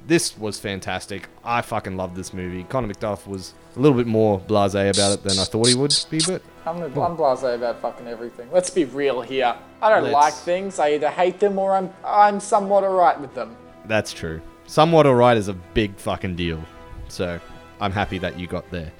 This 0.07 0.37
was 0.37 0.61
fantastic. 0.61 1.28
I 1.43 1.62
fucking 1.62 1.97
loved 1.97 2.14
this 2.14 2.35
movie. 2.35 2.64
Conor 2.64 2.93
McDuff 2.93 3.26
was 3.26 3.55
a 3.74 3.80
little 3.80 3.97
bit 3.97 4.07
more 4.07 4.39
blasé 4.39 4.91
about 4.95 5.12
it 5.12 5.22
than 5.22 5.39
I 5.39 5.45
thought 5.45 5.66
he 5.66 5.74
would 5.74 5.95
be, 6.11 6.18
but 6.26 6.43
I'm, 6.66 6.82
I'm 6.82 7.16
blasé 7.16 7.55
about 7.55 7.80
fucking 7.80 8.07
everything. 8.07 8.51
Let's 8.53 8.68
be 8.68 8.85
real 8.85 9.22
here. 9.22 9.57
I 9.80 9.89
don't 9.89 10.03
Let's- 10.05 10.12
like 10.12 10.35
things. 10.35 10.78
I 10.78 10.91
either 10.93 11.09
hate 11.09 11.41
them 11.41 11.59
or 11.59 11.74
I'm 11.74 11.91
I'm 12.05 12.39
somewhat 12.39 12.85
alright 12.85 13.18
with 13.18 13.35
them. 13.35 13.57
that's 13.87 14.12
true. 14.12 14.43
Somewhat 14.66 15.06
alright 15.06 15.36
is 15.36 15.48
a 15.48 15.52
big 15.52 15.96
fucking 15.96 16.36
deal. 16.36 16.60
So 17.08 17.40
I'm 17.80 17.92
happy 17.92 18.18
that 18.18 18.38
you 18.38 18.46
got 18.46 18.70
there. 18.70 18.92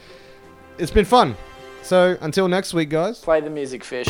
It's 0.79 0.91
been 0.91 1.05
fun. 1.05 1.37
So 1.83 2.17
until 2.21 2.49
next 2.49 2.75
week, 2.75 2.91
guys. 2.91 3.21
Play 3.21 3.41
the 3.41 3.51
music, 3.51 3.85
fish. 3.85 4.09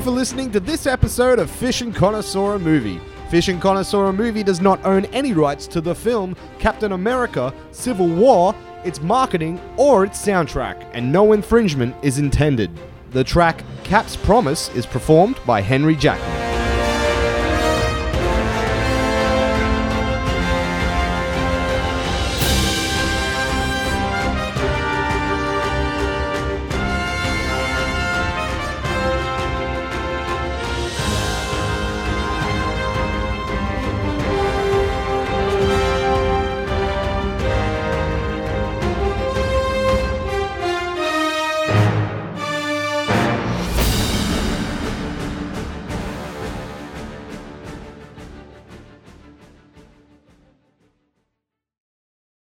For 0.00 0.10
listening 0.10 0.52
to 0.52 0.60
this 0.60 0.86
episode 0.86 1.38
of 1.38 1.50
Fish 1.50 1.80
and 1.80 1.94
Connoisseur 1.94 2.58
Movie. 2.58 3.00
Fish 3.30 3.48
and 3.48 3.60
Connoisseur 3.60 4.12
Movie 4.12 4.42
does 4.42 4.60
not 4.60 4.84
own 4.84 5.06
any 5.06 5.32
rights 5.32 5.66
to 5.66 5.80
the 5.80 5.94
film 5.94 6.36
Captain 6.58 6.92
America 6.92 7.52
Civil 7.72 8.08
War, 8.08 8.54
its 8.84 9.00
marketing, 9.00 9.60
or 9.76 10.04
its 10.04 10.24
soundtrack, 10.24 10.88
and 10.92 11.10
no 11.10 11.32
infringement 11.32 11.96
is 12.02 12.18
intended. 12.18 12.70
The 13.10 13.24
track 13.24 13.64
Cap's 13.82 14.16
Promise 14.16 14.68
is 14.76 14.86
performed 14.86 15.38
by 15.46 15.62
Henry 15.62 15.96
Jackman. 15.96 16.47